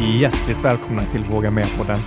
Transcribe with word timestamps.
Hjärtligt 0.00 0.64
välkomna 0.64 1.04
till 1.04 1.24
Våga 1.24 1.50
Med-podden. 1.50 2.00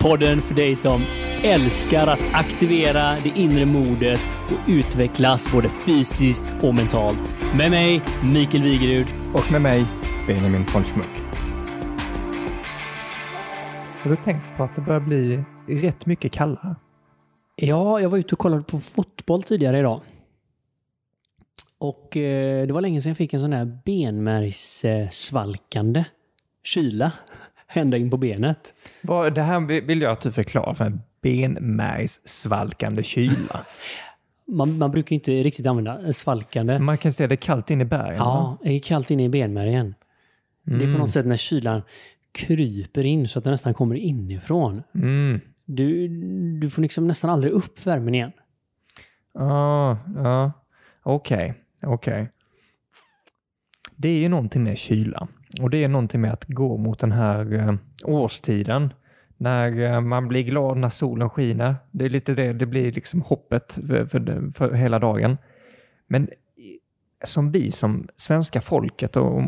Podden 0.00 0.40
för 0.40 0.54
dig 0.54 0.74
som 0.74 1.00
älskar 1.44 2.06
att 2.06 2.20
aktivera 2.32 3.20
det 3.20 3.32
inre 3.36 3.66
modet 3.66 4.20
och 4.46 4.68
utvecklas 4.68 5.52
både 5.52 5.68
fysiskt 5.68 6.54
och 6.62 6.74
mentalt. 6.74 7.36
Med 7.56 7.70
mig, 7.70 8.02
Mikael 8.32 8.62
Wigerud. 8.62 9.06
Och 9.34 9.52
med 9.52 9.62
mig, 9.62 9.86
Benjamin 10.26 10.64
von 10.74 10.84
Schmuck. 10.84 11.22
Har 14.02 14.10
du 14.10 14.16
tänkt 14.16 14.44
på 14.56 14.62
att 14.62 14.74
det 14.74 14.80
börjar 14.80 15.00
bli 15.00 15.44
rätt 15.66 16.06
mycket 16.06 16.32
kallare? 16.32 16.76
Ja, 17.56 18.00
jag 18.00 18.08
var 18.08 18.18
ute 18.18 18.34
och 18.34 18.38
kollade 18.38 18.62
på 18.62 18.80
fotboll 18.80 19.42
tidigare 19.42 19.78
idag. 19.78 20.00
Och 21.78 22.16
eh, 22.16 22.66
det 22.66 22.72
var 22.72 22.80
länge 22.80 23.02
sedan 23.02 23.10
jag 23.10 23.16
fick 23.16 23.32
en 23.32 23.40
sån 23.40 23.52
här 23.52 23.78
benmärgssvalkande 23.84 26.04
kyla 26.62 27.12
ända 27.68 27.96
in 27.96 28.10
på 28.10 28.16
benet. 28.16 28.74
Det 29.34 29.42
här 29.42 29.80
vill 29.80 30.02
jag 30.02 30.12
att 30.12 30.20
du 30.20 30.32
förklarar 30.32 30.74
för 30.74 30.84
en 30.84 31.00
benmärgssvalkande 31.20 33.02
kyla. 33.02 33.66
Man, 34.46 34.78
man 34.78 34.90
brukar 34.90 35.14
inte 35.14 35.42
riktigt 35.42 35.66
använda 35.66 36.12
svalkande. 36.12 36.78
Man 36.78 36.98
kan 36.98 37.12
se 37.12 37.26
det 37.26 37.36
kallt 37.36 37.70
in 37.70 37.80
i 37.80 37.84
bergen. 37.84 38.16
Ja, 38.16 38.58
det 38.62 38.72
är 38.72 38.80
kallt 38.80 39.10
inne 39.10 39.24
i 39.24 39.28
benmärgen. 39.28 39.94
Det 40.62 40.84
är 40.84 40.92
på 40.92 40.98
något 40.98 41.10
sätt 41.10 41.26
när 41.26 41.36
kylan 41.36 41.82
kryper 42.32 43.06
in 43.06 43.28
så 43.28 43.38
att 43.38 43.44
den 43.44 43.50
nästan 43.50 43.74
kommer 43.74 43.94
inifrån. 43.94 44.82
Mm. 44.94 45.40
Du, 45.64 46.08
du 46.60 46.70
får 46.70 46.82
liksom 46.82 47.06
nästan 47.06 47.30
aldrig 47.30 47.52
upp 47.52 47.86
värmen 47.86 48.14
igen. 48.14 48.32
Ja, 49.34 49.98
ja. 50.16 50.52
Okej, 51.02 51.54
okej. 51.82 52.28
Det 53.96 54.08
är 54.08 54.18
ju 54.18 54.28
någonting 54.28 54.62
med 54.62 54.78
kyla. 54.78 55.28
Och 55.60 55.70
det 55.70 55.84
är 55.84 55.88
någonting 55.88 56.20
med 56.20 56.32
att 56.32 56.44
gå 56.44 56.76
mot 56.76 56.98
den 56.98 57.12
här 57.12 57.54
eh, 57.54 57.74
årstiden. 58.04 58.92
När 59.36 59.80
eh, 59.80 60.00
man 60.00 60.28
blir 60.28 60.42
glad 60.42 60.76
när 60.76 60.88
solen 60.88 61.30
skiner. 61.30 61.76
Det 61.90 62.04
är 62.04 62.08
lite 62.08 62.34
det, 62.34 62.52
det 62.52 62.66
blir 62.66 62.92
liksom 62.92 63.22
hoppet 63.22 63.72
för, 63.72 64.06
för, 64.06 64.52
för 64.52 64.72
hela 64.72 64.98
dagen. 64.98 65.38
Men 66.06 66.28
som 67.24 67.52
vi 67.52 67.70
som 67.70 68.08
svenska 68.16 68.60
folket 68.60 69.16
och 69.16 69.42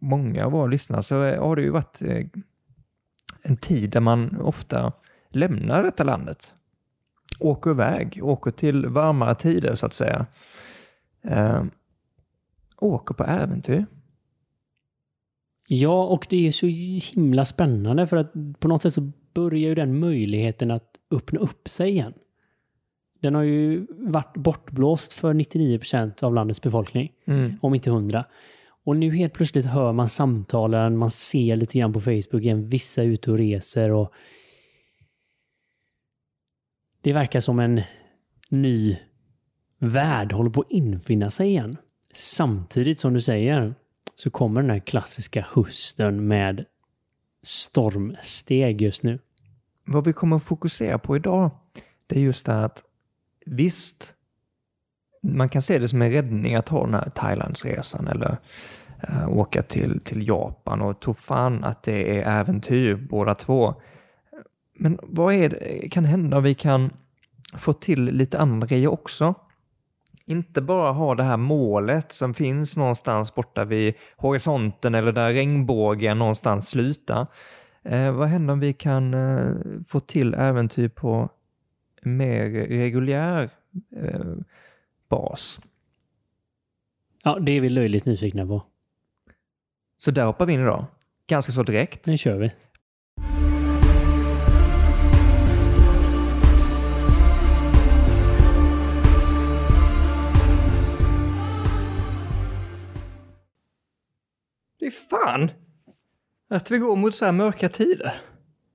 många 0.00 0.46
av 0.46 0.52
våra 0.52 0.66
lyssnare 0.66 1.02
så 1.02 1.22
eh, 1.22 1.42
har 1.42 1.56
det 1.56 1.62
ju 1.62 1.70
varit 1.70 2.02
en 3.42 3.56
tid 3.56 3.90
där 3.90 4.00
man 4.00 4.40
ofta 4.40 4.92
lämnar 5.30 5.82
detta 5.82 6.04
landet 6.04 6.54
åker 7.40 7.70
iväg, 7.70 8.20
åker 8.22 8.50
till 8.50 8.86
varmare 8.86 9.34
tider 9.34 9.74
så 9.74 9.86
att 9.86 9.92
säga. 9.92 10.26
Eh, 11.22 11.64
åker 12.76 13.14
på 13.14 13.24
äventyr. 13.24 13.86
Ja, 15.66 16.06
och 16.06 16.26
det 16.30 16.46
är 16.46 16.52
så 16.52 16.66
himla 16.66 17.44
spännande 17.44 18.06
för 18.06 18.16
att 18.16 18.32
på 18.60 18.68
något 18.68 18.82
sätt 18.82 18.94
så 18.94 19.12
börjar 19.34 19.68
ju 19.68 19.74
den 19.74 19.98
möjligheten 19.98 20.70
att 20.70 20.90
öppna 21.10 21.40
upp 21.40 21.68
sig 21.68 21.90
igen. 21.90 22.12
Den 23.20 23.34
har 23.34 23.42
ju 23.42 23.86
varit 23.90 24.36
bortblåst 24.36 25.12
för 25.12 25.34
99% 25.34 26.22
av 26.22 26.34
landets 26.34 26.62
befolkning, 26.62 27.12
Mm. 27.24 27.56
om 27.62 27.74
inte 27.74 27.90
100. 27.90 28.24
Och 28.84 28.96
nu 28.96 29.14
helt 29.14 29.32
plötsligt 29.32 29.64
hör 29.64 29.92
man 29.92 30.08
samtalen, 30.08 30.96
man 30.96 31.10
ser 31.10 31.56
lite 31.56 31.78
grann 31.78 31.92
på 31.92 32.00
Facebook 32.00 32.42
igen, 32.42 32.68
vissa 32.68 33.02
är 33.02 33.06
ute 33.06 33.30
och 33.30 33.38
reser 33.38 33.90
och 33.90 34.12
det 37.02 37.12
verkar 37.12 37.40
som 37.40 37.58
en 37.58 37.80
ny 38.48 38.96
värld 39.78 40.32
håller 40.32 40.50
på 40.50 40.60
att 40.60 40.70
infinna 40.70 41.30
sig 41.30 41.48
igen. 41.48 41.76
Samtidigt 42.14 42.98
som 42.98 43.14
du 43.14 43.20
säger 43.20 43.74
så 44.14 44.30
kommer 44.30 44.60
den 44.60 44.70
här 44.70 44.78
klassiska 44.78 45.46
hösten 45.54 46.26
med 46.26 46.64
stormsteg 47.42 48.82
just 48.82 49.02
nu. 49.02 49.18
Vad 49.84 50.04
vi 50.04 50.12
kommer 50.12 50.36
att 50.36 50.44
fokusera 50.44 50.98
på 50.98 51.16
idag, 51.16 51.50
det 52.06 52.16
är 52.16 52.20
just 52.20 52.46
det 52.46 52.52
här 52.52 52.62
att 52.62 52.82
visst, 53.46 54.14
man 55.22 55.48
kan 55.48 55.62
se 55.62 55.78
det 55.78 55.88
som 55.88 56.02
en 56.02 56.12
räddning 56.12 56.54
att 56.54 56.68
ha 56.68 56.84
den 56.84 56.94
här 56.94 57.10
Thailandsresan 57.10 58.08
eller 58.08 58.36
eh, 59.08 59.28
åka 59.28 59.62
till, 59.62 60.00
till 60.00 60.28
Japan 60.28 60.82
och 60.82 61.00
tro 61.00 61.14
fan 61.14 61.64
att 61.64 61.82
det 61.82 62.18
är 62.20 62.40
äventyr 62.40 62.94
båda 62.94 63.34
två. 63.34 63.74
Men 64.74 64.98
vad 65.02 65.34
är 65.34 65.48
det, 65.48 65.88
kan 65.90 66.04
hända 66.04 66.36
om 66.36 66.42
vi 66.42 66.54
kan 66.54 66.90
få 67.58 67.72
till 67.72 68.04
lite 68.04 68.38
andra 68.38 68.66
grejer 68.66 68.88
också? 68.88 69.34
Inte 70.26 70.62
bara 70.62 70.92
ha 70.92 71.14
det 71.14 71.22
här 71.22 71.36
målet 71.36 72.12
som 72.12 72.34
finns 72.34 72.76
någonstans 72.76 73.34
borta 73.34 73.64
vid 73.64 73.94
horisonten 74.16 74.94
eller 74.94 75.12
där 75.12 75.32
regnbågen 75.32 76.18
någonstans 76.18 76.68
slutar. 76.68 77.26
Eh, 77.82 78.12
vad 78.12 78.28
händer 78.28 78.52
om 78.52 78.60
vi 78.60 78.72
kan 78.72 79.14
eh, 79.14 79.54
få 79.86 80.00
till 80.00 80.34
äventyr 80.34 80.88
på 80.88 81.28
mer 82.02 82.50
reguljär 82.50 83.50
eh, 83.96 84.34
bas? 85.08 85.60
Ja, 87.24 87.38
det 87.38 87.52
är 87.52 87.60
vi 87.60 87.68
löjligt 87.68 88.04
nyfikna 88.04 88.46
på. 88.46 88.62
Så 89.98 90.10
där 90.10 90.24
hoppar 90.24 90.46
vi 90.46 90.52
in 90.52 90.60
idag. 90.60 90.86
Ganska 91.26 91.52
så 91.52 91.62
direkt. 91.62 92.06
Nu 92.06 92.18
kör 92.18 92.38
vi. 92.38 92.52
Är 104.84 104.90
fan 104.90 105.50
att 106.48 106.70
vi 106.70 106.78
går 106.78 106.96
mot 106.96 107.14
så 107.14 107.24
här 107.24 107.32
mörka 107.32 107.68
tider. 107.68 108.22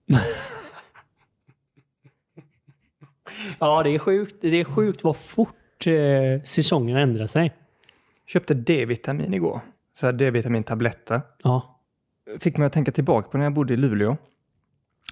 Ja, 3.59 3.83
det 3.83 3.89
är 3.89 3.99
sjukt. 3.99 4.35
Det 4.41 4.47
är 4.59 4.63
sjukt 4.63 5.03
vad 5.03 5.17
fort 5.17 5.87
eh, 5.87 6.41
säsongen 6.43 6.97
ändrar 6.97 7.27
sig. 7.27 7.55
Köpte 8.27 8.53
D-vitamin 8.53 9.33
igår. 9.33 9.61
Så 9.99 10.05
här 10.05 10.13
D-vitamintabletter. 10.13 11.21
Ja, 11.43 11.79
Fick 12.39 12.57
mig 12.57 12.65
att 12.65 12.73
tänka 12.73 12.91
tillbaka 12.91 13.29
på 13.29 13.37
när 13.37 13.45
jag 13.45 13.53
bodde 13.53 13.73
i 13.73 13.77
Luleå. 13.77 14.17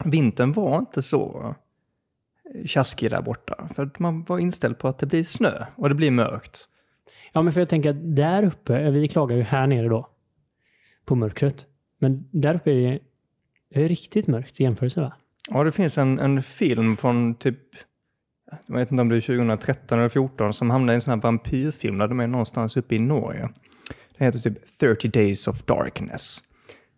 Vintern 0.05 0.51
var 0.51 0.79
inte 0.79 1.01
så 1.01 1.55
eh, 2.55 2.65
tjaskig 2.65 3.11
där 3.11 3.21
borta. 3.21 3.69
För 3.75 3.89
man 3.97 4.23
var 4.23 4.39
inställd 4.39 4.77
på 4.77 4.87
att 4.87 4.99
det 4.99 5.05
blir 5.05 5.23
snö 5.23 5.65
och 5.75 5.89
det 5.89 5.95
blir 5.95 6.11
mörkt. 6.11 6.69
Ja, 7.33 7.41
men 7.41 7.53
för 7.53 7.61
jag 7.61 7.69
tänker 7.69 7.89
att 7.89 8.15
där 8.15 8.43
uppe, 8.43 8.91
vi 8.91 9.07
klagar 9.07 9.35
ju 9.35 9.43
här 9.43 9.67
nere 9.67 9.87
då 9.87 10.09
på 11.07 11.15
mörkret. 11.15 11.65
Men 11.99 12.29
där 12.31 12.55
uppe 12.55 12.71
är 12.71 12.91
det, 12.91 12.99
det 13.73 13.83
är 13.83 13.87
riktigt 13.87 14.27
mörkt 14.27 14.59
i 14.59 14.63
jämförelse 14.63 15.01
va? 15.01 15.13
Ja, 15.49 15.63
det 15.63 15.71
finns 15.71 15.97
en, 15.97 16.19
en 16.19 16.43
film 16.43 16.97
från 16.97 17.35
typ, 17.35 17.59
jag 18.65 18.75
vet 18.75 18.91
inte 18.91 19.01
om 19.01 19.09
det 19.09 19.15
är 19.15 19.21
2013 19.21 19.99
eller 19.99 20.09
2014, 20.09 20.53
som 20.53 20.69
hamnade 20.69 20.93
i 20.93 20.95
en 20.95 21.01
sån 21.01 21.13
här 21.13 21.21
vampyrfilm 21.21 21.97
där 21.97 22.07
de 22.07 22.19
är 22.19 22.27
någonstans 22.27 22.77
uppe 22.77 22.95
i 22.95 22.99
Norge. 22.99 23.49
Den 24.17 24.25
heter 24.25 24.39
typ 24.39 24.77
30 24.79 25.07
Days 25.07 25.47
of 25.47 25.63
Darkness. 25.63 26.37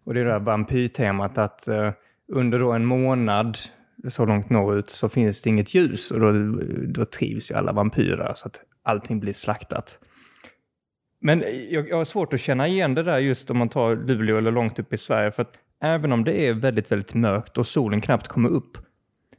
Och 0.03 0.13
det 0.13 0.19
är 0.19 0.25
det 0.25 0.31
här 0.31 0.39
vampyrtemat 0.39 1.37
att 1.37 1.67
eh, 1.67 1.91
under 2.27 2.59
då 2.59 2.71
en 2.71 2.85
månad 2.85 3.57
så 4.07 4.25
långt 4.25 4.49
norrut 4.49 4.89
så 4.89 5.09
finns 5.09 5.41
det 5.41 5.49
inget 5.49 5.73
ljus 5.73 6.11
och 6.11 6.19
då, 6.19 6.31
då 6.87 7.05
trivs 7.05 7.51
ju 7.51 7.55
alla 7.55 7.71
vampyrer 7.71 8.33
så 8.35 8.47
att 8.47 8.61
allting 8.83 9.19
blir 9.19 9.33
slaktat. 9.33 9.99
Men 11.21 11.43
jag, 11.69 11.89
jag 11.89 11.97
har 11.97 12.05
svårt 12.05 12.33
att 12.33 12.39
känna 12.39 12.67
igen 12.67 12.95
det 12.95 13.03
där 13.03 13.17
just 13.19 13.51
om 13.51 13.57
man 13.57 13.69
tar 13.69 13.95
Luleå 13.95 14.37
eller 14.37 14.51
långt 14.51 14.79
upp 14.79 14.93
i 14.93 14.97
Sverige. 14.97 15.31
För 15.31 15.41
att 15.41 15.53
även 15.83 16.11
om 16.11 16.23
det 16.23 16.47
är 16.47 16.53
väldigt, 16.53 16.91
väldigt 16.91 17.13
mörkt 17.13 17.57
och 17.57 17.67
solen 17.67 18.01
knappt 18.01 18.27
kommer 18.27 18.51
upp 18.51 18.77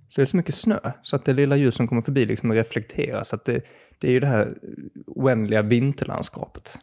så 0.09 0.21
är 0.21 0.23
det 0.23 0.27
så 0.31 0.37
mycket 0.37 0.55
snö 0.55 0.79
så 1.03 1.17
att 1.17 1.25
det 1.25 1.33
lilla 1.35 1.57
ljus 1.57 1.75
som 1.75 1.89
kommer 1.89 2.03
förbi 2.03 2.27
liksom 2.27 2.53
reflekteras. 2.53 3.29
Så 3.29 3.37
att 3.37 3.45
det, 3.45 3.61
det 3.99 4.09
är 4.09 4.13
ju 4.13 4.21
det 4.21 4.27
här 4.27 4.55
oändliga 5.07 5.63
vinterlandskapet. 5.63 6.79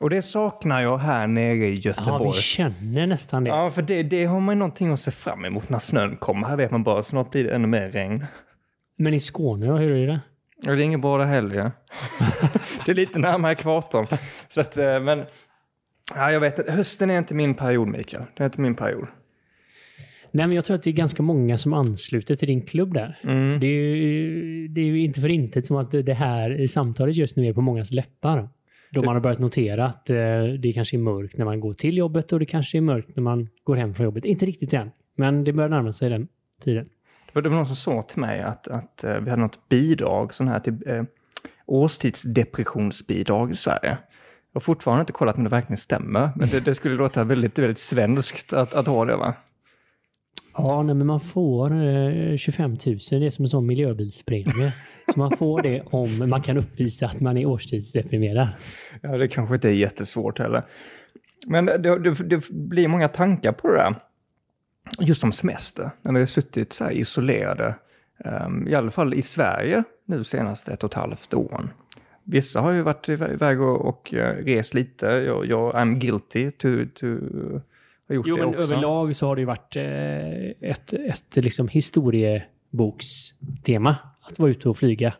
Och 0.00 0.10
det 0.10 0.22
saknar 0.22 0.80
jag 0.82 0.98
här 0.98 1.26
nere 1.26 1.54
i 1.54 1.58
Ja, 1.60 1.64
vi 1.70 1.74
Göteborg. 1.74 2.32
känner 2.32 3.06
nästan 3.06 3.44
det. 3.44 3.50
Ja, 3.50 3.70
för 3.70 3.82
det, 3.82 4.02
det 4.02 4.24
har 4.24 4.40
man 4.40 4.54
ju 4.54 4.58
någonting 4.58 4.92
att 4.92 5.00
se 5.00 5.10
fram 5.10 5.44
emot 5.44 5.68
när 5.68 5.78
snön 5.78 6.16
kommer. 6.16 6.48
Här 6.48 6.56
vet 6.56 6.70
man 6.70 6.82
bara, 6.82 7.02
snart 7.02 7.30
blir 7.30 7.44
det 7.44 7.50
ännu 7.54 7.68
mer 7.68 7.88
regn. 7.90 8.26
Men 8.98 9.14
i 9.14 9.20
Skåne 9.20 9.66
då, 9.66 9.76
hur 9.76 9.90
är 9.96 10.06
det? 10.06 10.20
Ja, 10.62 10.72
det 10.72 10.82
är 10.82 10.84
inget 10.84 11.00
bra 11.00 11.18
där 11.18 11.24
heller. 11.24 11.56
ja. 11.56 11.70
det 12.88 12.92
är 12.92 13.06
lite 13.06 13.18
närmare 13.18 13.52
ekvatorn. 13.52 14.06
Så 14.48 14.60
att, 14.60 14.76
eh, 14.76 15.00
men... 15.00 15.24
Ja, 16.14 16.32
jag 16.32 16.40
vet. 16.40 16.68
Hösten 16.68 17.10
är 17.10 17.18
inte 17.18 17.34
min 17.34 17.54
period, 17.54 17.88
Mikael. 17.88 18.22
Det 18.36 18.42
är 18.42 18.44
inte 18.44 18.60
min 18.60 18.74
period. 18.74 19.06
Nej, 20.30 20.46
men 20.46 20.56
jag 20.56 20.64
tror 20.64 20.74
att 20.74 20.82
det 20.82 20.90
är 20.90 20.94
ganska 20.94 21.22
många 21.22 21.58
som 21.58 21.72
ansluter 21.72 22.34
till 22.34 22.48
din 22.48 22.62
klubb 22.62 22.94
där. 22.94 23.20
Mm. 23.22 23.60
Det, 23.60 23.66
är 23.66 23.96
ju, 23.96 24.68
det 24.68 24.80
är 24.80 24.84
ju 24.84 25.00
inte 25.00 25.20
för 25.20 25.28
intet 25.28 25.66
som 25.66 25.76
att 25.76 25.90
det 25.90 26.14
här 26.14 26.60
i 26.60 26.68
samtalet 26.68 27.16
just 27.16 27.36
nu 27.36 27.46
är 27.46 27.52
på 27.52 27.60
mångas 27.60 27.92
läppar. 27.92 28.48
Då 28.90 29.02
man 29.02 29.14
har 29.14 29.20
börjat 29.20 29.38
notera 29.38 29.86
att 29.86 30.10
eh, 30.10 30.16
det 30.58 30.72
kanske 30.74 30.96
är 30.96 30.98
mörkt 30.98 31.38
när 31.38 31.44
man 31.44 31.60
går 31.60 31.74
till 31.74 31.96
jobbet 31.96 32.32
och 32.32 32.38
det 32.38 32.46
kanske 32.46 32.78
är 32.78 32.82
mörkt 32.82 33.16
när 33.16 33.22
man 33.22 33.48
går 33.64 33.76
hem 33.76 33.94
från 33.94 34.04
jobbet. 34.04 34.24
Inte 34.24 34.46
riktigt 34.46 34.72
än, 34.72 34.90
men 35.16 35.44
det 35.44 35.52
börjar 35.52 35.70
närma 35.70 35.92
sig 35.92 36.10
den 36.10 36.28
tiden. 36.60 36.84
Det 36.84 37.34
var, 37.34 37.42
det 37.42 37.48
var 37.48 37.56
någon 37.56 37.66
som 37.66 37.76
sa 37.76 38.02
till 38.02 38.20
mig 38.20 38.40
att, 38.40 38.68
att 38.68 39.04
eh, 39.04 39.20
vi 39.20 39.30
hade 39.30 39.42
något 39.42 39.68
bidrag, 39.68 40.34
sån 40.34 40.48
här 40.48 40.88
eh, 40.88 41.04
årstidsdepressionsbidrag 41.68 43.50
i 43.50 43.54
Sverige. 43.54 43.98
Jag 44.52 44.60
har 44.60 44.60
fortfarande 44.60 45.00
inte 45.00 45.12
kollat 45.12 45.36
om 45.36 45.44
det 45.44 45.50
verkligen 45.50 45.76
stämmer, 45.76 46.30
men 46.36 46.48
det, 46.48 46.60
det 46.60 46.74
skulle 46.74 46.96
låta 46.96 47.24
väldigt, 47.24 47.58
väldigt 47.58 47.78
svenskt 47.78 48.52
att, 48.52 48.74
att 48.74 48.86
ha 48.86 49.04
det 49.04 49.16
va? 49.16 49.34
Ja, 50.56 50.82
nej, 50.82 50.94
men 50.94 51.06
man 51.06 51.20
får 51.20 51.86
eh, 51.86 52.36
25 52.36 52.70
000. 52.70 52.78
Det 53.10 53.26
är 53.26 53.30
som 53.30 53.44
en 53.44 53.48
sån 53.48 53.66
miljöbilspremie. 53.66 54.72
så 55.14 55.18
man 55.18 55.36
får 55.36 55.62
det 55.62 55.80
om 55.80 56.28
man 56.28 56.42
kan 56.42 56.56
uppvisa 56.56 57.06
att 57.06 57.20
man 57.20 57.36
är 57.36 57.46
årstidsdeprimerad. 57.46 58.48
Ja, 59.02 59.18
det 59.18 59.28
kanske 59.28 59.54
inte 59.54 59.68
är 59.68 59.72
jättesvårt 59.72 60.38
heller. 60.38 60.62
Men 61.46 61.66
det, 61.66 61.98
det, 61.98 62.14
det 62.14 62.48
blir 62.50 62.88
många 62.88 63.08
tankar 63.08 63.52
på 63.52 63.68
det 63.68 63.74
där. 63.74 63.94
Just 65.00 65.24
om 65.24 65.32
semester, 65.32 65.90
när 66.02 66.12
vi 66.12 66.18
har 66.18 66.26
suttit 66.26 66.72
så 66.72 66.84
här 66.84 66.92
isolerade. 66.92 67.74
Um, 68.24 68.68
I 68.68 68.74
alla 68.74 68.90
fall 68.90 69.14
i 69.14 69.22
Sverige 69.22 69.84
nu 70.04 70.24
senaste 70.24 70.72
ett 70.72 70.84
och 70.84 70.90
ett 70.90 70.94
halvt 70.94 71.34
åren. 71.34 71.70
Vissa 72.24 72.60
har 72.60 72.70
ju 72.70 72.82
varit 72.82 73.08
iväg 73.08 73.60
och, 73.60 73.88
och 73.88 74.14
uh, 74.14 74.18
rest 74.20 74.74
lite. 74.74 75.06
Jag, 75.06 75.46
jag 75.46 75.74
I'm 75.74 75.98
guilty 75.98 76.50
to, 76.50 76.68
to 76.94 77.06
ha 78.08 78.14
gjort 78.14 78.26
Jo, 78.26 78.36
det 78.36 78.42
men 78.42 78.54
också. 78.54 78.72
överlag 78.72 79.16
så 79.16 79.26
har 79.26 79.36
det 79.36 79.40
ju 79.40 79.46
varit 79.46 79.76
eh, 79.76 80.70
ett, 80.70 80.92
ett 80.92 81.36
liksom 81.36 81.68
historiebokstema 81.68 83.96
att 84.20 84.38
vara 84.38 84.50
ute 84.50 84.68
och 84.68 84.76
flyga 84.76 85.14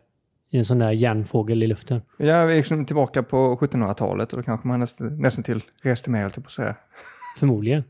i 0.49 0.57
en 0.57 0.65
sån 0.65 0.79
där 0.79 0.91
järnfågel 0.91 1.63
i 1.63 1.67
luften. 1.67 2.01
Ja, 2.17 2.45
vi 2.45 2.53
är 2.53 2.57
liksom 2.57 2.85
tillbaka 2.85 3.23
på 3.23 3.57
1700-talet 3.61 4.33
och 4.33 4.39
då 4.39 4.43
kanske 4.43 4.67
man 4.67 4.79
nästan, 4.79 5.21
nästan 5.21 5.43
till 5.43 5.61
reste 5.81 6.09
med, 6.09 6.21
höll 6.21 6.31
på 6.31 6.41
att 6.41 6.51
säga. 6.51 6.75
Förmodligen. 7.37 7.83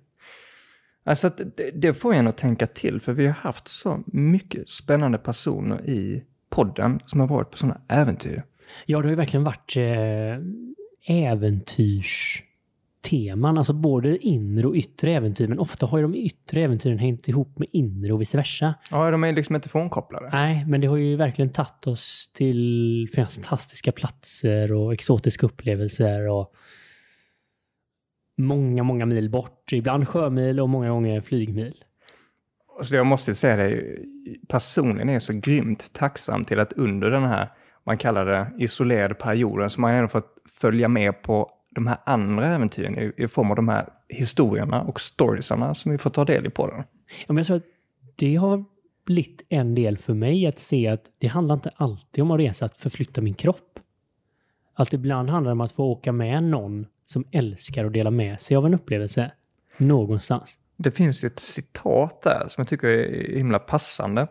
Alltså 1.03 1.29
det, 1.29 1.71
det 1.71 1.93
får 1.93 2.13
en 2.13 2.27
att 2.27 2.37
tänka 2.37 2.67
till, 2.67 3.01
för 3.01 3.13
vi 3.13 3.25
har 3.25 3.33
haft 3.33 3.67
så 3.67 4.03
mycket 4.05 4.69
spännande 4.69 5.17
personer 5.17 5.89
i 5.89 6.23
podden 6.49 6.99
som 7.05 7.19
har 7.19 7.27
varit 7.27 7.51
på 7.51 7.57
sådana 7.57 7.81
äventyr. 7.87 8.43
Ja, 8.85 8.97
det 8.97 9.03
har 9.03 9.09
ju 9.09 9.15
verkligen 9.15 9.43
varit 9.43 9.75
eh, 9.77 10.37
äventyrsteman. 11.31 13.57
Alltså 13.57 13.73
både 13.73 14.17
inre 14.17 14.67
och 14.67 14.75
yttre 14.75 15.11
äventyr. 15.11 15.47
Men 15.47 15.59
ofta 15.59 15.85
har 15.85 15.97
ju 15.97 16.01
de 16.01 16.15
yttre 16.15 16.61
äventyren 16.61 16.99
hängt 16.99 17.27
ihop 17.27 17.59
med 17.59 17.67
inre 17.71 18.13
och 18.13 18.21
vice 18.21 18.37
versa. 18.37 18.73
Ja, 18.91 19.11
de 19.11 19.23
är 19.23 19.33
liksom 19.33 19.55
inte 19.55 19.69
frånkopplade. 19.69 20.29
Nej, 20.31 20.65
men 20.67 20.81
det 20.81 20.87
har 20.87 20.97
ju 20.97 21.15
verkligen 21.15 21.49
tagit 21.49 21.87
oss 21.87 22.31
till 22.33 23.09
fantastiska 23.15 23.91
platser 23.91 24.73
och 24.73 24.93
exotiska 24.93 25.45
upplevelser 25.45 26.27
och 26.27 26.53
många, 28.39 28.83
många 28.83 29.05
mil 29.05 29.29
bort. 29.29 29.73
Ibland 29.73 30.07
sjömil 30.07 30.59
och 30.59 30.69
många 30.69 30.89
gånger 30.89 31.21
flygmil. 31.21 31.83
Så 32.81 32.95
jag 32.95 33.05
måste 33.05 33.33
säga 33.33 33.57
det, 33.57 33.97
personligen 34.47 35.09
är 35.09 35.13
jag 35.13 35.21
så 35.21 35.33
grymt 35.33 35.93
tacksam 35.93 36.43
till 36.43 36.59
att 36.59 36.73
under 36.73 37.11
den 37.11 37.23
här, 37.23 37.51
man 37.85 37.97
kallar 37.97 38.25
det 38.25 38.63
isolerade 38.63 39.13
perioden, 39.13 39.69
så 39.69 39.81
man 39.81 39.91
har 39.91 39.97
ändå 39.97 40.07
fått 40.07 40.35
följa 40.49 40.87
med 40.87 41.21
på 41.21 41.51
de 41.71 41.87
här 41.87 41.97
andra 42.05 42.55
äventyren 42.55 42.99
i, 42.99 43.23
i 43.23 43.27
form 43.27 43.49
av 43.49 43.55
de 43.55 43.67
här 43.67 43.89
historierna 44.09 44.81
och 44.81 45.01
storiesarna 45.01 45.73
som 45.73 45.91
vi 45.91 45.97
får 45.97 46.09
ta 46.09 46.25
del 46.25 46.47
i 46.47 46.49
på 46.49 46.67
den. 46.67 46.83
Ja, 47.07 47.25
men 47.27 47.37
jag 47.37 47.47
tror 47.47 47.57
att 47.57 47.67
det 48.15 48.35
har 48.35 48.65
blivit 49.05 49.45
en 49.49 49.75
del 49.75 49.97
för 49.97 50.13
mig 50.13 50.47
att 50.47 50.59
se 50.59 50.87
att 50.87 51.05
det 51.17 51.27
handlar 51.27 51.55
inte 51.55 51.71
alltid 51.75 52.21
om 52.21 52.31
att 52.31 52.39
resa, 52.39 52.65
att 52.65 52.77
förflytta 52.77 53.21
min 53.21 53.33
kropp. 53.33 53.79
Att 54.73 54.93
ibland 54.93 55.29
handlar 55.29 55.49
det 55.49 55.53
om 55.53 55.61
att 55.61 55.71
få 55.71 55.83
åka 55.83 56.11
med 56.11 56.43
någon 56.43 56.85
som 57.09 57.25
älskar 57.31 57.85
att 57.85 57.93
dela 57.93 58.11
med 58.11 58.39
sig 58.39 58.57
av 58.57 58.65
en 58.65 58.73
upplevelse 58.73 59.31
någonstans. 59.77 60.59
Det 60.77 60.91
finns 60.91 61.23
ju 61.23 61.27
ett 61.27 61.39
citat 61.39 62.21
där 62.21 62.43
som 62.47 62.61
jag 62.61 62.67
tycker 62.67 62.87
är 62.87 63.37
himla 63.37 63.59
passande. 63.59 64.27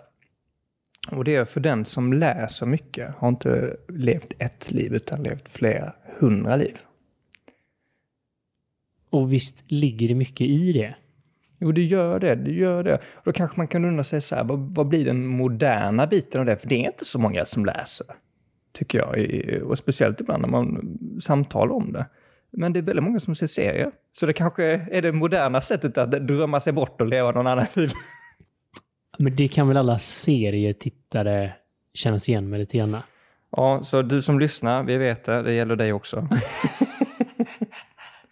Och 1.10 1.24
det 1.24 1.34
är 1.34 1.44
för 1.44 1.60
den 1.60 1.84
som 1.84 2.12
läser 2.12 2.66
mycket 2.66 3.14
har 3.16 3.28
inte 3.28 3.76
levt 3.88 4.32
ett 4.38 4.70
liv 4.70 4.94
utan 4.94 5.22
levt 5.22 5.48
flera 5.48 5.92
hundra 6.18 6.56
liv. 6.56 6.78
Och 9.10 9.32
visst 9.32 9.70
ligger 9.70 10.08
det 10.08 10.14
mycket 10.14 10.46
i 10.46 10.72
det. 10.72 10.94
Jo, 11.58 11.72
det 11.72 11.82
gör 11.82 12.20
det. 12.20 12.34
Det 12.34 12.52
gör 12.52 12.82
det. 12.82 12.94
Och 12.94 13.22
då 13.24 13.32
kanske 13.32 13.56
man 13.56 13.68
kan 13.68 13.84
undra 13.84 14.04
sig 14.04 14.20
så 14.20 14.34
här, 14.34 14.44
vad, 14.44 14.58
vad 14.58 14.88
blir 14.88 15.04
den 15.04 15.26
moderna 15.26 16.06
biten 16.06 16.40
av 16.40 16.46
det? 16.46 16.56
För 16.56 16.68
det 16.68 16.74
är 16.74 16.86
inte 16.86 17.04
så 17.04 17.18
många 17.18 17.44
som 17.44 17.64
läser, 17.64 18.06
tycker 18.72 18.98
jag. 18.98 19.62
Och 19.62 19.78
speciellt 19.78 20.20
ibland 20.20 20.40
när 20.40 20.48
man 20.48 20.98
samtalar 21.20 21.74
om 21.74 21.92
det. 21.92 22.06
Men 22.50 22.72
det 22.72 22.78
är 22.78 22.82
väldigt 22.82 23.04
många 23.04 23.20
som 23.20 23.34
ser 23.34 23.46
serier. 23.46 23.90
Så 24.12 24.26
det 24.26 24.32
kanske 24.32 24.64
är 24.64 25.02
det 25.02 25.12
moderna 25.12 25.60
sättet 25.60 25.98
att 25.98 26.10
drömma 26.10 26.60
sig 26.60 26.72
bort 26.72 27.00
och 27.00 27.06
leva 27.06 27.30
någon 27.30 27.46
annan 27.46 27.66
liv. 27.74 27.90
Men 29.18 29.36
det 29.36 29.48
kan 29.48 29.68
väl 29.68 29.76
alla 29.76 29.98
serietittare 29.98 31.52
känna 31.94 32.18
sig 32.18 32.32
igen 32.32 32.48
med 32.48 32.60
lite 32.60 32.78
grann. 32.78 32.96
Ja, 33.50 33.80
så 33.82 34.02
du 34.02 34.22
som 34.22 34.38
lyssnar, 34.40 34.82
vi 34.82 34.96
vet 34.96 35.24
det, 35.24 35.42
det 35.42 35.54
gäller 35.54 35.76
dig 35.76 35.92
också. 35.92 36.28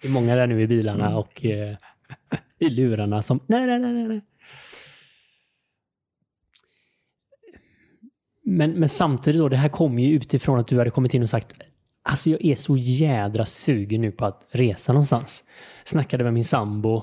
Det 0.03 0.09
är 0.09 0.13
många 0.13 0.37
där 0.37 0.47
nu 0.47 0.63
i 0.63 0.67
bilarna 0.67 1.17
och 1.17 1.45
eh, 1.45 1.77
i 2.59 2.71
lurarna 2.71 3.23
som 3.23 3.41
nej, 3.47 3.67
nej, 3.67 3.79
nej, 3.79 3.93
nej, 3.93 4.09
nej. 4.09 4.21
Men, 8.43 8.71
men 8.71 8.89
samtidigt 8.89 9.41
då, 9.41 9.49
det 9.49 9.57
här 9.57 9.69
kom 9.69 9.99
ju 9.99 10.17
utifrån 10.17 10.59
att 10.59 10.67
du 10.67 10.79
hade 10.79 10.91
kommit 10.91 11.15
in 11.15 11.23
och 11.23 11.31
sagt 11.31 11.55
Alltså 12.09 12.31
jag 12.31 12.45
är 12.45 12.55
så 12.55 12.77
jädra 12.77 13.45
sugen 13.45 14.01
nu 14.01 14.13
på 14.13 14.27
att 14.27 14.47
resa 14.51 14.93
någonstans. 14.93 15.45
Snackade 15.85 16.25
med 16.25 16.33
min 16.33 16.45
sambo 16.45 17.03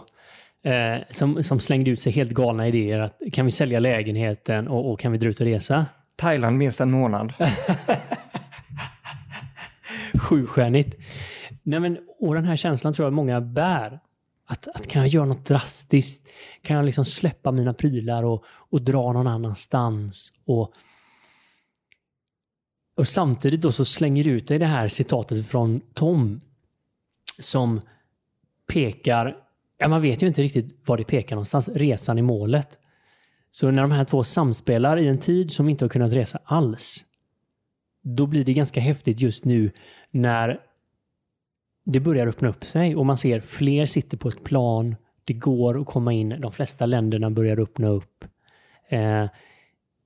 eh, 0.64 0.96
som, 1.10 1.44
som 1.44 1.60
slängde 1.60 1.92
ut 1.92 2.00
sig 2.00 2.12
helt 2.12 2.32
galna 2.32 2.68
idéer. 2.68 3.00
att 3.00 3.22
Kan 3.34 3.46
vi 3.46 3.52
sälja 3.52 3.80
lägenheten 3.80 4.68
och, 4.68 4.92
och 4.92 5.00
kan 5.00 5.12
vi 5.12 5.18
dra 5.18 5.30
ut 5.30 5.40
och 5.40 5.46
resa? 5.46 5.86
Thailand 6.16 6.58
minst 6.58 6.82
en 6.82 6.92
månad. 6.92 7.34
Sjustjärnigt. 10.14 10.98
Nej, 11.64 11.80
men, 11.80 11.98
och 12.20 12.36
den 12.36 12.46
här 12.46 12.56
känslan 12.56 12.94
tror 12.94 13.06
jag 13.06 13.14
många 13.14 13.42
bär. 13.42 14.00
Att, 14.48 14.68
att 14.68 14.88
kan 14.88 15.02
jag 15.02 15.10
göra 15.10 15.26
något 15.26 15.46
drastiskt? 15.46 16.28
Kan 16.62 16.76
jag 16.76 16.86
liksom 16.86 17.06
släppa 17.06 17.52
mina 17.52 17.74
prylar 17.74 18.24
och, 18.24 18.44
och 18.48 18.82
dra 18.82 19.14
någon 19.14 19.28
annanstans? 19.28 20.34
Och, 20.46 20.74
och 22.96 23.08
samtidigt 23.08 23.62
då 23.62 23.72
så 23.72 23.86
slänger 23.86 24.24
du 24.24 24.30
ut 24.30 24.48
dig 24.48 24.60
det 24.60 24.66
här 24.66 24.88
citatet 24.88 25.48
från 25.48 25.82
Tom 25.94 26.42
som 27.40 27.82
pekar, 28.74 29.38
ja 29.78 29.88
man 29.88 30.02
vet 30.02 30.24
ju 30.24 30.28
inte 30.28 30.42
riktigt 30.42 30.88
var 30.88 30.98
det 30.98 31.04
pekar 31.04 31.36
någonstans, 31.36 31.70
resan 31.70 32.18
i 32.18 32.22
målet. 32.22 32.78
Så 33.52 33.72
när 33.72 33.82
de 33.82 33.92
här 33.92 34.06
två 34.06 34.24
samspelar 34.24 34.98
i 34.98 35.08
en 35.08 35.18
tid 35.18 35.52
som 35.52 35.70
inte 35.70 35.86
har 35.86 35.90
kunnat 35.90 36.14
resa 36.14 36.40
alls, 36.44 37.06
då 38.02 38.26
blir 38.26 38.46
det 38.46 38.54
ganska 38.54 38.80
häftigt 38.80 39.22
just 39.22 39.46
nu 39.46 39.72
när 40.12 40.60
det 41.86 42.00
börjar 42.00 42.28
öppna 42.28 42.50
upp 42.50 42.66
sig 42.66 42.96
och 42.96 43.06
man 43.06 43.18
ser 43.18 43.40
fler 43.40 43.86
sitter 43.86 44.18
på 44.18 44.28
ett 44.28 44.44
plan. 44.44 44.96
Det 45.24 45.34
går 45.34 45.82
att 45.82 45.88
komma 45.88 46.14
in. 46.14 46.36
De 46.40 46.52
flesta 46.52 46.86
länderna 46.86 47.30
börjar 47.30 47.60
öppna 47.60 47.88
upp. 47.88 48.26
Eh, 48.90 49.26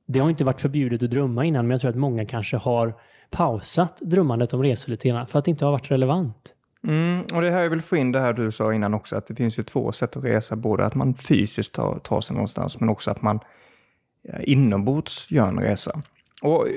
det 0.08 0.20
har 0.20 0.30
inte 0.30 0.44
varit 0.44 0.62
förbjudet 0.62 1.04
att 1.04 1.12
drömma 1.12 1.46
innan, 1.46 1.68
men 1.68 1.72
jag 1.72 1.82
tror 1.82 1.92
att 1.92 1.98
många 1.98 2.26
kanske 2.26 2.58
har 2.58 2.94
pausat 3.30 3.98
drömmandet 4.02 4.54
om 4.54 4.64
resor 4.64 4.92
lite 4.92 5.10
grann 5.10 5.28
för 5.28 5.40
att 5.40 5.46
det 5.46 5.52
inte 5.52 5.66
har 5.66 5.72
varit 5.72 5.92
relevant. 5.92 6.54
Mm, 6.84 7.22
och 7.34 7.42
det 7.42 7.52
här 7.52 7.64
jag 7.64 7.70
vill 7.70 7.82
få 7.82 7.98
in 7.98 8.12
det 8.12 8.20
här 8.20 8.34
du 8.34 8.52
sa 8.52 8.74
innan 8.74 8.94
också, 8.94 9.16
att 9.16 9.28
det 9.28 9.36
finns 9.36 9.60
ju 9.60 9.64
två 9.64 9.92
sätt 9.92 10.18
att 10.18 10.24
resa. 10.24 10.56
Både 10.56 10.86
att 10.86 10.96
man 10.96 11.16
fysiskt 11.16 11.76
tar, 11.76 12.00
tar 12.00 12.22
sig 12.22 12.34
någonstans, 12.34 12.80
men 12.80 12.90
också 12.90 13.12
att 13.12 13.22
man 13.22 13.40
inombords 14.40 15.32
gör 15.32 15.48
en 15.48 15.60
resa. 15.60 16.02
Och 16.42 16.68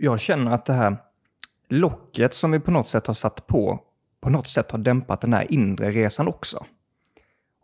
jag 0.00 0.20
känner 0.20 0.50
att 0.50 0.64
det 0.64 0.72
här 0.72 0.96
locket 1.68 2.34
som 2.34 2.50
vi 2.50 2.60
på 2.60 2.70
något 2.70 2.88
sätt 2.88 3.06
har 3.06 3.14
satt 3.14 3.46
på, 3.46 3.80
på 4.20 4.30
något 4.30 4.48
sätt 4.48 4.70
har 4.70 4.78
dämpat 4.78 5.20
den 5.20 5.32
här 5.32 5.52
inre 5.52 5.90
resan 5.90 6.28
också. 6.28 6.66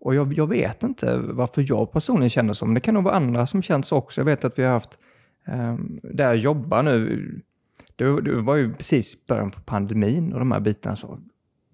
Och 0.04 0.14
jag, 0.14 0.32
jag 0.32 0.46
vet 0.46 0.82
inte 0.82 1.16
varför 1.16 1.64
jag 1.68 1.92
personligen 1.92 2.30
känner 2.30 2.52
så, 2.54 2.66
men 2.66 2.74
det 2.74 2.80
kan 2.80 2.94
nog 2.94 3.04
vara 3.04 3.14
andra 3.14 3.46
som 3.46 3.62
känner 3.62 3.82
så 3.82 3.96
också. 3.96 4.20
Jag 4.20 4.26
vet 4.26 4.44
att 4.44 4.58
vi 4.58 4.62
har 4.62 4.72
haft, 4.72 4.98
eh, 5.46 5.76
där 6.02 6.24
jag 6.24 6.36
jobbar 6.36 6.82
nu, 6.82 7.40
det, 7.96 8.20
det 8.20 8.40
var 8.40 8.56
ju 8.56 8.74
precis 8.74 9.26
början 9.26 9.50
på 9.50 9.60
pandemin 9.60 10.32
och 10.32 10.38
de 10.38 10.52
här 10.52 10.60
bitarna, 10.60 10.96
så 10.96 11.18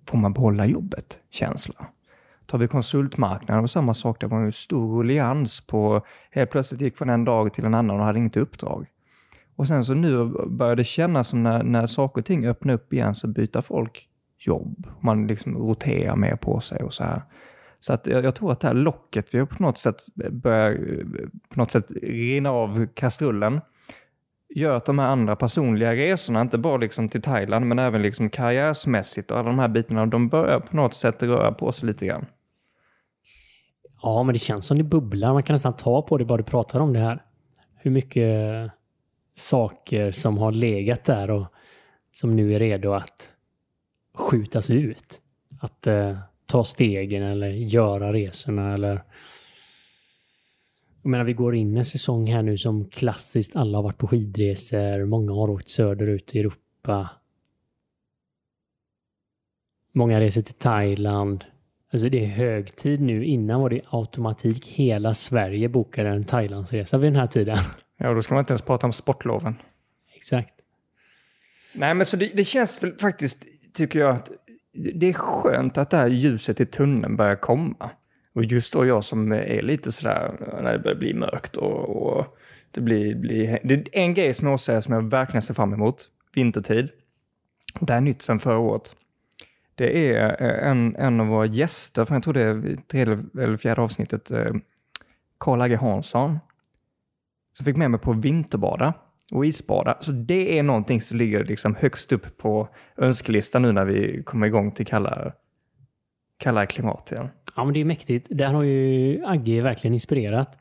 får 0.07 0.19
man 0.19 0.33
behålla 0.33 0.67
jobbet? 0.67 1.21
Känsla. 1.31 1.87
Tar 2.47 2.59
vi 2.59 2.69
konsultmarknaden, 2.69 3.57
det 3.57 3.61
var 3.61 3.67
samma 3.67 3.95
sak. 3.95 4.21
Det 4.21 4.27
var 4.27 4.41
en 4.41 4.53
stor 4.53 4.99
ruljans 4.99 5.67
på, 5.67 6.07
helt 6.31 6.51
plötsligt 6.51 6.81
gick 6.81 6.97
från 6.97 7.11
en 7.11 7.25
dag 7.25 7.53
till 7.53 7.65
en 7.65 7.75
annan 7.75 8.01
och 8.01 8.07
hade 8.07 8.19
inget 8.19 8.37
uppdrag. 8.37 8.87
Och 9.57 9.69
sen 9.69 9.85
så 9.85 9.95
nu 9.95 10.25
börjar 10.47 10.77
det 10.77 10.85
kännas 10.85 11.29
som 11.29 11.43
när, 11.43 11.63
när 11.63 11.87
saker 11.87 12.21
och 12.21 12.27
ting 12.27 12.47
öppnar 12.47 12.75
upp 12.75 12.93
igen 12.93 13.15
så 13.15 13.29
byter 13.29 13.61
folk 13.61 14.09
jobb. 14.39 14.87
Man 15.01 15.27
liksom 15.27 15.57
roterar 15.57 16.17
mer 16.17 16.37
på 16.37 16.61
sig 16.61 16.83
och 16.83 16.95
så 16.95 17.05
här. 17.05 17.23
Så 17.81 17.93
att 17.93 18.07
jag, 18.07 18.25
jag 18.25 18.35
tror 18.35 18.53
att 18.53 18.61
det 18.61 18.67
här 18.67 18.75
locket, 18.75 19.35
vi 19.35 19.39
har 19.39 19.47
på 19.47 19.63
något 19.63 19.79
sätt 19.79 19.97
börjar 20.15 20.79
på 21.49 21.61
något 21.61 21.71
sätt 21.71 21.91
rinna 22.03 22.51
av 22.51 22.87
kastrullen. 22.95 23.61
Gör 24.55 24.77
att 24.77 24.85
de 24.85 24.99
här 24.99 25.07
andra 25.07 25.37
personliga 25.37 25.95
resorna, 25.95 26.41
inte 26.41 26.59
bara 26.59 26.77
liksom 26.77 27.09
till 27.09 27.23
Thailand, 27.23 27.67
men 27.67 27.79
även 27.79 28.03
liksom 28.03 28.31
karriärsmässigt 28.31 29.31
och 29.31 29.39
alla 29.39 29.49
de 29.49 29.59
här 29.59 29.69
bitarna, 29.69 30.07
de 30.07 30.29
börjar 30.29 30.61
på 30.61 30.77
något 30.77 30.95
sätt 30.95 31.23
röra 31.23 31.53
på 31.53 31.73
sig 31.73 31.87
lite 31.87 32.07
grann. 32.07 32.27
Ja, 34.03 34.23
men 34.23 34.33
det 34.33 34.39
känns 34.39 34.67
som 34.67 34.79
det 34.79 34.85
bubblar. 34.85 35.33
Man 35.33 35.43
kan 35.43 35.55
nästan 35.55 35.77
ta 35.77 36.03
på 36.03 36.19
det 36.19 36.25
bara 36.25 36.39
du 36.39 36.45
pratar 36.45 36.81
om 36.81 36.93
det 36.93 36.99
här. 36.99 37.23
Hur 37.77 37.91
mycket 37.91 38.71
saker 39.37 40.13
som 40.13 40.39
har 40.39 40.53
legat 40.53 41.05
där 41.05 41.31
och 41.31 41.47
som 42.13 42.37
nu 42.37 42.55
är 42.55 42.59
redo 42.59 42.93
att 42.93 43.31
skjutas 44.15 44.71
ut. 44.71 45.21
Att 45.61 45.87
eh, 45.87 46.19
ta 46.49 46.65
stegen 46.65 47.23
eller 47.23 47.49
göra 47.51 48.13
resorna 48.13 48.75
eller... 48.75 49.03
Jag 51.03 51.11
menar, 51.11 51.25
vi 51.25 51.33
går 51.33 51.55
in 51.55 51.77
en 51.77 51.85
säsong 51.85 52.27
här 52.33 52.43
nu 52.43 52.59
som 52.59 52.89
klassiskt 52.89 53.57
alla 53.57 53.79
har 53.79 53.83
varit 53.83 53.99
på 53.99 54.07
skidresor. 54.07 55.05
Många 55.05 55.33
har 55.33 55.51
åkt 55.51 55.69
söderut 55.69 56.35
i 56.35 56.41
Europa. 56.41 57.11
Många 59.93 60.21
reser 60.21 60.43
till 60.43 60.55
Thailand. 60.55 61.45
Alltså 61.93 62.09
det 62.09 62.25
är 62.25 62.29
hög 62.29 62.77
tid 62.77 63.01
nu. 63.01 63.25
Innan 63.25 63.61
var 63.61 63.71
det 63.71 63.81
automatik. 63.91 64.69
Hela 64.69 65.15
Sverige 65.15 65.69
bokade 65.69 66.09
en 66.09 66.25
Thailandsresa 66.25 66.99
vid 66.99 67.13
den 67.13 67.21
här 67.21 67.27
tiden. 67.27 67.59
Ja, 68.01 68.15
då 68.15 68.23
ska 68.23 68.35
man 68.35 68.43
inte 68.43 68.53
ens 68.53 68.63
prata 68.63 68.87
om 68.87 68.93
sportloven. 68.93 69.55
Exakt. 70.17 70.55
Nej, 71.73 71.95
men 71.95 72.07
så 72.07 72.17
det, 72.17 72.31
det 72.35 72.45
känns 72.45 72.83
väl 72.83 72.99
faktiskt, 72.99 73.45
tycker 73.73 73.99
jag, 73.99 74.15
att 74.15 74.31
det 74.95 75.09
är 75.09 75.13
skönt 75.13 75.79
att 75.79 75.91
det 75.91 75.97
här 75.97 76.09
ljuset 76.09 76.61
i 76.61 76.67
tunneln 76.67 77.17
börjar 77.17 77.37
komma. 77.37 77.91
Och 78.35 78.45
just 78.45 78.73
då 78.73 78.87
jag 78.87 79.05
som 79.05 79.33
är 79.33 79.63
lite 79.63 79.93
sådär, 79.93 80.37
när 80.63 80.73
det 80.73 80.79
börjar 80.79 80.99
bli 80.99 81.15
mörkt 81.15 81.57
och, 81.57 82.03
och 82.03 82.39
det 82.71 82.81
blir, 82.81 83.15
blir... 83.15 83.61
Det 83.65 83.75
är 83.75 83.89
en 83.93 84.15
grej 84.15 84.35
som 84.35 84.49
jag 84.49 84.61
säger 84.61 84.81
som 84.81 84.95
jag 84.95 85.11
verkligen 85.11 85.43
ser 85.43 85.55
fram 85.55 85.73
emot, 85.73 86.09
vintertid. 86.35 86.89
Det 87.81 87.93
här 87.93 87.99
är 87.99 88.05
nytt 88.05 88.23
sedan 88.23 88.39
förra 88.39 88.59
året. 88.59 88.97
Det 89.75 90.13
är 90.13 90.43
eh, 90.43 90.71
en, 90.71 90.97
en 90.97 91.21
av 91.21 91.27
våra 91.27 91.47
gäster, 91.47 92.05
för 92.05 92.15
jag 92.15 92.23
tror 92.23 92.35
det 92.35 92.43
är 92.43 92.77
tredje 92.87 93.25
eller 93.39 93.57
fjärde 93.57 93.81
avsnittet, 93.81 94.31
eh, 94.31 94.53
Karl 95.39 95.61
Agge 95.61 95.77
Hansson, 95.77 96.39
som 97.53 97.65
fick 97.65 97.77
med 97.77 97.91
mig 97.91 98.01
på 98.01 98.13
vinterbada 98.13 98.95
och 99.33 99.47
isbada. 99.47 99.97
Så 100.01 100.13
det 100.13 100.59
är 100.59 100.63
någonting 100.63 101.03
som 101.03 101.19
ligger 101.19 101.45
liksom 101.45 101.75
högst 101.75 102.13
upp 102.13 102.39
på 102.39 102.69
önskelistan 102.97 103.63
nu 103.63 103.73
när 103.73 103.85
vi 103.85 104.23
kommer 104.23 104.47
igång 104.47 104.73
till 104.73 104.87
kalla, 104.87 105.33
kalla 106.39 106.67
klimat 106.67 107.13
igen. 107.13 107.29
Ja, 107.57 107.65
men 107.65 107.75
det 107.75 107.81
är 107.81 107.85
mäktigt. 107.85 108.27
Där 108.31 108.53
har 108.53 108.63
ju 108.63 109.25
Agge 109.25 109.63
verkligen 109.63 109.95
inspirerat. 109.95 110.59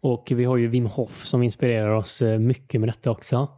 Och 0.00 0.32
vi 0.34 0.44
har 0.44 0.56
ju 0.56 0.68
Wim 0.68 0.86
Hof 0.86 1.24
som 1.24 1.42
inspirerar 1.42 1.90
oss 1.90 2.22
eh, 2.22 2.38
mycket 2.38 2.80
med 2.80 2.88
detta 2.88 3.10
också. 3.10 3.48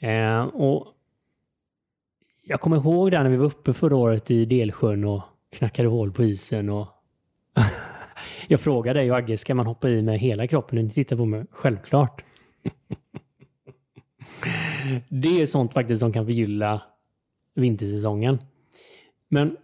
Eh, 0.00 0.42
och 0.42 0.86
jag 2.42 2.60
kommer 2.60 2.76
ihåg 2.76 3.10
där 3.10 3.22
när 3.22 3.30
vi 3.30 3.36
var 3.36 3.46
uppe 3.46 3.72
förra 3.72 3.96
året 3.96 4.30
i 4.30 4.44
Delsjön 4.44 5.04
och 5.04 5.22
knackade 5.52 5.88
hål 5.88 6.12
på 6.12 6.24
isen 6.24 6.68
och 6.68 6.88
jag 8.48 8.60
frågade 8.60 9.00
dig 9.00 9.10
och 9.10 9.16
Agge, 9.16 9.36
ska 9.36 9.54
man 9.54 9.66
hoppa 9.66 9.88
i 9.88 10.02
med 10.02 10.18
hela 10.18 10.46
kroppen? 10.46 10.78
Och 10.78 10.84
ni 10.84 10.90
tittar 10.90 11.16
på 11.16 11.24
mig, 11.24 11.44
självklart. 11.50 12.24
det 15.08 15.42
är 15.42 15.46
sånt 15.46 15.72
faktiskt 15.72 16.00
som 16.00 16.12
kan 16.12 16.26
förgylla 16.26 16.82
vintersäsongen. 17.54 18.38
Men 19.28 19.56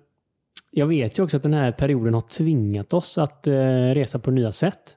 jag 0.71 0.87
vet 0.87 1.19
ju 1.19 1.23
också 1.23 1.37
att 1.37 1.43
den 1.43 1.55
här 1.55 1.73
perioden 1.73 2.15
har 2.15 2.21
tvingat 2.21 2.93
oss 2.93 3.19
att 3.19 3.47
eh, 3.47 3.55
resa 3.95 4.19
på 4.19 4.31
nya 4.31 4.53
sätt. 4.53 4.97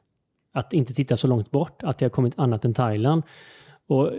Att 0.53 0.73
inte 0.73 0.93
titta 0.93 1.17
så 1.17 1.27
långt 1.27 1.51
bort, 1.51 1.83
att 1.83 1.97
det 1.97 2.05
har 2.05 2.09
kommit 2.09 2.39
annat 2.39 2.65
än 2.65 2.73
Thailand. 2.73 3.23
Och 3.87 4.11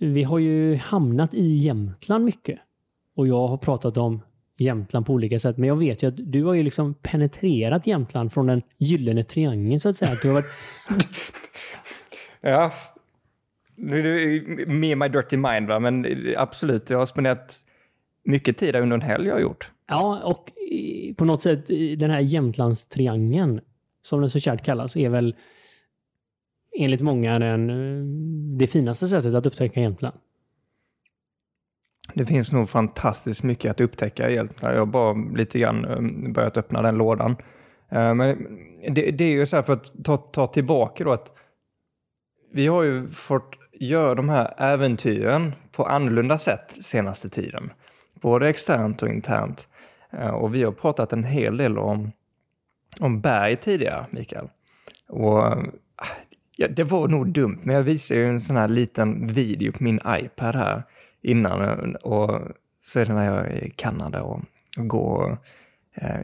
vi 0.00 0.22
har 0.22 0.38
ju 0.38 0.76
hamnat 0.76 1.34
i 1.34 1.56
Jämtland 1.56 2.24
mycket. 2.24 2.58
Och 3.16 3.28
jag 3.28 3.48
har 3.48 3.56
pratat 3.56 3.96
om 3.96 4.20
Jämtland 4.58 5.06
på 5.06 5.12
olika 5.12 5.38
sätt. 5.38 5.56
Men 5.56 5.68
jag 5.68 5.76
vet 5.76 6.02
ju 6.02 6.08
att 6.08 6.14
du 6.16 6.44
har 6.44 6.54
ju 6.54 6.62
liksom 6.62 6.94
penetrerat 6.94 7.86
Jämtland 7.86 8.32
från 8.32 8.46
den 8.46 8.62
gyllene 8.78 9.24
triangeln 9.24 9.80
så 9.80 9.88
att 9.88 9.96
säga. 9.96 10.12
Att 10.12 10.22
du 10.22 10.28
har 10.28 10.34
varit... 10.34 10.46
ja, 12.40 12.72
nu 13.80 13.98
är 13.98 14.40
det 14.56 14.66
med 14.66 14.98
my 14.98 15.08
dirty 15.08 15.36
mind 15.36 15.68
va, 15.68 15.78
men 15.78 16.06
absolut, 16.36 16.90
jag 16.90 16.98
har 16.98 17.06
spenderat 17.06 17.60
mycket 18.24 18.56
tid 18.56 18.76
under 18.76 18.94
en 18.94 19.02
helg 19.02 19.26
jag 19.26 19.34
har 19.34 19.40
gjort. 19.40 19.70
Ja, 19.86 20.20
och 20.24 20.52
på 21.16 21.24
något 21.24 21.42
sätt 21.42 21.66
den 21.98 22.10
här 22.10 22.20
Jämtlandstriangeln, 22.20 23.60
som 24.02 24.20
den 24.20 24.30
så 24.30 24.38
kärt 24.38 24.64
kallas, 24.64 24.96
är 24.96 25.08
väl 25.08 25.36
enligt 26.78 27.00
många 27.00 27.38
den, 27.38 28.58
det 28.58 28.66
finaste 28.66 29.06
sättet 29.06 29.34
att 29.34 29.46
upptäcka 29.46 29.80
Jämtland. 29.80 30.16
Det 32.14 32.26
finns 32.26 32.52
nog 32.52 32.68
fantastiskt 32.68 33.42
mycket 33.42 33.70
att 33.70 33.80
upptäcka 33.80 34.30
i 34.30 34.34
Jämtland. 34.34 34.74
Jag 34.74 34.80
har 34.80 34.86
bara 34.86 35.12
lite 35.36 35.58
grann 35.58 35.84
um, 35.84 36.32
börjat 36.32 36.56
öppna 36.56 36.82
den 36.82 36.94
lådan. 36.94 37.30
Uh, 37.92 38.14
men 38.14 38.58
det, 38.88 39.10
det, 39.10 39.24
är 39.24 39.30
ju 39.30 39.46
så 39.46 39.56
här 39.56 39.62
för 39.62 39.72
att 39.72 40.04
ta, 40.04 40.16
ta 40.16 40.46
tillbaka 40.46 41.04
då 41.04 41.12
att 41.12 41.32
vi 42.52 42.66
har 42.66 42.82
ju 42.82 43.08
fått 43.08 43.54
gör 43.80 44.14
de 44.14 44.28
här 44.28 44.54
äventyren 44.56 45.54
på 45.72 45.84
annorlunda 45.84 46.38
sätt 46.38 46.76
senaste 46.80 47.28
tiden. 47.28 47.72
Både 48.14 48.48
externt 48.48 49.02
och 49.02 49.08
internt. 49.08 49.68
Eh, 50.10 50.30
och 50.30 50.54
vi 50.54 50.62
har 50.62 50.72
pratat 50.72 51.12
en 51.12 51.24
hel 51.24 51.56
del 51.56 51.78
om, 51.78 52.12
om 53.00 53.20
berg 53.20 53.56
tidigare, 53.56 54.06
Mikael. 54.10 54.48
Och 55.08 55.46
eh, 55.46 55.64
ja, 56.56 56.68
det 56.68 56.84
var 56.84 57.08
nog 57.08 57.32
dumt, 57.32 57.58
men 57.62 57.74
jag 57.74 57.82
visade 57.82 58.20
ju 58.20 58.28
en 58.28 58.40
sån 58.40 58.56
här 58.56 58.68
liten 58.68 59.26
video 59.26 59.72
på 59.72 59.84
min 59.84 60.00
iPad 60.08 60.56
här 60.56 60.82
innan. 61.22 61.62
Eh, 61.62 61.94
och 61.94 62.40
så 62.84 63.00
är 63.00 63.06
det 63.06 63.14
när 63.14 63.26
jag 63.26 63.46
är 63.46 63.64
i 63.64 63.70
Kanada 63.70 64.22
och, 64.22 64.40
går 64.76 65.38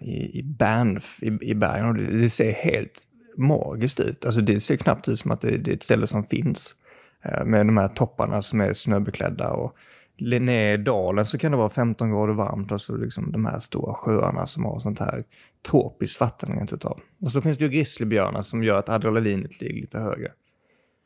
i, 0.01 0.39
i 0.39 0.43
Banff 0.43 1.23
i, 1.23 1.39
i 1.41 1.55
bergen 1.55 1.87
och 1.87 1.95
det, 1.95 2.21
det, 2.21 2.31
ser 2.31 2.53
helt 2.53 3.07
magiskt 3.37 4.01
ut. 4.01 4.27
Alltså 4.27 4.41
det 4.41 4.61
ser 4.61 4.77
knappt 4.77 5.09
ut 5.09 5.21
som 5.21 5.31
att 5.31 5.41
det, 5.41 5.57
det 5.57 5.71
är 5.71 5.75
ett 5.75 5.83
ställe 5.83 6.07
som 6.07 6.25
finns. 6.25 6.75
Eh, 7.23 7.45
med 7.45 7.67
de 7.67 7.77
här 7.77 7.89
topparna 7.89 8.43
som 8.43 8.61
är 8.61 8.73
snöbeklädda 8.73 9.51
och 9.51 9.77
ner 10.19 10.75
i 10.75 10.77
dalen 10.77 11.25
så 11.25 11.39
kan 11.39 11.51
det 11.51 11.59
vara 11.59 11.71
15 11.71 12.11
grader 12.11 12.35
varmt 12.35 12.73
och 12.73 12.81
så 12.81 12.97
liksom 12.97 13.33
de 13.33 13.47
här 13.47 13.59
stora 13.59 13.95
sjöarna 13.95 14.47
som 14.47 14.65
har 14.65 14.81
sånt 14.81 14.99
här 14.99 15.25
tropiskt 15.67 16.21
vatten 16.21 16.53
rent 16.53 16.73
utav. 16.73 17.01
Och 17.21 17.29
så 17.29 17.41
finns 17.41 17.59
det 17.59 17.65
ju 17.65 17.71
grizzlybjörnar 17.71 18.43
som 18.43 18.63
gör 18.63 18.79
att 18.79 18.89
adrenalinet 18.89 19.61
ligger 19.61 19.81
lite 19.81 19.99
högre. 19.99 20.33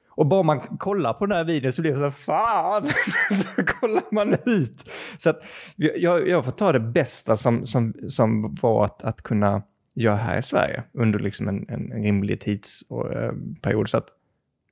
Och 0.09 0.26
bara 0.26 0.43
man 0.43 0.61
kollar 0.61 1.12
på 1.12 1.26
den 1.26 1.37
här 1.37 1.45
videon 1.45 1.73
så 1.73 1.83
blir 1.83 1.93
det 1.93 1.99
så 1.99 2.02
här, 2.02 2.11
fan! 2.11 2.90
så 3.37 3.64
kollar 3.64 4.14
man 4.14 4.33
ut. 4.47 4.90
Så 5.19 5.31
att 5.31 5.43
jag, 5.76 6.29
jag 6.29 6.45
får 6.45 6.52
ta 6.52 6.73
det 6.73 6.81
bästa 6.81 7.37
som, 7.37 7.67
som, 7.67 7.95
som 8.09 8.55
var 8.55 8.85
att, 8.85 9.02
att 9.02 9.23
kunna 9.23 9.62
göra 9.95 10.17
här 10.17 10.38
i 10.38 10.43
Sverige 10.43 10.83
under 10.93 11.19
liksom 11.19 11.49
en, 11.49 11.69
en 11.69 12.02
rimlig 12.02 12.40
tidsperiod. 12.40 13.81
Eh, 13.81 13.85
så 13.85 13.99
att 13.99 14.09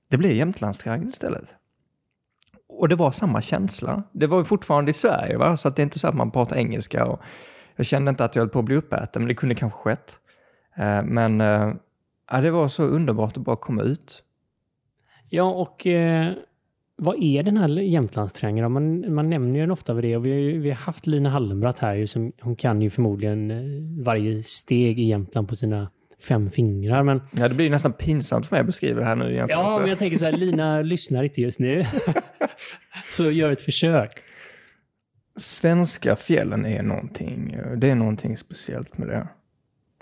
det 0.09 0.17
blev 0.17 0.33
Jämtlandstriangeln 0.33 1.09
istället. 1.09 1.57
Och 2.69 2.89
det 2.89 2.97
var 2.97 3.11
samma 3.11 3.43
känsla. 3.43 4.03
Det 4.13 4.27
var 4.27 4.45
fortfarande 4.45 4.91
i 4.91 4.95
Sverige, 4.95 5.37
va? 5.37 5.57
så 5.57 5.69
att 5.69 5.77
det 5.77 5.83
är 5.83 5.85
inte 5.85 5.99
så 5.99 6.09
att 6.09 6.15
man 6.15 6.31
pratar 6.31 6.57
engelska. 6.57 7.07
Och 7.07 7.21
jag 7.77 7.87
kände 7.87 8.09
inte 8.09 8.25
att 8.25 8.35
jag 8.35 8.43
höll 8.43 8.49
på 8.49 8.59
att 8.59 8.65
bli 8.65 8.77
uppäten, 8.77 9.23
men 9.23 9.29
det 9.29 9.35
kunde 9.35 9.55
kanske 9.55 9.79
skett. 9.79 10.19
Eh, 10.77 11.03
men 11.03 11.41
eh, 11.41 11.73
ja, 12.31 12.41
det 12.41 12.51
var 12.51 12.69
så 12.69 12.83
underbart 12.85 13.37
att 13.37 13.43
bara 13.43 13.57
komma 13.57 13.83
ut. 13.83 14.23
Ja, 15.29 15.43
och 15.43 15.87
eh, 15.87 16.33
vad 16.97 17.23
är 17.23 17.43
den 17.43 17.57
här 17.57 17.69
Jämtlandstriangeln? 17.69 18.73
Man, 18.73 19.15
man 19.15 19.31
nämner 19.31 19.55
ju 19.55 19.61
den 19.61 19.71
ofta 19.71 19.95
vid 19.95 20.05
det 20.05 20.17
och 20.17 20.27
vi 20.27 20.31
har, 20.31 20.39
ju, 20.39 20.61
vi 20.61 20.69
har 20.69 20.77
haft 20.77 21.07
Lina 21.07 21.31
Hallenbratt 21.31 21.79
här. 21.79 21.95
Ju, 21.95 22.07
som, 22.07 22.33
hon 22.41 22.57
kan 22.57 22.83
ju 22.83 22.91
förmodligen 22.91 23.51
eh, 23.51 24.05
varje 24.05 24.43
steg 24.43 24.99
i 24.99 25.03
Jämtland 25.03 25.49
på 25.49 25.57
sina 25.57 25.91
fem 26.21 26.51
fingrar. 26.51 27.03
Men... 27.03 27.21
Ja, 27.31 27.49
det 27.49 27.55
blir 27.55 27.71
nästan 27.71 27.93
pinsamt 27.93 28.47
för 28.47 28.57
mig 28.57 28.61
att 28.61 28.67
beskriva 28.67 29.01
det 29.01 29.07
här 29.07 29.17
nu. 29.17 29.33
Egentligen. 29.33 29.61
Ja, 29.61 29.79
men 29.79 29.89
jag 29.89 29.99
tänker 29.99 30.17
så 30.17 30.25
här, 30.25 30.33
Lina 30.33 30.83
lyssnar 30.83 31.23
inte 31.23 31.41
just 31.41 31.59
nu. 31.59 31.85
så 33.11 33.31
gör 33.31 33.53
ett 33.53 33.63
försök. 33.63 34.23
Svenska 35.37 36.17
fjällen 36.17 36.67
är 36.67 36.83
någonting, 36.83 37.59
det 37.77 37.91
är 37.91 37.95
någonting 37.95 38.37
speciellt 38.37 38.99
med 38.99 39.09
det. 39.09 39.29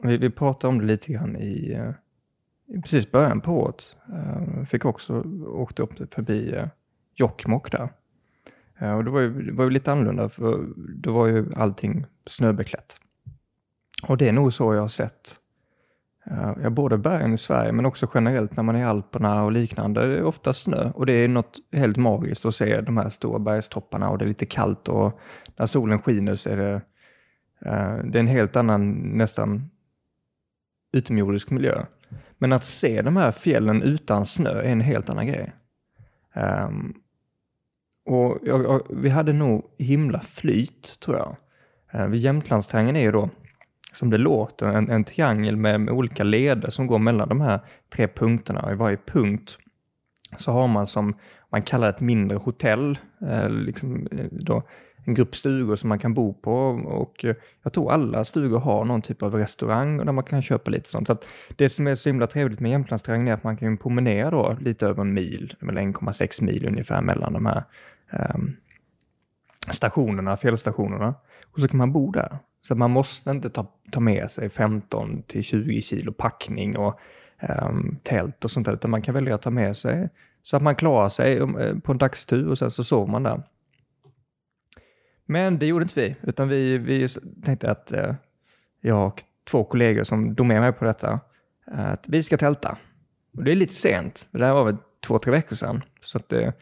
Vi, 0.03 0.17
vi 0.17 0.31
pratade 0.31 0.69
om 0.69 0.79
det 0.79 0.85
lite 0.85 1.13
grann 1.13 1.37
i 1.37 1.73
eh, 1.73 1.91
precis 2.83 3.11
början 3.11 3.41
på 3.41 3.53
året. 3.53 3.97
Uh, 4.13 4.65
fick 4.65 4.85
också 4.85 5.21
åkt 5.47 5.81
upp 5.81 6.15
förbi 6.15 6.55
uh, 6.55 6.67
Jokkmokk 7.15 7.73
där. 7.73 7.89
Och 8.97 9.05
det 9.05 9.11
var, 9.11 9.21
ju, 9.21 9.43
det 9.43 9.53
var 9.53 9.65
ju 9.65 9.71
lite 9.71 9.93
annorlunda 9.93 10.29
för 10.29 10.67
då 10.77 11.13
var 11.13 11.27
ju 11.27 11.55
allting 11.55 12.07
snöbeklätt. 12.27 13.01
Och 14.03 14.17
det 14.17 14.29
är 14.29 14.33
nog 14.33 14.53
så 14.53 14.75
jag 14.75 14.81
har 14.81 14.89
sett 14.89 15.37
Eh, 16.37 16.53
ja, 16.63 16.71
både 16.71 16.99
bergen 16.99 17.33
i 17.33 17.37
Sverige 17.37 17.73
men 17.73 17.87
också 17.87 18.11
generellt 18.15 18.57
när 18.57 18.63
man 18.63 18.77
är 18.77 18.81
i 18.81 18.85
Alperna 18.85 19.45
och 19.45 19.53
liknande. 19.53 20.07
Det 20.07 20.19
är 20.19 20.25
ofta 20.25 20.53
snö 20.53 20.91
och 20.91 21.07
det 21.07 21.13
är 21.13 21.29
något 21.29 21.59
helt 21.73 21.97
magiskt 21.97 22.45
att 22.45 22.55
se 22.55 22.81
de 22.81 22.97
här 22.97 23.11
stora 23.11 23.39
bergstopparna 23.39 24.11
och 24.11 24.19
det 24.19 24.25
är 24.25 24.29
lite 24.29 24.47
kallt 24.47 24.89
och 24.89 25.21
när 25.57 25.67
solen 25.67 26.03
skiner 26.03 26.35
så 26.35 26.51
är 26.51 26.57
det, 26.57 26.75
eh, 27.65 28.05
det 28.05 28.19
är 28.19 28.21
en 28.21 28.27
helt 28.27 28.57
annan 28.57 28.93
nästan 28.93 29.71
utomjordisk 30.93 31.51
miljö. 31.51 31.85
Men 32.39 32.53
att 32.53 32.65
se 32.65 33.03
de 33.03 33.17
här 33.17 33.33
fjällen 33.33 33.83
utan 33.83 34.27
snö 34.27 34.61
är 34.61 34.73
en 34.73 34.81
helt 34.81 35.11
annan 35.11 35.27
grej. 35.27 35.53
Um, 36.35 36.95
och 38.07 38.39
jag, 38.43 38.65
jag, 38.65 38.83
vi 38.91 39.09
hade 39.09 39.33
nog 39.33 39.65
himla 39.79 40.21
flyt, 40.21 41.01
tror 41.01 41.17
jag. 41.17 41.37
Uh, 41.95 42.07
vid 42.07 42.21
Jämtlandstriangeln 42.21 42.97
är 42.97 43.01
ju 43.01 43.13
då, 43.13 43.31
som 43.97 44.11
det 44.11 44.19
låter, 44.19 44.67
en, 44.67 44.91
en 44.91 45.05
triangel 45.05 45.57
med, 45.57 45.81
med, 45.81 45.95
olika 45.95 46.25
leder 46.25 46.71
som 46.71 46.87
går 46.87 46.99
mellan 46.99 47.29
de 47.29 47.41
här 47.41 47.61
tre 47.89 48.09
punkterna. 48.09 48.73
I 48.73 48.75
varje 48.75 48.97
punkt 48.97 49.59
så 50.37 50.53
har 50.53 50.69
man 50.69 50.87
som 50.87 51.15
man 51.51 51.63
kallar 51.63 51.91
ett 51.91 52.01
mindre 52.01 52.37
hotell, 52.37 52.99
eh, 53.31 53.49
liksom, 53.51 54.09
eh, 54.13 54.27
då, 54.31 54.63
en 55.05 55.15
grupp 55.15 55.37
stugor 55.37 55.77
som 55.77 55.89
man 55.89 55.99
kan 55.99 56.15
bo 56.15 56.35
på 56.35 56.53
och 56.87 57.25
jag 57.63 57.73
tror 57.73 57.93
alla 57.93 58.25
stugor 58.25 58.59
har 58.59 58.85
någon 58.85 59.03
typ 59.03 59.23
av 59.23 59.35
restaurang 59.35 59.97
där 59.97 60.13
man 60.13 60.25
kan 60.25 60.43
köpa 60.43 60.71
lite 60.71 60.89
sånt. 60.89 61.07
Så 61.07 61.13
att 61.13 61.29
det 61.57 61.69
som 61.69 61.87
är 61.87 61.95
så 61.95 62.09
himla 62.09 62.27
trevligt 62.27 62.61
med 62.61 62.71
Jämtlandsterrängen 62.71 63.29
är 63.29 63.33
att 63.33 63.45
man 63.45 63.57
kan 63.57 63.77
promenera 63.77 64.31
då 64.31 64.57
lite 64.61 64.87
över 64.87 65.01
en 65.01 65.15
mil, 65.15 65.55
eller 65.63 65.83
1,6 65.83 66.43
mil 66.43 66.67
ungefär 66.67 67.03
mellan 67.03 67.33
de 67.33 67.47
här 67.47 67.65
eh, 68.11 68.37
stationerna, 69.71 70.37
fjällstationerna. 70.37 71.15
Och 71.53 71.61
så 71.61 71.69
kan 71.69 71.79
man 71.79 71.93
bo 71.93 72.11
där. 72.11 72.39
Så 72.67 72.75
man 72.75 72.91
måste 72.91 73.31
inte 73.31 73.51
ta, 73.51 73.67
ta 73.91 74.01
med 74.01 74.31
sig 74.31 74.49
15 74.49 75.23
till 75.23 75.43
20 75.43 75.83
kilo 75.83 76.13
packning 76.13 76.77
och 76.77 77.01
um, 77.63 77.99
tält 78.03 78.45
och 78.45 78.51
sånt 78.51 78.67
där, 78.67 78.73
utan 78.73 78.91
man 78.91 79.03
kan 79.03 79.15
välja 79.15 79.35
att 79.35 79.43
ta 79.43 79.51
med 79.51 79.77
sig 79.77 80.09
så 80.43 80.57
att 80.57 80.63
man 80.63 80.77
klarar 80.77 81.09
sig 81.09 81.39
um, 81.39 81.59
eh, 81.59 81.79
på 81.79 81.93
en 81.93 81.99
dagstur 81.99 82.49
och 82.49 82.59
sen 82.59 82.71
så 82.71 82.85
sover 82.85 83.13
man 83.13 83.23
där. 83.23 83.43
Men 85.27 85.59
det 85.59 85.67
gjorde 85.67 85.83
inte 85.83 86.01
vi, 86.01 86.17
utan 86.23 86.49
vi, 86.49 86.79
vi 86.79 87.09
tänkte 87.45 87.71
att 87.71 87.93
eh, 87.93 88.15
jag 88.81 89.07
och 89.07 89.23
två 89.51 89.65
kollegor 89.65 90.05
som 90.05 90.35
drog 90.35 90.47
med 90.47 90.61
mig 90.61 90.73
på 90.73 90.85
detta, 90.85 91.21
att 91.65 92.09
vi 92.09 92.23
ska 92.23 92.37
tälta. 92.37 92.79
Och 93.37 93.45
det 93.45 93.53
är 93.53 93.57
lite 93.57 93.75
sent, 93.75 94.27
det 94.31 94.47
här 94.47 94.55
var 94.55 94.65
väl 94.65 94.77
två, 95.07 95.19
tre 95.19 95.33
veckor 95.33 95.57
sedan. 95.57 95.83
Så 96.01 96.19
att 96.19 96.33
eh, 96.33 96.53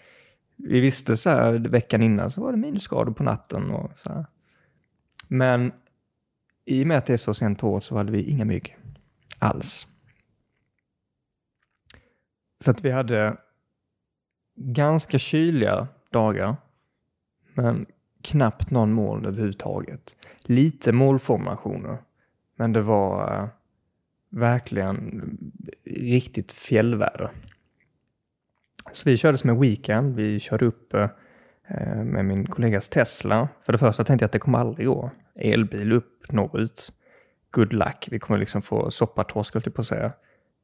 vi 0.56 0.80
visste 0.80 1.16
så 1.16 1.30
här 1.30 1.52
veckan 1.52 2.02
innan 2.02 2.30
så 2.30 2.40
var 2.40 2.52
det 2.52 2.58
minusgrader 2.58 3.12
på 3.12 3.22
natten 3.22 3.70
och 3.70 3.90
så 3.98 4.12
här. 4.12 4.26
Men 5.28 5.72
i 6.64 6.82
och 6.82 6.86
med 6.86 6.98
att 6.98 7.06
det 7.06 7.12
är 7.12 7.16
så 7.16 7.34
sent 7.34 7.58
på 7.58 7.72
året 7.72 7.84
så 7.84 7.96
hade 7.96 8.12
vi 8.12 8.22
inga 8.22 8.44
mygg 8.44 8.76
alls. 9.38 9.86
Så 12.60 12.70
att 12.70 12.84
vi 12.84 12.90
hade 12.90 13.36
ganska 14.56 15.18
kyliga 15.18 15.88
dagar, 16.10 16.56
men 17.54 17.86
knappt 18.22 18.70
någon 18.70 18.92
moln 18.92 19.24
överhuvudtaget. 19.24 20.16
Lite 20.42 20.92
målformationer, 20.92 21.98
men 22.56 22.72
det 22.72 22.82
var 22.82 23.42
eh, 23.42 23.48
verkligen 24.30 25.38
riktigt 25.84 26.52
fjällväder. 26.52 27.30
Så 28.92 29.10
vi 29.10 29.16
körde 29.16 29.38
som 29.38 29.50
en 29.50 29.60
weekend. 29.60 30.14
Vi 30.14 30.40
körde 30.40 30.66
upp 30.66 30.94
eh, 30.94 31.08
Eh, 31.68 32.04
med 32.04 32.24
min 32.24 32.46
kollegas 32.46 32.88
Tesla. 32.88 33.48
För 33.62 33.72
det 33.72 33.78
första 33.78 34.04
tänkte 34.04 34.22
jag 34.22 34.28
att 34.28 34.32
det 34.32 34.38
kommer 34.38 34.58
aldrig 34.58 34.86
gå. 34.86 35.10
Elbil 35.34 35.92
upp 35.92 36.32
norrut. 36.32 36.92
Good 37.50 37.72
luck. 37.72 38.08
Vi 38.10 38.18
kommer 38.18 38.40
liksom 38.40 38.62
få 38.62 38.90
soppatorsk, 38.90 39.54
höll 39.54 39.62
på 39.62 39.80
att 39.80 39.86
säga. 39.86 40.12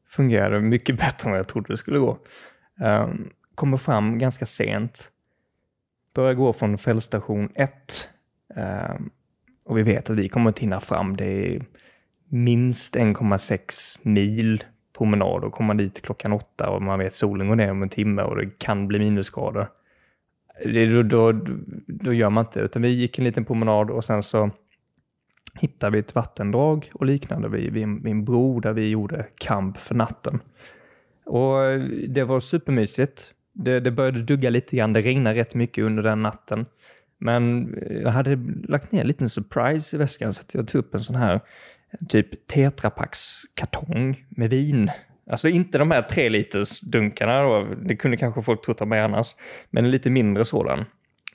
Fungerade 0.09 0.61
mycket 0.61 0.99
bättre 0.99 1.27
än 1.27 1.31
vad 1.31 1.39
jag 1.39 1.49
trodde 1.49 1.73
det 1.73 1.77
skulle 1.77 1.99
gå. 1.99 2.19
Um, 2.85 3.31
kommer 3.55 3.77
fram 3.77 4.19
ganska 4.19 4.47
sent. 4.47 5.11
Börjar 6.15 6.35
gå 6.35 6.53
från 6.53 6.79
fältstation 6.79 7.49
1. 7.55 8.09
Um, 8.57 8.63
ehm, 8.63 9.11
och 9.65 9.79
vi 9.79 9.83
vet 9.83 10.11
att 10.11 10.17
vi 10.17 10.29
kommer 10.29 10.51
att 10.51 10.59
hinna 10.59 10.81
fram. 10.81 11.17
Det 11.17 11.55
är 11.55 11.63
minst 12.29 12.97
1,6 12.97 13.99
mil 14.03 14.65
promenad 14.99 15.45
och 15.45 15.53
komma 15.53 15.75
dit 15.75 16.03
klockan 16.03 16.33
åtta 16.33 16.71
och 16.71 16.83
man 16.83 16.99
vet 16.99 17.15
solen 17.15 17.49
går 17.49 17.57
ner 17.57 17.71
om 17.71 17.83
en 17.83 17.89
timme 17.89 18.23
och 18.23 18.37
det 18.37 18.59
kan 18.59 18.89
bli 18.89 18.99
minusgrader. 18.99 19.69
Det, 20.65 20.87
då, 20.87 21.03
då, 21.03 21.33
då 21.87 22.13
gör 22.13 22.31
man 22.31 22.45
inte 22.45 22.61
utan 22.61 22.83
vi 22.83 22.89
gick 22.89 23.19
en 23.19 23.25
liten 23.25 23.45
promenad 23.45 23.91
och 23.91 24.05
sen 24.05 24.23
så 24.23 24.51
hittade 25.55 25.93
vi 25.93 25.99
ett 25.99 26.15
vattendrag 26.15 26.91
och 26.95 27.07
liknande 27.07 27.49
vid, 27.49 27.73
vid 27.73 28.07
en 28.07 28.25
bro 28.25 28.61
där 28.61 28.73
vi 28.73 28.89
gjorde 28.89 29.27
kamp 29.41 29.77
för 29.77 29.95
natten. 29.95 30.41
Och 31.27 31.59
det 32.09 32.25
var 32.25 32.41
supermysigt. 32.41 33.35
Det, 33.53 33.81
det 33.81 33.91
började 33.91 34.23
dugga 34.23 34.51
lite 34.51 34.77
grann, 34.77 34.93
det 34.93 35.01
regnade 35.01 35.41
rätt 35.41 35.55
mycket 35.55 35.85
under 35.85 36.03
den 36.03 36.23
natten. 36.23 36.67
Men 37.19 37.75
jag 38.03 38.11
hade 38.11 38.39
lagt 38.69 38.93
ner 38.93 39.01
en 39.01 39.07
liten 39.07 39.29
surprise 39.29 39.97
i 39.97 39.99
väskan 39.99 40.33
så 40.33 40.41
att 40.41 40.55
jag 40.55 40.69
tog 40.69 40.79
upp 40.79 40.95
en 40.95 41.01
sån 41.01 41.17
här 41.17 41.41
typ 42.09 42.47
tetrapackskartong 42.47 44.27
med 44.29 44.51
vin. 44.51 44.91
Alltså 45.31 45.49
inte 45.49 45.79
de 45.79 45.91
här 45.91 46.03
tre 46.03 46.29
liters 46.29 46.81
dunkarna 46.81 47.43
då, 47.43 47.67
det 47.83 47.97
kunde 47.97 48.17
kanske 48.17 48.43
folk 48.43 48.65
trott 48.65 48.81
av 48.81 48.89
mig 48.89 49.01
annars, 49.01 49.37
men 49.71 49.85
en 49.85 49.91
lite 49.91 50.11
mindre 50.11 50.45
sådan. 50.45 50.85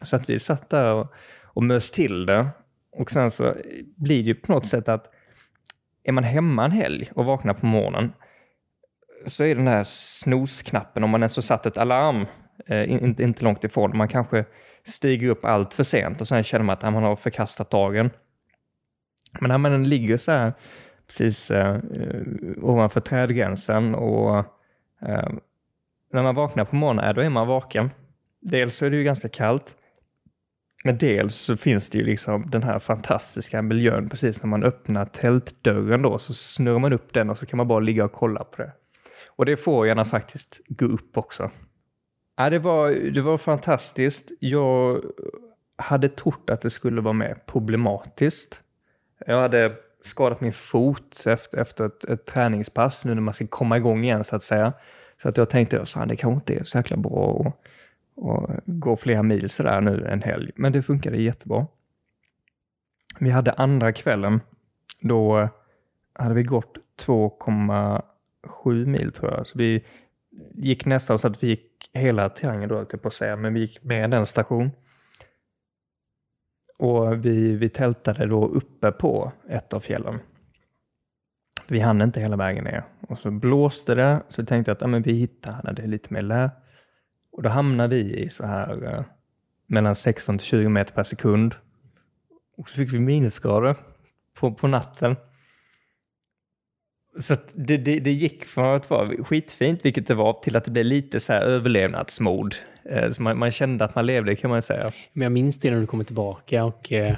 Så 0.01 0.15
att 0.15 0.29
vi 0.29 0.39
satt 0.39 0.69
där 0.69 0.93
och, 0.93 1.13
och 1.43 1.63
mös 1.63 1.91
till 1.91 2.25
det. 2.25 2.47
Och 2.91 3.11
sen 3.11 3.31
så 3.31 3.55
blir 3.95 4.23
det 4.23 4.27
ju 4.29 4.35
på 4.35 4.51
något 4.51 4.67
sätt 4.67 4.89
att 4.89 5.13
är 6.03 6.11
man 6.11 6.23
hemma 6.23 6.65
en 6.65 6.71
helg 6.71 7.11
och 7.15 7.25
vaknar 7.25 7.53
på 7.53 7.65
morgonen 7.65 8.13
så 9.25 9.43
är 9.43 9.55
den 9.55 9.67
här 9.67 9.83
snosknappen, 9.83 11.03
om 11.03 11.09
man 11.09 11.21
ens 11.21 11.35
har 11.35 11.41
satt 11.41 11.65
ett 11.65 11.77
alarm, 11.77 12.25
eh, 12.65 12.91
inte, 12.91 13.23
inte 13.23 13.43
långt 13.43 13.63
ifrån, 13.63 13.97
man 13.97 14.07
kanske 14.07 14.45
stiger 14.83 15.29
upp 15.29 15.45
allt 15.45 15.73
för 15.73 15.83
sent 15.83 16.21
och 16.21 16.27
sen 16.27 16.43
känner 16.43 16.65
man 16.65 16.73
att 16.73 16.83
ah, 16.83 16.91
man 16.91 17.03
har 17.03 17.15
förkastat 17.15 17.71
dagen. 17.71 18.09
Men 19.39 19.49
när 19.49 19.57
man 19.57 19.89
ligger 19.89 20.17
så 20.17 20.31
här 20.31 20.53
precis 21.07 21.51
eh, 21.51 21.75
eh, 21.75 22.21
ovanför 22.61 23.01
trädgränsen 23.01 23.95
och 23.95 24.37
eh, 25.01 25.29
när 26.13 26.23
man 26.23 26.35
vaknar 26.35 26.65
på 26.65 26.75
morgonen, 26.75 27.15
då 27.15 27.21
är 27.21 27.29
man 27.29 27.47
vaken. 27.47 27.89
Dels 28.41 28.75
så 28.75 28.85
är 28.85 28.89
det 28.89 28.97
ju 28.97 29.03
ganska 29.03 29.29
kallt, 29.29 29.75
men 30.83 30.97
dels 30.97 31.35
så 31.35 31.57
finns 31.57 31.89
det 31.89 31.97
ju 31.97 32.05
liksom 32.05 32.49
den 32.49 32.63
här 32.63 32.79
fantastiska 32.79 33.61
miljön 33.61 34.09
precis 34.09 34.43
när 34.43 34.47
man 34.47 34.63
öppnar 34.63 35.05
tältdörren 35.05 36.01
då 36.01 36.17
så 36.17 36.33
snurrar 36.33 36.79
man 36.79 36.93
upp 36.93 37.13
den 37.13 37.29
och 37.29 37.37
så 37.37 37.45
kan 37.45 37.57
man 37.57 37.67
bara 37.67 37.79
ligga 37.79 38.05
och 38.05 38.11
kolla 38.11 38.43
på 38.43 38.61
det. 38.61 38.71
Och 39.27 39.45
det 39.45 39.57
får 39.57 39.87
en 39.87 39.99
att 39.99 40.09
faktiskt 40.09 40.61
gå 40.67 40.85
upp 40.85 41.17
också. 41.17 41.51
Ja, 42.37 42.49
det, 42.49 42.59
var, 42.59 42.91
det 42.91 43.21
var 43.21 43.37
fantastiskt. 43.37 44.31
Jag 44.39 45.01
hade 45.75 46.09
trott 46.09 46.49
att 46.49 46.61
det 46.61 46.69
skulle 46.69 47.01
vara 47.01 47.13
mer 47.13 47.37
problematiskt. 47.45 48.61
Jag 49.25 49.41
hade 49.41 49.75
skadat 50.05 50.41
min 50.41 50.53
fot 50.53 51.23
efter, 51.25 51.57
efter 51.57 51.85
ett, 51.85 52.03
ett 52.03 52.25
träningspass 52.25 53.05
nu 53.05 53.15
när 53.15 53.21
man 53.21 53.33
ska 53.33 53.47
komma 53.47 53.77
igång 53.77 54.03
igen 54.03 54.23
så 54.23 54.35
att 54.35 54.43
säga. 54.43 54.73
Så 55.21 55.29
att 55.29 55.37
jag 55.37 55.49
tänkte 55.49 55.81
att 55.81 56.09
det 56.09 56.15
kanske 56.15 56.35
inte 56.35 56.53
är 56.53 56.63
så 56.63 56.77
jäkla 56.77 56.97
bra 56.97 57.53
att, 58.17 58.49
att 58.49 58.63
gå 58.65 58.97
flera 58.97 59.23
mil 59.23 59.49
sådär 59.49 59.81
nu 59.81 60.05
en 60.07 60.21
helg. 60.21 60.51
Men 60.55 60.71
det 60.71 60.81
funkade 60.81 61.17
jättebra. 61.17 61.67
Vi 63.19 63.29
hade 63.29 63.51
andra 63.51 63.91
kvällen. 63.93 64.41
Då 64.99 65.49
hade 66.13 66.35
vi 66.35 66.43
gått 66.43 66.77
2,7 67.05 68.85
mil 68.85 69.11
tror 69.11 69.31
jag. 69.31 69.47
Så 69.47 69.57
vi 69.57 69.85
gick 70.53 70.85
nästan 70.85 71.19
så 71.19 71.27
att 71.27 71.43
vi 71.43 71.47
gick 71.47 71.89
hela 71.93 72.29
triangeln 72.29 72.69
då, 72.69 72.85
på 72.85 73.07
att 73.07 73.13
säga, 73.13 73.35
men 73.35 73.53
vi 73.53 73.59
gick 73.59 73.83
med 73.83 74.13
en 74.13 74.25
station. 74.25 74.71
Och 76.77 77.25
vi, 77.25 77.55
vi 77.55 77.69
tältade 77.69 78.25
då 78.25 78.47
uppe 78.47 78.91
på 78.91 79.31
ett 79.49 79.73
av 79.73 79.79
fjällen. 79.79 80.19
Vi 81.67 81.79
hann 81.79 82.01
inte 82.01 82.21
hela 82.21 82.35
vägen 82.35 82.63
ner. 82.63 82.83
Och 83.07 83.19
så 83.19 83.31
blåste 83.31 83.95
det, 83.95 84.21
så 84.27 84.41
vi 84.41 84.45
tänkte 84.45 84.71
att 84.71 84.81
ja, 84.81 84.87
men 84.87 85.01
vi 85.01 85.13
hittar 85.13 85.61
när 85.63 85.73
det 85.73 85.81
är 85.81 85.87
lite 85.87 86.13
mer 86.13 86.21
lä. 86.21 86.49
Och 87.31 87.43
då 87.43 87.49
hamnade 87.49 87.95
vi 87.95 88.17
i 88.17 88.29
så 88.29 88.45
här 88.45 88.93
eh, 88.93 89.03
mellan 89.67 89.95
16 89.95 90.37
till 90.37 90.47
20 90.47 90.69
meter 90.69 90.93
per 90.93 91.03
sekund. 91.03 91.55
Och 92.57 92.69
så 92.69 92.77
fick 92.77 92.93
vi 92.93 92.99
minusgrader 92.99 93.75
på, 94.39 94.53
på 94.53 94.67
natten. 94.67 95.15
Så 97.19 97.35
det, 97.53 97.77
det, 97.77 97.99
det, 97.99 98.11
gick 98.11 98.45
från 98.45 98.75
att 98.75 98.89
vara 98.89 99.23
skitfint, 99.23 99.85
vilket 99.85 100.07
det 100.07 100.15
var, 100.15 100.33
till 100.33 100.55
att 100.55 100.65
det 100.65 100.71
blev 100.71 100.85
lite 100.85 101.19
så 101.19 101.33
här 101.33 101.41
överlevnadsmod. 101.41 102.55
Eh, 102.89 103.09
så 103.09 103.21
man, 103.21 103.39
man, 103.39 103.51
kände 103.51 103.85
att 103.85 103.95
man 103.95 104.05
levde 104.05 104.35
kan 104.35 104.49
man 104.49 104.61
säga. 104.61 104.93
Men 105.13 105.25
jag 105.25 105.31
minns 105.31 105.59
det 105.59 105.71
när 105.71 105.81
du 105.81 105.87
kommer 105.87 106.03
tillbaka 106.03 106.65
och 106.65 106.91
eh, 106.91 107.17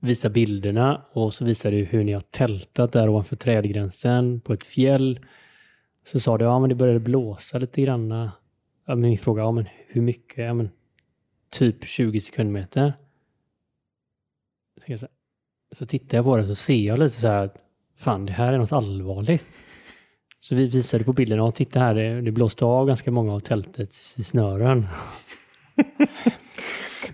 visar 0.00 0.30
bilderna 0.30 1.02
och 1.12 1.34
så 1.34 1.44
visar 1.44 1.70
du 1.70 1.84
hur 1.84 2.04
ni 2.04 2.12
har 2.12 2.20
tältat 2.20 2.92
där 2.92 3.08
ovanför 3.08 3.36
trädgränsen 3.36 4.40
på 4.40 4.52
ett 4.52 4.66
fjäll. 4.66 5.20
Så 6.04 6.20
sa 6.20 6.38
du, 6.38 6.44
ja 6.44 6.58
men 6.58 6.68
det 6.68 6.74
började 6.74 7.00
blåsa 7.00 7.58
lite 7.58 7.82
grann. 7.82 8.30
Ja, 8.86 8.94
min 8.94 9.18
fråga, 9.18 9.42
ja 9.42 9.52
men 9.52 9.66
hur 9.86 10.00
mycket? 10.00 10.44
Ja 10.44 10.54
men 10.54 10.70
typ 11.50 11.84
20 11.84 12.20
sekundmeter. 12.20 12.92
Så, 14.96 15.06
så 15.72 15.86
tittar 15.86 16.18
jag 16.18 16.24
på 16.24 16.36
det 16.36 16.46
så 16.46 16.54
ser 16.54 16.86
jag 16.86 16.98
lite 16.98 17.20
så 17.20 17.28
här 17.28 17.50
fan 17.96 18.26
det 18.26 18.32
här 18.32 18.52
är 18.52 18.58
något 18.58 18.72
allvarligt. 18.72 19.48
Så 20.48 20.54
vi 20.54 20.68
visade 20.68 21.04
på 21.04 21.12
bilden, 21.12 21.40
och 21.40 21.54
titta 21.54 21.80
här, 21.80 21.94
det, 21.94 22.20
det 22.20 22.32
blåste 22.32 22.64
av 22.64 22.86
ganska 22.86 23.10
många 23.10 23.34
av 23.34 23.40
tältets 23.40 24.16
snören. 24.24 24.86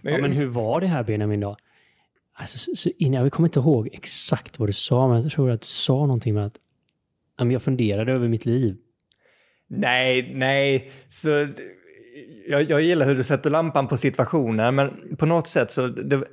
men, 0.00 0.12
ja, 0.12 0.18
men 0.20 0.32
hur 0.32 0.46
var 0.46 0.80
det 0.80 0.86
här 0.86 1.02
Benjamin 1.02 1.40
då? 1.40 1.56
Alltså, 2.34 2.58
så, 2.58 2.76
så 2.76 2.90
innan, 2.98 3.22
jag 3.22 3.32
kommer 3.32 3.48
inte 3.48 3.58
ihåg 3.58 3.88
exakt 3.92 4.58
vad 4.58 4.68
du 4.68 4.72
sa, 4.72 5.08
men 5.08 5.22
jag 5.22 5.32
tror 5.32 5.50
att 5.50 5.60
du 5.60 5.66
sa 5.66 5.92
någonting 6.06 6.34
med 6.34 6.46
att 6.46 6.58
jag 7.36 7.62
funderade 7.62 8.12
över 8.12 8.28
mitt 8.28 8.46
liv. 8.46 8.76
Nej, 9.68 10.32
nej, 10.34 10.92
så 11.08 11.48
jag, 12.48 12.70
jag 12.70 12.82
gillar 12.82 13.06
hur 13.06 13.14
du 13.14 13.24
sätter 13.24 13.50
lampan 13.50 13.88
på 13.88 13.96
situationen, 13.96 14.74
men 14.74 15.16
på 15.16 15.26
något 15.26 15.48
sätt 15.48 15.72
så 15.72 15.86
det, 15.86 16.24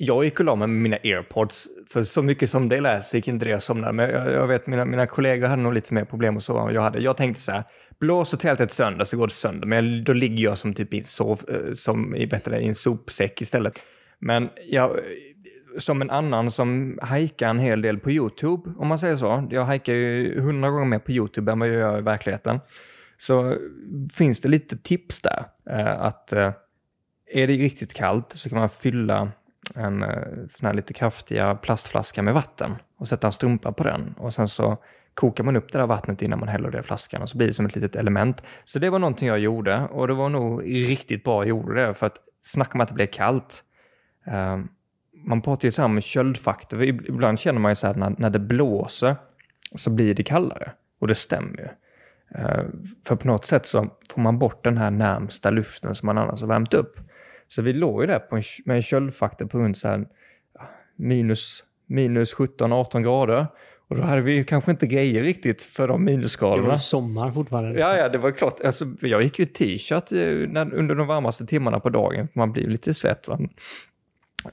jag 0.00 0.24
gick 0.24 0.40
och 0.40 0.46
la 0.46 0.56
mig 0.56 0.68
med 0.68 0.82
mina 0.82 0.96
airpods, 0.96 1.68
för 1.88 2.02
så 2.02 2.22
mycket 2.22 2.50
som 2.50 2.68
det 2.68 2.80
lät 2.80 3.06
så 3.06 3.16
gick 3.16 3.28
inte 3.28 3.44
det 3.44 3.52
att 3.52 3.62
somna. 3.62 3.92
Men 3.92 4.10
jag, 4.10 4.32
jag 4.32 4.46
vet, 4.46 4.66
mina, 4.66 4.84
mina 4.84 5.06
kollegor 5.06 5.46
hade 5.46 5.62
nog 5.62 5.72
lite 5.72 5.94
mer 5.94 6.04
problem 6.04 6.36
att 6.36 6.42
sova 6.42 6.68
än 6.68 6.74
jag 6.74 6.82
hade. 6.82 6.98
Jag 6.98 7.16
tänkte 7.16 7.42
så 7.42 7.52
här, 7.52 7.64
blåser 8.00 8.36
tältet 8.36 8.72
sönder 8.72 9.04
så 9.04 9.16
går 9.16 9.26
det 9.26 9.32
sönder, 9.32 9.66
men 9.66 10.04
då 10.04 10.12
ligger 10.12 10.44
jag 10.44 10.58
som 10.58 10.74
typ 10.74 10.94
i, 10.94 11.02
sov, 11.02 11.40
eh, 11.48 11.74
som 11.74 12.14
i, 12.16 12.26
vet 12.26 12.44
du, 12.44 12.56
i 12.56 12.68
en 12.68 12.74
sopsäck 12.74 13.42
istället. 13.42 13.82
Men 14.18 14.48
jag, 14.66 15.00
som 15.78 16.02
en 16.02 16.10
annan 16.10 16.50
som 16.50 16.98
hajkar 17.02 17.48
en 17.48 17.58
hel 17.58 17.82
del 17.82 17.98
på 17.98 18.10
YouTube, 18.10 18.70
om 18.76 18.88
man 18.88 18.98
säger 18.98 19.16
så. 19.16 19.48
Jag 19.50 19.64
hajkar 19.64 19.92
ju 19.92 20.40
hundra 20.40 20.70
gånger 20.70 20.86
mer 20.86 20.98
på 20.98 21.12
YouTube 21.12 21.52
än 21.52 21.58
vad 21.58 21.68
jag 21.68 21.74
gör 21.74 21.98
i 21.98 22.02
verkligheten. 22.02 22.60
Så 23.16 23.56
finns 24.12 24.40
det 24.40 24.48
lite 24.48 24.76
tips 24.76 25.20
där. 25.20 25.44
Eh, 25.70 26.00
att 26.00 26.32
eh, 26.32 26.52
är 27.32 27.46
det 27.46 27.54
riktigt 27.54 27.94
kallt 27.94 28.32
så 28.32 28.48
kan 28.48 28.58
man 28.58 28.70
fylla 28.70 29.32
en 29.76 30.02
eh, 30.02 30.22
sån 30.46 30.66
här 30.66 30.74
lite 30.74 30.92
kraftiga 30.92 31.54
plastflaska 31.54 32.22
med 32.22 32.34
vatten 32.34 32.76
och 32.98 33.08
sätta 33.08 33.26
en 33.26 33.32
strumpa 33.32 33.72
på 33.72 33.84
den. 33.84 34.14
Och 34.18 34.34
sen 34.34 34.48
så 34.48 34.78
kokar 35.14 35.44
man 35.44 35.56
upp 35.56 35.72
det 35.72 35.78
där 35.78 35.86
vattnet 35.86 36.22
innan 36.22 36.38
man 36.38 36.48
häller 36.48 36.70
det 36.70 36.78
i 36.78 36.82
flaskan 36.82 37.22
och 37.22 37.28
så 37.28 37.38
blir 37.38 37.46
det 37.46 37.54
som 37.54 37.66
ett 37.66 37.76
litet 37.76 37.96
element. 37.96 38.42
Så 38.64 38.78
det 38.78 38.90
var 38.90 38.98
någonting 38.98 39.28
jag 39.28 39.38
gjorde 39.38 39.80
och 39.80 40.08
det 40.08 40.14
var 40.14 40.28
nog 40.28 40.62
riktigt 40.64 41.24
bra 41.24 41.40
jag 41.42 41.48
gjorde 41.48 41.86
det 41.86 41.94
för 41.94 42.06
att 42.06 42.16
snacka 42.40 42.74
om 42.74 42.80
att 42.80 42.88
det 42.88 42.94
blev 42.94 43.06
kallt. 43.06 43.64
Ehm, 44.26 44.68
man 45.24 45.42
pratar 45.42 45.68
ju 45.68 45.72
så 45.72 45.82
här 45.82 45.86
om 45.86 46.00
köldfaktor. 46.00 46.82
Ibland 46.82 47.38
känner 47.38 47.60
man 47.60 47.70
ju 47.70 47.74
så 47.74 47.86
här 47.86 47.94
när, 47.94 48.14
när 48.18 48.30
det 48.30 48.38
blåser 48.38 49.16
så 49.74 49.90
blir 49.90 50.14
det 50.14 50.22
kallare. 50.22 50.72
Och 51.00 51.06
det 51.06 51.14
stämmer 51.14 51.58
ju. 51.58 51.68
Eh, 52.34 52.64
för 53.06 53.16
på 53.16 53.26
något 53.26 53.44
sätt 53.44 53.66
så 53.66 53.90
får 54.10 54.20
man 54.20 54.38
bort 54.38 54.64
den 54.64 54.76
här 54.76 54.90
närmsta 54.90 55.50
luften 55.50 55.94
som 55.94 56.06
man 56.06 56.18
annars 56.18 56.40
har 56.40 56.48
värmt 56.48 56.74
upp. 56.74 57.00
Så 57.48 57.62
vi 57.62 57.72
låg 57.72 58.00
ju 58.00 58.06
där 58.06 58.18
på 58.18 58.36
en, 58.36 58.42
med 58.64 58.76
en 58.76 58.82
köldfaktor 58.82 59.46
på 59.46 59.58
runt 59.58 59.76
så 59.76 59.88
här, 59.88 60.06
minus, 60.96 61.64
minus 61.86 62.36
17-18 62.36 63.02
grader. 63.02 63.46
Och 63.88 63.96
då 63.96 64.02
hade 64.02 64.20
vi 64.22 64.32
ju 64.32 64.44
kanske 64.44 64.70
inte 64.70 64.86
grejer 64.86 65.22
riktigt 65.22 65.62
för 65.62 65.88
de 65.88 66.04
minusgraderna. 66.04 66.62
Det 66.62 66.68
var 66.68 66.76
sommar 66.76 67.30
fortfarande. 67.30 67.70
Liksom. 67.70 67.90
Ja, 67.90 67.96
ja, 67.96 68.08
det 68.08 68.18
var 68.18 68.30
klart. 68.30 68.60
Alltså, 68.64 68.84
jag 69.00 69.22
gick 69.22 69.38
ju 69.38 69.44
i 69.44 69.48
t-shirt 69.48 70.12
eh, 70.12 70.78
under 70.78 70.94
de 70.94 71.06
varmaste 71.06 71.46
timmarna 71.46 71.80
på 71.80 71.88
dagen. 71.88 72.28
Man 72.32 72.52
blir 72.52 72.62
ju 72.62 72.70
lite 72.70 72.94
svett. 72.94 73.28
Va? 73.28 73.38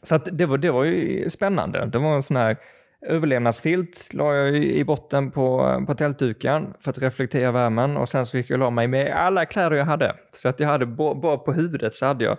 Så 0.02 0.16
att 0.16 0.28
det, 0.32 0.46
var, 0.46 0.58
det 0.58 0.72
var 0.72 0.84
ju 0.84 1.30
spännande. 1.30 1.86
Det 1.86 1.98
var 1.98 2.16
en 2.16 2.24
sån 2.24 2.38
här 2.38 2.58
överlevnadsfilt 3.02 4.10
la 4.14 4.36
jag 4.36 4.56
i 4.56 4.84
botten 4.84 5.32
på, 5.32 5.84
på 5.88 5.96
tältduken 5.96 6.74
för 6.80 6.92
att 6.92 6.98
reflektera 6.98 7.52
värmen 7.52 7.98
och 7.98 8.10
sen 8.10 8.26
så 8.26 8.38
gick 8.38 8.50
jag 8.50 8.56
och 8.56 8.60
la 8.60 8.70
mig 8.70 8.88
med 8.88 9.12
alla 9.12 9.46
kläder 9.46 9.78
jag 9.78 9.86
hade. 9.86 10.16
Så 10.32 10.50
att 10.50 10.60
jag 10.60 10.68
hade 10.68 10.86
bara 10.86 11.38
på 11.38 11.54
huvudet 11.54 11.94
så 11.94 12.06
hade 12.06 12.26
jag 12.26 12.38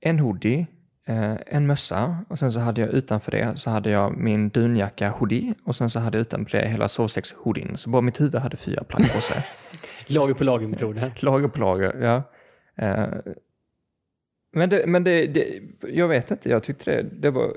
en 0.00 0.18
hoodie, 0.18 0.66
eh, 1.06 1.36
en 1.46 1.66
mössa 1.66 2.24
och 2.28 2.38
sen 2.38 2.52
så 2.52 2.60
hade 2.60 2.80
jag 2.80 2.90
utanför 2.90 3.30
det 3.30 3.52
så 3.56 3.70
hade 3.70 3.90
jag 3.90 4.16
min 4.16 4.48
dunjacka 4.48 5.10
hoodie 5.10 5.54
och 5.64 5.76
sen 5.76 5.90
så 5.90 5.98
hade 5.98 6.18
jag 6.18 6.22
utanför 6.22 6.58
det 6.58 6.68
hela 6.68 6.88
sovsäckshoodien. 6.88 7.76
Så 7.76 7.90
bara 7.90 8.02
mitt 8.02 8.20
huvud 8.20 8.34
hade 8.34 8.56
fyra 8.56 8.84
plagg 8.84 9.02
på 9.14 9.20
sig. 9.20 9.46
lager 10.06 10.34
på 10.34 10.44
lager-metoden. 10.44 11.10
lager 11.22 11.48
på 11.48 11.60
lager, 11.60 11.96
ja. 12.02 12.22
Eh, 12.84 13.08
men 14.52 14.68
det, 14.68 14.86
men 14.86 15.04
det, 15.04 15.26
det, 15.26 15.60
jag 15.88 16.08
vet 16.08 16.30
inte, 16.30 16.48
jag 16.48 16.62
tyckte 16.62 16.90
det, 16.90 17.02
det, 17.02 17.30
var, 17.30 17.56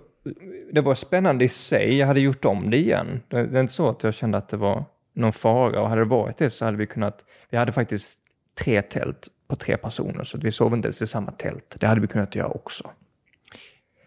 det 0.71 0.81
var 0.81 0.95
spännande 0.95 1.45
i 1.45 1.49
sig. 1.49 1.97
Jag 1.97 2.07
hade 2.07 2.19
gjort 2.19 2.45
om 2.45 2.69
det 2.69 2.77
igen. 2.77 3.21
Det, 3.27 3.45
det 3.45 3.57
är 3.57 3.61
inte 3.61 3.73
så 3.73 3.89
att 3.89 4.03
jag 4.03 4.13
kände 4.13 4.37
att 4.37 4.49
det 4.49 4.57
var 4.57 4.85
någon 5.13 5.33
fara 5.33 5.81
och 5.81 5.89
hade 5.89 6.01
det 6.01 6.05
varit 6.05 6.37
det 6.37 6.49
så 6.49 6.65
hade 6.65 6.77
vi 6.77 6.87
kunnat, 6.87 7.25
vi 7.49 7.57
hade 7.57 7.71
faktiskt 7.71 8.19
tre 8.59 8.81
tält 8.81 9.27
på 9.51 9.55
tre 9.55 9.77
personer 9.77 10.23
så 10.23 10.37
vi 10.37 10.51
sov 10.51 10.73
inte 10.73 10.85
ens 10.87 11.01
i 11.01 11.07
samma 11.07 11.31
tält. 11.31 11.75
Det 11.79 11.87
hade 11.87 12.01
vi 12.01 12.07
kunnat 12.07 12.35
göra 12.35 12.47
också. 12.47 12.89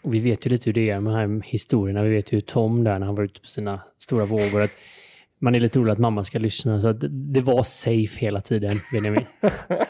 Och 0.02 0.14
vi 0.14 0.18
vet 0.18 0.46
ju 0.46 0.50
lite 0.50 0.70
hur 0.70 0.74
det 0.74 0.90
är 0.90 1.00
med 1.00 1.12
de 1.12 1.16
här 1.16 1.42
historierna. 1.44 2.02
Vi 2.02 2.11
vet 2.14 2.33
ju 2.33 2.40
Tom 2.40 2.85
där 2.85 2.98
när 2.98 3.07
han 3.07 3.14
var 3.14 3.24
ute 3.24 3.40
på 3.40 3.46
sina 3.46 3.80
stora 3.98 4.24
vågor. 4.24 4.61
Att 4.61 4.70
man 5.38 5.54
är 5.54 5.61
lite 5.61 5.78
orolig 5.78 5.92
att 5.92 5.98
mamma 5.98 6.24
ska 6.24 6.38
lyssna. 6.38 6.80
Så 6.80 6.92
det 7.33 7.40
var 7.40 7.62
safe 7.62 8.20
hela 8.20 8.40
tiden, 8.40 8.80
Benjamin. 8.92 9.24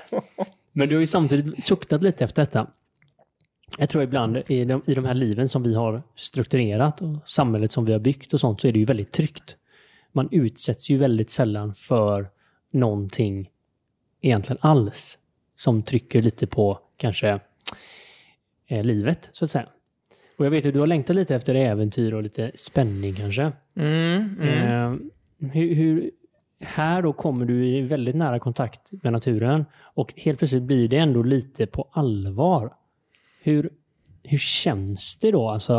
Men 0.72 0.88
du 0.88 0.94
har 0.94 1.00
ju 1.00 1.06
samtidigt 1.06 1.64
suktat 1.64 2.02
lite 2.02 2.24
efter 2.24 2.42
detta. 2.42 2.66
Jag 3.78 3.90
tror 3.90 4.04
ibland 4.04 4.36
i 4.48 4.64
de, 4.64 4.82
i 4.86 4.94
de 4.94 5.04
här 5.04 5.14
liven 5.14 5.48
som 5.48 5.62
vi 5.62 5.74
har 5.74 6.02
strukturerat 6.14 7.02
och 7.02 7.16
samhället 7.26 7.72
som 7.72 7.84
vi 7.84 7.92
har 7.92 8.00
byggt 8.00 8.34
och 8.34 8.40
sånt 8.40 8.60
så 8.60 8.68
är 8.68 8.72
det 8.72 8.78
ju 8.78 8.84
väldigt 8.84 9.12
tryggt. 9.12 9.56
Man 10.12 10.28
utsätts 10.30 10.90
ju 10.90 10.96
väldigt 10.96 11.30
sällan 11.30 11.74
för 11.74 12.28
någonting 12.72 13.50
egentligen 14.20 14.58
alls 14.60 15.18
som 15.56 15.82
trycker 15.82 16.22
lite 16.22 16.46
på 16.46 16.78
kanske 16.96 17.40
eh, 18.68 18.84
livet, 18.84 19.28
så 19.32 19.44
att 19.44 19.50
säga. 19.50 19.68
Och 20.36 20.46
jag 20.46 20.50
vet 20.50 20.66
att 20.66 20.72
du 20.72 20.80
har 20.80 20.86
längtat 20.86 21.16
lite 21.16 21.34
efter 21.34 21.54
äventyr 21.54 22.12
och 22.14 22.22
lite 22.22 22.52
spänning 22.54 23.14
kanske. 23.14 23.52
Mm, 23.76 24.36
mm. 24.40 24.48
Eh, 24.48 24.98
hur, 25.52 25.74
hur, 25.74 26.10
här 26.60 27.02
då 27.02 27.12
kommer 27.12 27.46
du 27.46 27.66
i 27.66 27.80
väldigt 27.82 28.16
nära 28.16 28.38
kontakt 28.38 28.92
med 29.02 29.12
naturen 29.12 29.64
och 29.76 30.12
helt 30.16 30.38
plötsligt 30.38 30.62
blir 30.62 30.88
det 30.88 30.96
ändå 30.96 31.22
lite 31.22 31.66
på 31.66 31.88
allvar. 31.92 32.72
Hur, 33.42 33.70
hur 34.22 34.38
känns 34.38 35.16
det 35.16 35.30
då? 35.30 35.48
Alltså, 35.48 35.72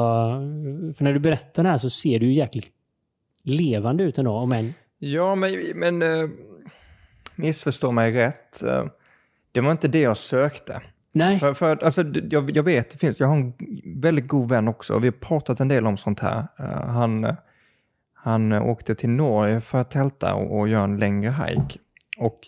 för 0.97 1.03
när 1.03 1.13
du 1.13 1.19
berättar 1.19 1.63
det 1.63 1.69
här 1.69 1.77
så 1.77 1.89
ser 1.89 2.19
du 2.19 2.25
ju 2.25 2.33
jäkligt 2.33 2.71
levande 3.43 4.03
ut 4.03 4.17
ändå, 4.17 4.31
om 4.31 4.51
än... 4.51 4.73
Ja, 4.97 5.35
men, 5.35 5.61
men 5.75 6.01
uh, 6.01 6.29
missförstå 7.35 7.91
mig 7.91 8.11
rätt. 8.11 8.63
Uh, 8.63 8.85
det 9.56 9.62
var 9.62 9.72
inte 9.72 9.88
det 9.88 10.00
jag 10.00 10.18
sökte. 10.18 10.82
Nej. 11.12 11.39
För, 11.39 11.54
för 11.54 11.84
alltså, 11.84 12.04
jag, 12.04 12.58
jag 12.58 12.63
vet, 12.63 12.89
det 12.89 12.98
finns, 12.98 13.20
jag 13.20 13.28
har 13.28 13.36
en 13.36 13.54
väldigt 14.02 14.28
god 14.28 14.50
vän 14.50 14.68
också 14.68 14.94
och 14.94 15.04
vi 15.04 15.08
har 15.08 15.12
pratat 15.12 15.60
en 15.60 15.68
del 15.68 15.88
om 15.88 15.98
sånt 15.98 16.20
här. 16.20 16.48
Uh, 16.60 16.65
han, 16.88 17.36
han 18.13 18.54
åkte 18.54 18.96
till 18.96 19.10
Norge 19.10 19.62
för 19.62 19.82
att 19.82 19.91
tälta 19.91 20.34
och, 20.34 20.60
och 20.60 20.68
göra 20.68 20.84
en 20.84 20.98
längre 20.98 21.32
hike. 21.32 21.80
Och 22.18 22.39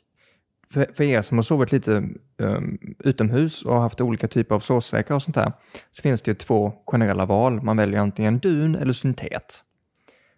för, 0.74 0.88
för 0.94 1.04
er 1.04 1.22
som 1.22 1.38
har 1.38 1.44
sovit 1.44 1.72
lite 1.72 2.04
um, 2.38 2.78
utomhus 3.00 3.66
och 3.66 3.82
haft 3.82 4.02
olika 4.02 4.28
typer 4.28 4.56
av 4.56 4.60
sovsäckar 4.60 5.16
och 5.16 5.22
sånt 5.22 5.36
där, 5.36 5.52
så 5.92 6.02
finns 6.02 6.22
det 6.22 6.32
ju 6.32 6.36
två 6.36 6.74
generella 6.86 7.26
val. 7.26 7.62
Man 7.62 7.78
väljer 7.78 8.00
antingen 8.00 8.40
dun 8.40 8.76
eller 8.76 8.94
syntet. 8.94 9.64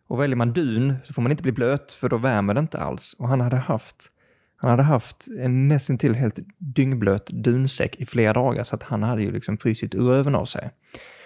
Och 0.08 0.20
väljer 0.20 0.36
man 0.36 0.54
dun 0.54 0.96
så 1.04 1.14
får 1.14 1.22
man 1.22 1.32
inte 1.32 1.44
bli 1.44 1.52
blöt 1.52 1.94
för 1.94 2.10
då 2.10 2.18
värmer 2.18 2.54
det 2.54 2.60
inte 2.60 2.80
alls. 2.80 3.16
Och 3.20 3.28
han 3.28 3.42
hade 3.42 3.58
haft 3.58 4.12
han 4.62 4.70
hade 4.70 4.84
haft 4.84 5.28
en 5.40 5.68
nästan 5.68 5.98
helt 6.16 6.40
dyngblöt 6.58 7.28
dunsäck 7.28 7.96
i 7.96 8.06
flera 8.06 8.34
dagar 8.34 8.64
så 8.64 8.76
att 8.76 8.84
han 8.84 9.04
hade 9.04 9.22
ju 9.22 9.32
liksom 9.32 9.58
frysit 9.58 9.96
röven 9.96 10.36
av 10.36 10.46
sig. 10.46 10.72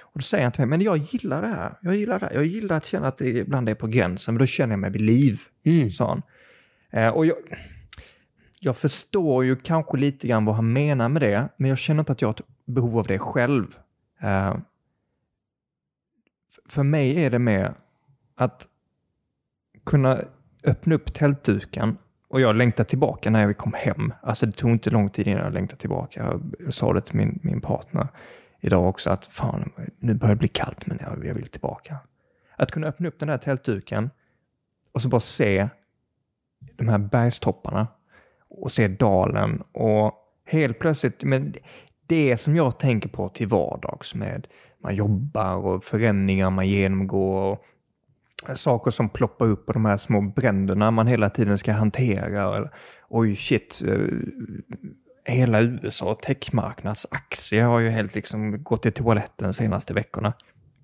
Och 0.01 0.19
då 0.19 0.21
säger 0.21 0.43
han 0.43 0.51
till 0.51 0.61
mig, 0.61 0.69
men 0.69 0.81
jag 0.81 0.97
gillar 0.97 1.41
det 1.41 1.47
här. 1.47 1.77
Jag 1.81 1.95
gillar 1.95 2.19
det 2.19 2.25
här. 2.25 2.33
Jag 2.33 2.45
gillar 2.45 2.77
att 2.77 2.85
känna 2.85 3.07
att 3.07 3.17
det 3.17 3.27
ibland 3.27 3.69
är 3.69 3.75
på 3.75 3.87
gränsen, 3.87 4.33
men 4.33 4.39
då 4.39 4.45
känner 4.45 4.73
jag 4.73 4.79
mig 4.79 4.91
vid 4.91 5.01
liv, 5.01 5.41
mm. 5.63 5.91
sa 5.91 6.09
han. 6.09 6.21
Eh, 6.89 7.09
och 7.09 7.25
jag, 7.25 7.37
jag 8.59 8.77
förstår 8.77 9.45
ju 9.45 9.55
kanske 9.55 9.97
lite 9.97 10.27
grann 10.27 10.45
vad 10.45 10.55
han 10.55 10.73
menar 10.73 11.09
med 11.09 11.21
det, 11.21 11.49
men 11.57 11.69
jag 11.69 11.77
känner 11.77 11.99
inte 11.99 12.11
att 12.11 12.21
jag 12.21 12.27
har 12.27 12.33
ett 12.33 12.65
behov 12.65 12.99
av 12.99 13.07
det 13.07 13.19
själv. 13.19 13.77
Uh, 14.23 14.57
för 16.69 16.83
mig 16.83 17.25
är 17.25 17.29
det 17.29 17.39
mer 17.39 17.73
att 18.35 18.67
kunna 19.85 20.19
öppna 20.63 20.95
upp 20.95 21.13
tältduken 21.13 21.97
och 22.33 22.41
jag 22.41 22.55
längtade 22.55 22.89
tillbaka 22.89 23.29
när 23.29 23.41
jag 23.41 23.57
kom 23.57 23.73
hem. 23.73 24.13
Alltså 24.21 24.45
det 24.45 24.51
tog 24.51 24.71
inte 24.71 24.89
lång 24.89 25.09
tid 25.09 25.27
innan 25.27 25.43
jag 25.43 25.53
längtade 25.53 25.79
tillbaka. 25.79 26.39
Jag 26.59 26.73
sa 26.73 26.93
det 26.93 27.01
till 27.01 27.15
min, 27.15 27.39
min 27.43 27.61
partner 27.61 28.07
idag 28.59 28.89
också 28.89 29.09
att 29.09 29.25
fan, 29.25 29.71
nu 29.99 30.13
börjar 30.13 30.35
det 30.35 30.39
bli 30.39 30.47
kallt 30.47 30.85
men 30.85 30.99
jag, 31.01 31.25
jag 31.25 31.33
vill 31.33 31.47
tillbaka. 31.47 31.97
Att 32.55 32.71
kunna 32.71 32.87
öppna 32.87 33.07
upp 33.07 33.19
den 33.19 33.29
här 33.29 33.37
tältduken 33.37 34.09
och 34.91 35.01
så 35.01 35.09
bara 35.09 35.19
se 35.19 35.69
de 36.75 36.89
här 36.89 36.97
bergstopparna 36.97 37.87
och 38.49 38.71
se 38.71 38.87
dalen 38.87 39.63
och 39.71 40.13
helt 40.45 40.79
plötsligt, 40.79 41.23
men 41.23 41.53
det 42.07 42.37
som 42.37 42.55
jag 42.55 42.79
tänker 42.79 43.09
på 43.09 43.29
till 43.29 43.47
vardags 43.47 44.15
med 44.15 44.47
man 44.79 44.95
jobbar 44.95 45.55
och 45.55 45.83
förändringar 45.83 46.49
man 46.49 46.67
genomgår 46.67 47.51
och 47.51 47.65
Eh, 48.49 48.53
saker 48.53 48.91
som 48.91 49.09
ploppar 49.09 49.45
upp 49.45 49.67
och 49.67 49.73
de 49.73 49.85
här 49.85 49.97
små 49.97 50.21
bränderna 50.21 50.91
man 50.91 51.07
hela 51.07 51.29
tiden 51.29 51.57
ska 51.57 51.71
hantera. 51.71 52.69
Oj, 53.09 53.35
shit. 53.35 53.83
Eh, 53.87 54.07
hela 55.25 55.61
USA 55.61 56.19
techmarknadsaktier 56.23 57.63
har 57.63 57.79
ju 57.79 57.89
helt 57.89 58.15
liksom 58.15 58.63
gått 58.63 58.85
i 58.85 58.91
toaletten 58.91 59.47
de 59.47 59.53
senaste 59.53 59.93
veckorna. 59.93 60.33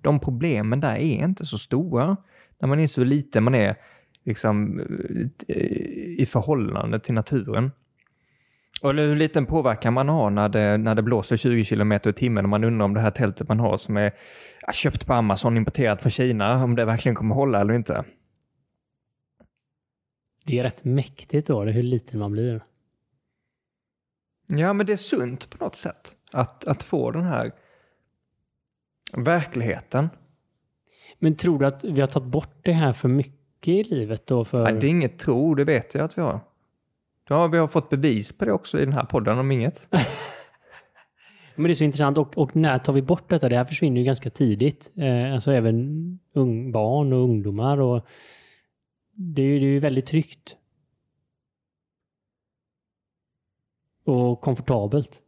De 0.00 0.20
problemen 0.20 0.80
där 0.80 0.94
är 0.94 1.24
inte 1.24 1.46
så 1.46 1.58
stora 1.58 2.16
när 2.58 2.68
man 2.68 2.80
är 2.80 2.86
så 2.86 3.04
liten 3.04 3.44
man 3.44 3.54
är 3.54 3.76
liksom 4.24 4.80
eh, 5.48 5.56
i 6.18 6.26
förhållande 6.28 7.00
till 7.00 7.14
naturen. 7.14 7.70
Och 8.82 8.94
hur 8.94 9.16
liten 9.16 9.46
påverkan 9.46 9.92
man 9.92 10.08
har 10.08 10.30
när 10.30 10.48
det, 10.48 10.78
när 10.78 10.94
det 10.94 11.02
blåser 11.02 11.36
20 11.36 11.64
km 11.64 11.92
i 11.92 11.98
timmen 11.98 12.44
och 12.44 12.48
man 12.48 12.64
undrar 12.64 12.84
om 12.84 12.94
det 12.94 13.00
här 13.00 13.10
tältet 13.10 13.48
man 13.48 13.60
har 13.60 13.78
som 13.78 13.96
är 13.96 14.12
köpt 14.72 15.06
på 15.06 15.12
Amazon, 15.12 15.56
importerat 15.56 16.02
från 16.02 16.10
Kina, 16.10 16.64
om 16.64 16.76
det 16.76 16.84
verkligen 16.84 17.16
kommer 17.16 17.34
hålla 17.34 17.60
eller 17.60 17.74
inte. 17.74 18.04
Det 20.44 20.58
är 20.58 20.62
rätt 20.62 20.84
mäktigt 20.84 21.48
då, 21.48 21.62
hur 21.62 21.82
liten 21.82 22.18
man 22.18 22.32
blir. 22.32 22.64
Ja, 24.46 24.72
men 24.72 24.86
det 24.86 24.92
är 24.92 24.96
sunt 24.96 25.50
på 25.50 25.64
något 25.64 25.74
sätt 25.74 26.16
att, 26.32 26.66
att 26.66 26.82
få 26.82 27.10
den 27.10 27.24
här 27.24 27.52
verkligheten. 29.12 30.08
Men 31.18 31.36
tror 31.36 31.58
du 31.58 31.66
att 31.66 31.84
vi 31.84 32.00
har 32.00 32.08
tagit 32.08 32.28
bort 32.28 32.56
det 32.62 32.72
här 32.72 32.92
för 32.92 33.08
mycket 33.08 33.68
i 33.68 33.82
livet 33.82 34.26
då? 34.26 34.44
För... 34.44 34.64
Nej, 34.64 34.80
det 34.80 34.86
är 34.86 34.90
inget 34.90 35.18
tro, 35.18 35.54
det 35.54 35.64
vet 35.64 35.94
jag 35.94 36.04
att 36.04 36.18
vi 36.18 36.22
har. 36.22 36.40
Ja, 37.32 37.46
vi 37.46 37.58
har 37.58 37.68
fått 37.68 37.90
bevis 37.90 38.32
på 38.32 38.44
det 38.44 38.52
också 38.52 38.80
i 38.80 38.84
den 38.84 38.94
här 38.94 39.04
podden 39.04 39.38
om 39.38 39.50
inget. 39.50 39.88
Men 41.54 41.64
det 41.64 41.72
är 41.72 41.74
så 41.74 41.84
intressant. 41.84 42.18
Och, 42.18 42.38
och 42.38 42.56
när 42.56 42.78
tar 42.78 42.92
vi 42.92 43.02
bort 43.02 43.28
detta? 43.28 43.48
Det 43.48 43.56
här 43.56 43.64
försvinner 43.64 44.00
ju 44.00 44.04
ganska 44.04 44.30
tidigt. 44.30 44.92
Eh, 44.96 45.34
alltså 45.34 45.52
även 45.52 46.18
ung, 46.32 46.72
barn 46.72 47.12
och 47.12 47.18
ungdomar. 47.18 47.80
Och 47.80 48.06
det 49.12 49.42
är 49.42 49.46
ju 49.46 49.60
det 49.60 49.66
är 49.66 49.70
ju 49.70 49.78
väldigt 49.78 50.06
tryggt. 50.06 50.56
Och 54.04 54.40
komfortabelt. 54.40 55.20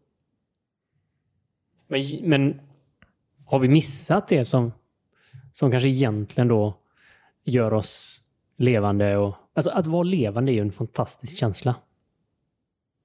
Men, 1.86 2.00
men 2.22 2.60
har 3.46 3.58
vi 3.58 3.68
missat 3.68 4.28
det 4.28 4.44
som, 4.44 4.72
som 5.52 5.70
kanske 5.70 5.88
egentligen 5.88 6.48
då 6.48 6.78
gör 7.44 7.72
oss 7.72 8.22
levande? 8.56 9.16
Och, 9.16 9.34
alltså 9.54 9.70
att 9.70 9.86
vara 9.86 10.02
levande 10.02 10.52
är 10.52 10.54
ju 10.54 10.60
en 10.60 10.72
fantastisk 10.72 11.38
känsla. 11.38 11.74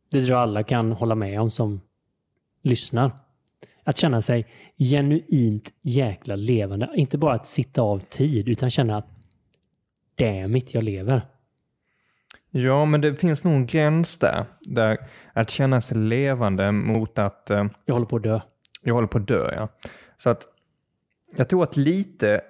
Det 0.09 0.19
tror 0.19 0.29
jag 0.29 0.39
alla 0.39 0.63
kan 0.63 0.91
hålla 0.91 1.15
med 1.15 1.41
om 1.41 1.51
som 1.51 1.81
lyssnar. 2.61 3.11
Att 3.83 3.97
känna 3.97 4.21
sig 4.21 4.47
genuint 4.77 5.73
jäkla 5.81 6.35
levande. 6.35 6.89
Inte 6.95 7.17
bara 7.17 7.33
att 7.33 7.45
sitta 7.45 7.81
av 7.81 7.99
tid, 7.99 8.49
utan 8.49 8.69
känna 8.69 8.97
att 8.97 9.07
damn 10.15 10.55
it, 10.55 10.73
jag 10.73 10.83
lever. 10.83 11.21
Ja, 12.49 12.85
men 12.85 13.01
det 13.01 13.15
finns 13.15 13.43
nog 13.43 13.53
en 13.53 13.65
gräns 13.65 14.17
där. 14.19 14.45
där 14.61 14.97
att 15.33 15.49
känna 15.49 15.81
sig 15.81 15.97
levande 15.97 16.71
mot 16.71 17.19
att 17.19 17.49
eh, 17.49 17.65
Jag 17.85 17.93
håller 17.93 18.07
på 18.07 18.15
att 18.15 18.23
dö. 18.23 18.39
jag 18.81 18.93
håller 18.93 19.07
på 19.07 19.17
att 19.17 19.27
dö. 19.27 19.55
Ja. 19.55 19.67
Så 20.17 20.29
att 20.29 20.43
jag 21.37 21.49
tror 21.49 21.63
att 21.63 21.77
lite, 21.77 22.41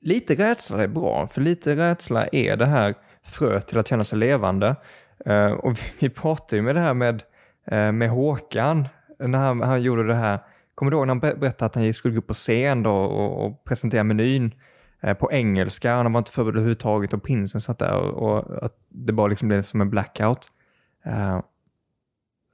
lite 0.00 0.34
rädsla 0.34 0.82
är 0.82 0.88
bra, 0.88 1.26
för 1.26 1.40
lite 1.40 1.76
rädsla 1.76 2.26
är 2.26 2.56
det 2.56 2.66
här 2.66 2.94
fröet 3.22 3.68
till 3.68 3.78
att 3.78 3.88
känna 3.88 4.04
sig 4.04 4.18
levande. 4.18 4.76
Eh, 5.26 5.52
och 5.52 5.78
vi 6.00 6.08
pratade 6.08 6.56
ju 6.56 6.62
med 6.62 6.74
det 6.74 6.80
här 6.80 6.94
med, 6.94 7.22
eh, 7.66 7.92
med 7.92 8.10
Håkan, 8.10 8.88
när 9.18 9.38
han, 9.38 9.60
han 9.60 9.82
gjorde 9.82 10.06
det 10.06 10.14
här. 10.14 10.38
Kommer 10.74 10.90
du 10.90 10.96
ihåg 10.96 11.06
när 11.06 11.14
han 11.14 11.20
berättade 11.20 11.66
att 11.66 11.74
han 11.74 11.94
skulle 11.94 12.14
gå 12.14 12.18
upp 12.18 12.26
på 12.26 12.34
scen 12.34 12.82
då 12.82 12.94
och, 12.94 13.46
och 13.46 13.64
presentera 13.64 14.04
menyn 14.04 14.54
eh, 15.00 15.14
på 15.14 15.32
engelska? 15.32 15.94
Han 15.94 16.12
var 16.12 16.18
inte 16.18 16.32
förberedd 16.32 16.56
överhuvudtaget 16.56 17.12
och 17.12 17.22
prinsen 17.22 17.60
satt 17.60 17.78
där 17.78 17.94
och, 17.94 18.38
och 18.38 18.64
att 18.64 18.76
det 18.88 19.12
bara 19.12 19.26
liksom 19.26 19.48
blev 19.48 19.62
som 19.62 19.80
en 19.80 19.90
blackout. 19.90 20.46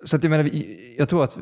Så 0.05 0.17
att 0.17 0.25
jag 0.25 0.31
menar, 0.31 0.51
jag 0.99 1.09
tror 1.09 1.25
att 1.25 1.39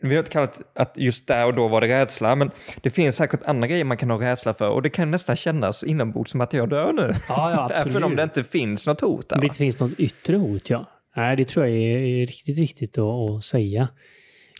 vi, 0.00 0.08
har 0.08 0.18
inte 0.18 0.30
kallat 0.30 0.60
att 0.74 0.92
just 0.96 1.26
där 1.26 1.46
och 1.46 1.54
då 1.54 1.68
var 1.68 1.80
det 1.80 1.88
rädsla, 1.88 2.36
men 2.36 2.50
det 2.82 2.90
finns 2.90 3.16
säkert 3.16 3.40
andra 3.44 3.68
grejer 3.68 3.84
man 3.84 3.96
kan 3.96 4.10
ha 4.10 4.20
rädsla 4.20 4.54
för 4.54 4.68
och 4.68 4.82
det 4.82 4.90
kan 4.90 5.10
nästan 5.10 5.36
kännas 5.36 5.82
inombords 5.82 6.30
som 6.30 6.40
att 6.40 6.52
jag 6.52 6.68
dör 6.68 6.92
nu. 6.92 7.14
Ja, 7.28 7.50
ja 7.50 7.70
Även 7.86 8.04
om 8.04 8.16
det 8.16 8.22
inte 8.22 8.44
finns 8.44 8.86
något 8.86 9.00
hot 9.00 9.28
där. 9.28 9.40
Det 9.40 9.46
inte 9.46 9.58
finns 9.58 9.80
något 9.80 10.00
yttre 10.00 10.36
hot, 10.36 10.70
ja. 10.70 10.84
Nej, 11.16 11.36
det 11.36 11.44
tror 11.44 11.66
jag 11.66 11.76
är, 11.76 11.98
är 11.98 12.26
riktigt 12.26 12.58
viktigt 12.58 12.98
att, 12.98 13.04
att 13.04 13.44
säga. 13.44 13.88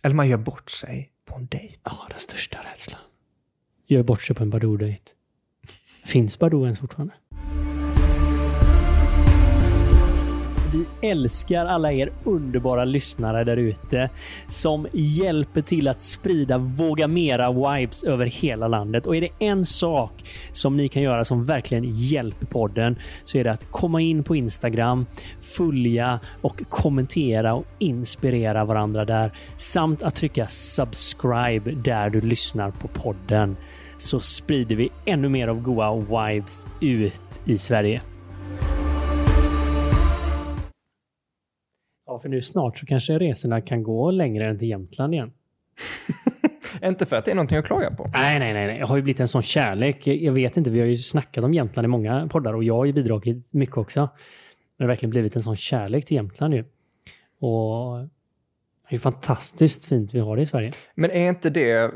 Eller 0.03 0.15
man 0.15 0.29
gör 0.29 0.37
bort 0.37 0.71
sig 0.71 1.11
på 1.25 1.37
en 1.37 1.47
dejt. 1.47 1.79
Ja, 1.85 2.07
den 2.11 2.19
största 2.19 2.59
rädslan. 2.73 3.01
Gör 3.87 4.03
bort 4.03 4.23
sig 4.23 4.37
på 4.37 4.43
en 4.43 4.51
Badoo-dejt. 4.51 5.03
Finns 6.05 6.39
Badoo 6.39 6.65
ens 6.65 6.79
fortfarande? 6.79 7.15
Vi 10.73 11.09
älskar 11.09 11.67
alla 11.67 11.93
er 11.93 12.13
underbara 12.25 12.85
lyssnare 12.85 13.45
där 13.45 13.57
ute 13.57 14.11
som 14.49 14.87
hjälper 14.93 15.61
till 15.61 15.89
att 15.89 16.03
sprida 16.03 16.59
Våga 16.59 17.09
Mera 17.09 17.53
vibes 17.53 18.05
över 18.05 18.27
hela 18.27 18.69
landet. 18.69 19.07
Och 19.07 19.17
är 19.17 19.21
det 19.21 19.29
en 19.39 19.67
sak 19.67 20.13
som 20.53 20.77
ni 20.77 20.89
kan 20.89 21.03
göra 21.03 21.25
som 21.25 21.45
verkligen 21.45 21.85
hjälper 21.87 22.47
podden 22.47 22.97
så 23.25 23.39
är 23.39 23.45
det 23.45 23.53
att 23.53 23.71
komma 23.71 24.01
in 24.01 24.25
på 24.25 24.37
Instagram, 24.37 25.07
följa 25.41 26.21
och 26.41 26.63
kommentera 26.69 27.55
och 27.55 27.65
inspirera 27.79 28.65
varandra 28.65 29.05
där 29.05 29.33
samt 29.57 30.03
att 30.03 30.15
trycka 30.15 30.47
subscribe 30.47 31.71
där 31.71 32.11
du 32.11 32.21
lyssnar 32.21 32.71
på 32.71 32.89
podden 32.89 33.57
så 33.99 34.21
sprider 34.21 34.77
vi 34.77 34.91
ännu 35.05 35.29
mer 35.29 35.49
av 35.49 35.63
goa 35.63 35.95
vibes 35.97 36.67
ut 36.81 37.41
i 37.45 37.59
Sverige. 37.59 38.01
För 42.19 42.29
nu 42.29 42.43
snart 42.43 42.79
så 42.79 42.87
kanske 42.87 43.19
resorna 43.19 43.61
kan 43.61 43.83
gå 43.83 44.11
längre 44.11 44.47
än 44.47 44.59
till 44.59 44.69
Jämtland 44.69 45.15
igen. 45.15 45.33
Inte 46.83 47.07
för 47.07 47.17
att 47.17 47.25
det 47.25 47.31
är 47.31 47.35
någonting 47.35 47.59
att 47.59 47.67
klaga 47.67 47.91
på. 47.91 48.11
Nej, 48.13 48.39
nej, 48.39 48.53
nej. 48.53 48.67
nej. 48.67 48.79
Jag 48.79 48.87
har 48.87 48.97
ju 48.97 49.03
blivit 49.03 49.21
en 49.21 49.29
sån 49.29 49.43
kärlek. 49.43 50.07
Jag 50.07 50.33
vet 50.33 50.57
inte, 50.57 50.71
vi 50.71 50.81
har 50.81 50.87
ju 50.87 50.97
snackat 50.97 51.45
om 51.45 51.55
Jämtland 51.55 51.85
i 51.85 51.89
många 51.89 52.29
poddar 52.29 52.55
och 52.55 52.65
jag 52.65 52.75
har 52.75 52.85
ju 52.85 52.93
bidragit 52.93 53.53
mycket 53.53 53.77
också. 53.77 54.01
Men 54.01 54.09
det 54.77 54.85
har 54.85 54.89
verkligen 54.89 55.11
blivit 55.11 55.37
en 55.37 55.43
sån 55.43 55.57
kärlek 55.57 56.05
till 56.05 56.15
Jämtland 56.15 56.55
ju. 56.55 56.65
Och 57.41 57.99
det 57.99 58.89
är 58.89 58.93
ju 58.93 58.99
fantastiskt 58.99 59.85
fint 59.85 60.15
vi 60.15 60.19
har 60.19 60.37
det 60.37 60.43
i 60.43 60.47
Sverige. 60.47 60.71
Men 60.95 61.11
är 61.11 61.29
inte 61.29 61.51
det, 61.51 61.93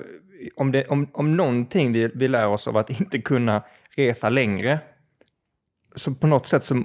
om, 0.57 0.73
det, 0.73 0.87
om, 0.87 1.09
om 1.13 1.37
någonting 1.37 1.93
vi, 1.93 2.11
vi 2.15 2.29
lär 2.29 2.49
oss 2.49 2.69
av 2.69 2.77
att 2.77 3.01
inte 3.01 3.19
kunna 3.19 3.63
resa 3.97 4.29
längre, 4.29 4.79
så 5.95 6.15
på 6.15 6.27
något 6.27 6.47
sätt 6.47 6.65
så, 6.65 6.83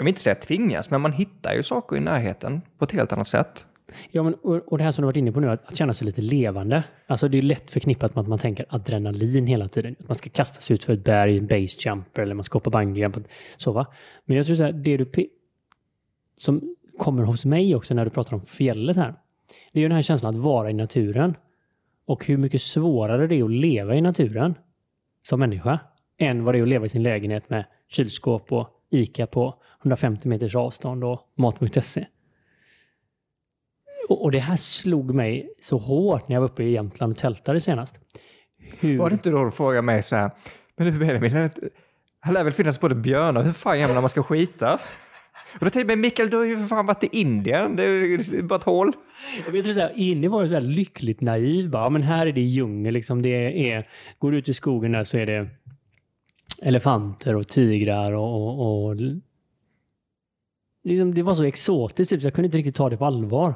jag 0.00 0.04
vill 0.04 0.12
inte 0.12 0.20
säga 0.20 0.34
tvingas, 0.34 0.90
men 0.90 1.00
man 1.00 1.12
hittar 1.12 1.54
ju 1.54 1.62
saker 1.62 1.96
i 1.96 2.00
närheten 2.00 2.60
på 2.78 2.84
ett 2.84 2.92
helt 2.92 3.12
annat 3.12 3.28
sätt. 3.28 3.66
Ja, 4.10 4.22
men, 4.22 4.34
och, 4.34 4.56
och 4.56 4.78
det 4.78 4.84
här 4.84 4.90
som 4.90 5.02
du 5.02 5.06
varit 5.06 5.16
inne 5.16 5.32
på 5.32 5.40
nu, 5.40 5.50
att, 5.50 5.66
att 5.66 5.76
känna 5.76 5.92
sig 5.94 6.04
lite 6.04 6.20
levande. 6.20 6.84
Alltså 7.06 7.28
det 7.28 7.38
är 7.38 7.42
lätt 7.42 7.70
förknippat 7.70 8.14
med 8.14 8.22
att 8.22 8.28
man 8.28 8.38
tänker 8.38 8.66
adrenalin 8.68 9.46
hela 9.46 9.68
tiden. 9.68 9.96
Att 10.00 10.08
man 10.08 10.14
ska 10.14 10.30
kasta 10.30 10.60
sig 10.60 10.74
ut 10.74 10.84
för 10.84 10.92
ett 10.92 11.04
berg, 11.04 11.38
en 11.38 11.46
basejumper 11.46 12.22
eller 12.22 12.34
man 12.34 12.44
ska 12.44 12.56
hoppa 12.56 12.70
bungyjump. 12.70 13.16
Så 13.56 13.72
va? 13.72 13.86
Men 14.24 14.36
jag 14.36 14.46
tror 14.46 14.56
så 14.56 14.64
här, 14.64 14.72
det 14.72 14.96
du 14.96 15.10
som 16.36 16.76
kommer 16.98 17.22
hos 17.22 17.44
mig 17.44 17.74
också 17.74 17.94
när 17.94 18.04
du 18.04 18.10
pratar 18.10 18.34
om 18.34 18.42
fjället 18.42 18.96
här. 18.96 19.14
Det 19.72 19.78
är 19.78 19.80
ju 19.80 19.88
den 19.88 19.96
här 19.96 20.02
känslan 20.02 20.34
att 20.34 20.42
vara 20.42 20.70
i 20.70 20.74
naturen. 20.74 21.36
Och 22.06 22.26
hur 22.26 22.36
mycket 22.36 22.62
svårare 22.62 23.26
det 23.26 23.34
är 23.34 23.44
att 23.44 23.50
leva 23.50 23.94
i 23.94 24.00
naturen 24.00 24.54
som 25.22 25.40
människa 25.40 25.80
än 26.18 26.44
vad 26.44 26.54
det 26.54 26.58
är 26.58 26.62
att 26.62 26.68
leva 26.68 26.86
i 26.86 26.88
sin 26.88 27.02
lägenhet 27.02 27.50
med 27.50 27.64
kylskåp 27.88 28.52
och 28.52 28.68
ICA 28.90 29.26
på 29.26 29.59
150 29.80 30.28
meters 30.28 30.54
avstånd 30.56 31.04
och 31.04 31.20
mat.se. 31.36 32.06
Och, 34.08 34.22
och 34.24 34.32
det 34.32 34.38
här 34.38 34.56
slog 34.56 35.14
mig 35.14 35.50
så 35.62 35.76
hårt 35.78 36.28
när 36.28 36.36
jag 36.36 36.40
var 36.40 36.48
uppe 36.48 36.62
i 36.64 36.70
Jämtland 36.72 37.12
och 37.12 37.18
tältade 37.18 37.60
senast. 37.60 37.98
Hur... 38.80 38.98
Var 38.98 39.10
det 39.10 39.14
inte 39.14 39.30
då 39.30 39.44
du 39.44 39.50
frågade 39.50 39.82
mig 39.82 40.02
så 40.02 40.16
här, 40.16 40.30
men 40.76 40.92
du 40.92 40.98
Benjamin, 40.98 41.32
är 41.36 41.38
det 41.38 41.44
inte- 41.44 41.68
här 42.20 42.32
lär 42.32 42.44
väl 42.44 42.52
finnas 42.52 42.80
både 42.80 42.94
björnar, 42.94 43.42
hur 43.42 43.52
fan 43.52 43.78
jävlar 43.80 44.00
man 44.00 44.10
ska 44.10 44.22
skita? 44.22 44.74
Och 45.54 45.58
då 45.64 45.70
tänkte 45.70 45.78
jag, 45.80 45.86
men 45.86 46.00
Mikael, 46.00 46.30
du 46.30 46.36
har 46.36 46.44
ju 46.44 46.56
för 46.58 46.66
fan 46.66 46.86
varit 46.86 47.04
i 47.04 47.08
Indien, 47.12 47.76
det 47.76 47.84
är 47.84 48.42
bara 48.42 48.58
ett 48.58 48.64
hål. 48.64 48.92
Jag 49.46 49.52
vet, 49.52 49.74
så 49.74 49.80
här, 49.80 49.92
inne 49.96 50.28
var 50.28 50.40
jag 50.40 50.48
så 50.48 50.54
här 50.54 50.62
lyckligt 50.62 51.20
naiv. 51.20 51.70
Bara, 51.70 51.82
"Ja, 51.82 51.88
men 51.90 52.02
här 52.02 52.26
är 52.26 52.32
det 52.32 52.40
djungel. 52.40 52.94
Liksom, 52.94 53.22
det 53.22 53.70
är, 53.72 53.88
går 54.18 54.30
du 54.32 54.38
ut 54.38 54.48
i 54.48 54.54
skogen 54.54 54.92
där 54.92 55.04
så 55.04 55.18
är 55.18 55.26
det 55.26 55.48
elefanter 56.62 57.36
och 57.36 57.48
tigrar 57.48 58.12
och... 58.12 58.34
och, 58.34 58.86
och 58.88 58.96
liksom, 60.84 61.14
det 61.14 61.22
var 61.22 61.34
så 61.34 61.44
exotiskt, 61.44 62.10
typ, 62.10 62.20
så 62.20 62.26
jag 62.26 62.34
kunde 62.34 62.46
inte 62.46 62.58
riktigt 62.58 62.76
ta 62.76 62.90
det 62.90 62.96
på 62.96 63.04
allvar. 63.04 63.54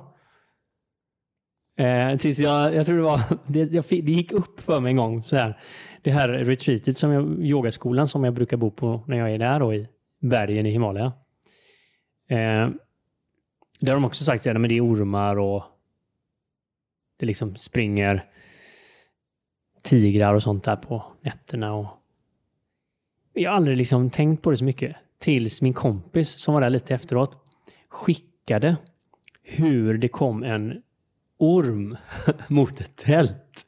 Eh, 1.76 2.16
tills 2.16 2.38
jag, 2.38 2.74
jag 2.74 2.87
tror 2.87 2.96
det 2.96 3.02
var, 3.02 3.20
det, 3.46 3.72
jag 3.72 3.87
fick, 3.87 4.06
det 4.06 4.12
gick 4.12 4.32
upp 4.32 4.60
för 4.60 4.80
mig 4.80 4.90
en 4.90 4.96
gång. 4.96 5.24
Så 5.24 5.37
här, 5.37 5.60
det 6.02 6.10
här 6.10 6.28
retreatet, 6.28 6.96
som 6.96 7.10
jag, 7.10 7.44
yogaskolan 7.44 8.06
som 8.06 8.24
jag 8.24 8.34
brukar 8.34 8.56
bo 8.56 8.70
på 8.70 9.04
när 9.06 9.16
jag 9.16 9.30
är 9.30 9.38
där 9.38 9.60
då, 9.60 9.74
i 9.74 9.88
bergen 10.20 10.66
i 10.66 10.70
Himalaya. 10.70 11.12
Eh, 12.28 12.68
där 13.80 13.92
har 13.92 13.94
de 13.94 14.04
också 14.04 14.24
sagt 14.24 14.46
att 14.46 14.54
det 14.68 14.76
är 14.76 14.87
ormar 14.87 15.38
och 15.38 15.62
det 17.18 17.26
liksom 17.26 17.56
springer 17.56 18.24
tigrar 19.82 20.34
och 20.34 20.42
sånt 20.42 20.64
där 20.64 20.76
på 20.76 21.04
nätterna. 21.20 21.74
Och 21.74 21.87
jag 23.32 23.50
har 23.50 23.56
aldrig 23.56 23.76
liksom 23.76 24.10
tänkt 24.10 24.42
på 24.42 24.50
det 24.50 24.56
så 24.56 24.64
mycket. 24.64 24.96
Tills 25.24 25.62
min 25.62 25.72
kompis 25.72 26.28
som 26.28 26.54
var 26.54 26.60
där 26.60 26.70
lite 26.70 26.94
efteråt 26.94 27.37
skickade 27.88 28.76
hur 29.42 29.98
det 29.98 30.08
kom 30.08 30.42
en 30.42 30.82
orm 31.38 31.96
mot 32.48 32.80
ett 32.80 32.96
tält. 32.96 33.66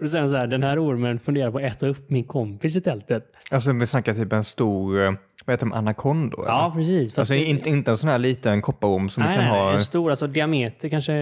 Och 0.00 0.08
han 0.08 0.28
så 0.30 0.36
här, 0.36 0.46
den 0.46 0.62
här 0.62 0.78
ormen 0.84 1.18
funderar 1.18 1.50
på 1.50 1.58
att 1.58 1.64
äta 1.64 1.86
upp 1.86 2.10
min 2.10 2.24
kompis 2.24 2.76
i 2.76 2.80
tältet. 2.80 3.32
Alltså 3.50 3.72
vi 3.72 3.86
snackar 3.86 4.14
typ 4.14 4.32
en 4.32 4.44
stor, 4.44 5.04
eh, 5.04 5.12
vad 5.44 5.54
heter 5.54 5.66
de, 5.66 5.72
anakondor? 5.72 6.44
Ja, 6.48 6.72
precis. 6.76 7.18
Alltså 7.18 7.32
det- 7.32 7.44
inte, 7.44 7.70
inte 7.70 7.90
en 7.90 7.96
sån 7.96 8.10
här 8.10 8.18
liten 8.18 8.62
kopparorm 8.62 9.08
som 9.08 9.22
nej, 9.22 9.32
du 9.32 9.34
kan 9.34 9.44
nej, 9.50 9.58
ha. 9.58 9.64
nej, 9.66 9.74
en 9.74 9.80
stor, 9.80 10.10
alltså 10.10 10.26
diameter 10.26 10.88
kanske 10.88 11.12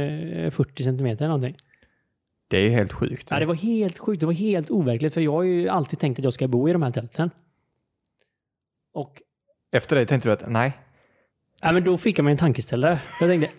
40 0.52 0.82
centimeter 0.84 1.24
eller 1.24 1.28
någonting. 1.34 1.56
Det 2.48 2.58
är 2.58 2.70
helt 2.70 2.92
sjukt. 2.92 3.28
Ja, 3.30 3.38
det 3.38 3.46
var 3.46 3.54
helt 3.54 3.98
sjukt. 3.98 4.20
Det 4.20 4.26
var 4.26 4.32
helt 4.32 4.70
overkligt. 4.70 5.14
För 5.14 5.20
jag 5.20 5.32
har 5.32 5.42
ju 5.42 5.68
alltid 5.68 5.98
tänkt 5.98 6.18
att 6.18 6.24
jag 6.24 6.32
ska 6.32 6.48
bo 6.48 6.68
i 6.68 6.72
de 6.72 6.82
här 6.82 6.90
tälten. 6.90 7.30
Och 8.94 9.22
Efter 9.72 9.96
det 9.96 10.06
tänkte 10.06 10.28
du 10.28 10.32
att 10.32 10.48
nej, 10.50 10.72
ja, 11.62 11.72
men 11.72 11.84
då 11.84 11.98
fick 11.98 12.18
jag 12.18 12.24
mig 12.24 12.32
en 12.32 12.38
tankeställare. 12.38 13.00
Jag 13.20 13.28
tänkte, 13.30 13.50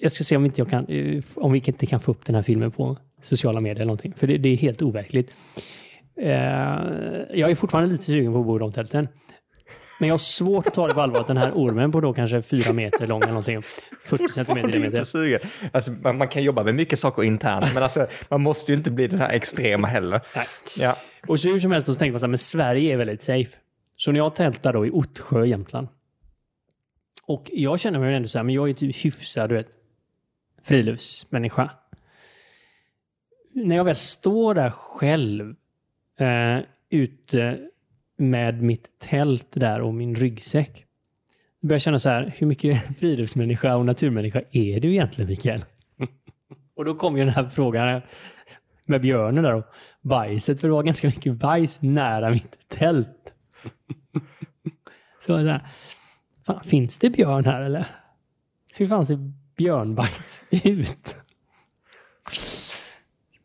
jag- 0.00 0.12
ska 0.12 0.24
se 0.24 0.36
om, 0.36 0.44
inte 0.44 0.60
jag 0.60 0.70
kan, 0.70 0.86
eh, 0.86 1.22
om 1.36 1.52
vi 1.52 1.62
inte 1.64 1.86
kan 1.86 2.00
få 2.00 2.10
upp 2.10 2.24
den 2.26 2.34
här 2.34 2.42
filmen 2.42 2.70
på 2.70 2.96
sociala 3.22 3.60
medier 3.60 3.76
eller 3.76 3.84
någonting. 3.86 4.14
För 4.16 4.26
det, 4.26 4.38
det 4.38 4.48
är 4.48 4.56
helt 4.56 4.82
overkligt. 4.82 5.34
Eh, 6.16 6.30
jag 7.38 7.50
är 7.50 7.54
fortfarande 7.54 7.90
lite 7.90 8.04
sugen 8.04 8.32
på 8.32 8.40
att 8.40 8.46
bo 8.46 8.56
i 8.56 8.58
de 8.58 8.72
tälten. 8.72 9.08
Men 10.00 10.08
jag 10.08 10.12
har 10.14 10.18
svårt 10.18 10.66
att 10.66 10.74
ta 10.74 10.88
det 10.88 10.94
på 10.94 11.00
allvar 11.00 11.20
att 11.20 11.26
den 11.26 11.36
här 11.36 11.52
ormen 11.54 11.92
på 11.92 12.00
då 12.00 12.12
kanske 12.12 12.42
fyra 12.42 12.72
meter 12.72 13.06
lång 13.06 13.22
eller 13.22 13.32
någonting. 13.32 13.62
40 14.04 14.28
centimeter 14.28 14.68
i 14.68 14.72
diameter. 14.72 15.02
sugen. 15.02 15.40
Alltså, 15.72 15.90
man, 15.90 16.18
man 16.18 16.28
kan 16.28 16.42
jobba 16.42 16.62
med 16.64 16.74
mycket 16.74 16.98
saker 16.98 17.22
internt, 17.22 17.74
men 17.74 17.82
alltså, 17.82 18.06
man 18.28 18.40
måste 18.40 18.72
ju 18.72 18.78
inte 18.78 18.90
bli 18.90 19.06
den 19.06 19.18
här 19.18 19.28
extrema 19.28 19.86
heller. 19.88 20.20
Nej. 20.36 20.46
Ja. 20.78 20.96
Och 21.26 21.40
så 21.40 21.48
hur 21.48 21.58
som 21.58 21.72
helst 21.72 21.86
så 21.86 21.94
tänkte 21.94 22.12
man 22.12 22.20
så 22.20 22.26
här, 22.26 22.30
men 22.30 22.38
Sverige 22.38 22.92
är 22.92 22.96
väldigt 22.96 23.22
safe. 23.22 23.58
Så 24.04 24.12
när 24.12 24.18
jag 24.18 24.34
tältar 24.34 24.72
då 24.72 24.86
i 24.86 24.90
Ottsjö, 24.90 25.44
Jämtland. 25.46 25.88
Och 27.26 27.50
jag 27.52 27.80
känner 27.80 27.98
mig 27.98 28.14
ändå 28.14 28.28
så 28.28 28.38
här, 28.38 28.44
men 28.44 28.54
jag 28.54 28.68
är 28.68 28.74
typ 28.74 29.04
hyfsad, 29.04 29.50
du 29.50 29.54
vet, 29.54 29.76
friluftsmänniska. 30.62 31.70
När 33.52 33.76
jag 33.76 33.84
väl 33.84 33.96
står 33.96 34.54
där 34.54 34.70
själv 34.70 35.54
eh, 36.18 36.58
ute 36.90 37.68
med 38.16 38.62
mitt 38.62 38.98
tält 38.98 39.48
där 39.50 39.80
och 39.80 39.94
min 39.94 40.14
ryggsäck. 40.14 40.86
Då 41.60 41.68
börjar 41.68 41.74
jag 41.74 41.82
känna 41.82 41.98
så 41.98 42.08
här, 42.08 42.34
hur 42.36 42.46
mycket 42.46 42.96
friluftsmänniska 42.98 43.76
och 43.76 43.86
naturmänniska 43.86 44.42
är 44.50 44.80
du 44.80 44.90
egentligen, 44.90 45.30
Mikael? 45.30 45.64
och 46.76 46.84
då 46.84 46.94
kom 46.94 47.16
ju 47.16 47.24
den 47.24 47.34
här 47.34 47.48
frågan 47.48 48.02
med 48.86 49.00
björnen 49.00 49.44
där 49.44 49.54
och 49.54 49.66
bajset, 50.00 50.60
för 50.60 50.68
det 50.68 50.74
var 50.74 50.82
ganska 50.82 51.06
mycket 51.06 51.34
bajs 51.34 51.82
nära 51.82 52.30
mitt 52.30 52.68
tält. 52.68 53.31
så 55.20 55.32
jag 55.32 55.40
så 55.40 55.46
här, 55.46 55.68
fan, 56.46 56.64
finns 56.64 56.98
det 56.98 57.10
björn 57.10 57.44
här 57.44 57.60
eller? 57.60 57.86
Hur 58.74 58.88
fan 58.88 59.06
ser 59.06 59.32
björnbajs 59.56 60.42
ut? 60.50 61.16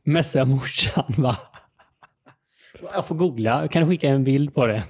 Messar 0.04 0.40
jag 0.40 0.48
morsan 0.48 1.14
va? 1.18 1.38
Jag 2.94 3.06
får 3.06 3.16
googla, 3.16 3.68
kan 3.68 3.82
du 3.82 3.88
skicka 3.88 4.10
en 4.10 4.24
bild 4.24 4.54
på 4.54 4.68
det? 4.68 4.84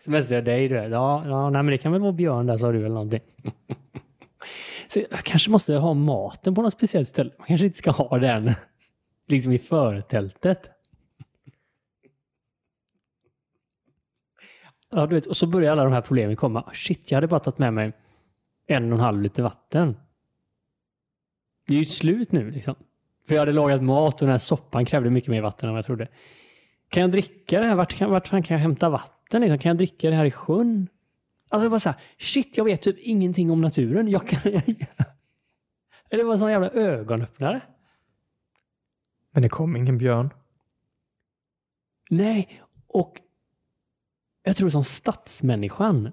Så 0.00 0.10
messar 0.10 0.34
jag 0.34 0.44
dig, 0.44 0.68
du 0.68 0.74
vet. 0.74 0.90
Ja, 0.90 1.24
ja, 1.26 1.50
nej 1.50 1.62
men 1.62 1.72
det 1.72 1.78
kan 1.78 1.92
väl 1.92 2.00
vara 2.00 2.12
björn 2.12 2.46
där 2.46 2.58
sa 2.58 2.72
du 2.72 2.78
eller 2.78 2.88
någonting. 2.88 3.20
Så 4.88 5.00
jag 5.10 5.18
kanske 5.18 5.50
måste 5.50 5.74
ha 5.74 5.94
maten 5.94 6.54
på 6.54 6.62
något 6.62 6.72
speciellt 6.72 7.08
ställe. 7.08 7.30
Man 7.38 7.46
kanske 7.46 7.66
inte 7.66 7.78
ska 7.78 7.90
ha 7.90 8.18
den 8.18 8.50
liksom 9.28 9.52
i 9.52 9.58
förtältet. 9.58 10.70
Ja, 14.90 15.06
du 15.06 15.14
vet, 15.14 15.26
och 15.26 15.36
så 15.36 15.46
börjar 15.46 15.72
alla 15.72 15.84
de 15.84 15.92
här 15.92 16.00
problemen 16.00 16.36
komma. 16.36 16.70
Shit, 16.72 17.10
jag 17.10 17.16
hade 17.16 17.26
bara 17.26 17.40
tagit 17.40 17.58
med 17.58 17.74
mig 17.74 17.92
en 18.66 18.92
och 18.92 18.98
en 18.98 19.04
halv 19.04 19.22
liter 19.22 19.42
vatten. 19.42 19.96
Det 21.66 21.74
är 21.74 21.78
ju 21.78 21.84
slut 21.84 22.32
nu 22.32 22.50
liksom. 22.50 22.74
För 23.26 23.34
jag 23.34 23.42
hade 23.42 23.52
lagat 23.52 23.82
mat 23.82 24.14
och 24.14 24.20
den 24.20 24.30
här 24.30 24.38
soppan 24.38 24.84
krävde 24.84 25.10
mycket 25.10 25.30
mer 25.30 25.42
vatten 25.42 25.68
än 25.68 25.74
vad 25.74 25.78
jag 25.78 25.86
trodde. 25.86 26.08
Kan 26.88 27.00
jag 27.00 27.10
dricka 27.10 27.60
det 27.60 27.66
här? 27.66 27.74
Vart, 27.74 27.94
kan, 27.94 28.10
vart 28.10 28.28
fan 28.28 28.42
kan 28.42 28.54
jag 28.54 28.62
hämta 28.62 28.88
vatten? 28.88 29.40
Liksom? 29.40 29.58
Kan 29.58 29.70
jag 29.70 29.76
dricka 29.76 30.10
det 30.10 30.16
här 30.16 30.24
i 30.24 30.30
sjön? 30.30 30.88
Alltså 31.48 31.64
det 31.64 31.70
var 31.70 31.78
så 31.78 31.88
här, 31.88 32.00
shit, 32.18 32.56
jag 32.56 32.64
vet 32.64 32.82
typ 32.82 32.98
ingenting 32.98 33.50
om 33.50 33.60
naturen. 33.60 34.08
Jag 34.08 34.28
kan... 34.28 34.40
det 36.10 36.24
var 36.24 36.32
en 36.32 36.38
sån 36.38 36.50
jävla 36.50 36.70
ögonöppnare. 36.70 37.60
Men 39.30 39.42
det 39.42 39.48
kom 39.48 39.76
ingen 39.76 39.98
björn. 39.98 40.30
Nej, 42.10 42.62
och 42.86 43.20
jag 44.48 44.56
tror 44.56 44.68
som 44.68 44.84
stadsmänniskan, 44.84 46.12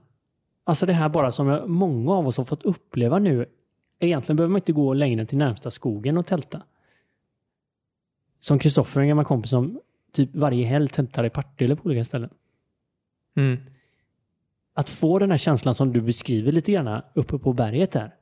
alltså 0.64 0.86
det 0.86 0.94
här 0.94 1.10
bara 1.10 1.32
som 1.32 1.48
jag, 1.48 1.70
många 1.70 2.14
av 2.14 2.28
oss 2.28 2.38
har 2.38 2.46
fått 2.46 2.64
uppleva 2.64 3.20
nu, 3.20 3.46
egentligen 4.00 4.38
behöver 4.38 4.52
man 4.52 4.58
inte 4.58 4.72
gå 4.72 4.94
längre 4.94 5.22
än 5.22 5.28
till 5.28 5.38
närmsta 5.38 5.72
skogen 5.72 6.18
och 6.18 6.26
tälta. 6.26 6.64
Som 8.40 8.60
Kristoffer, 8.60 9.02
en 9.02 9.08
gammal 9.08 9.26
kompis 9.26 9.50
som 9.50 9.80
typ 10.14 10.36
varje 10.36 10.66
helg 10.66 10.88
tältar 10.88 11.24
i 11.24 11.30
Partille 11.30 11.76
på 11.76 11.86
olika 11.86 12.04
ställen. 12.04 12.30
Mm. 13.36 13.58
Att 14.74 14.90
få 14.90 15.20
den 15.20 15.32
här 15.32 15.38
känslan 15.38 15.76
som 15.76 15.94
du 15.94 16.02
beskriver 16.02 16.52
lite 16.52 16.72
grann 16.72 17.02
uppe 17.14 17.38
på 17.38 17.54
berget 17.54 17.92
där. 17.92 18.16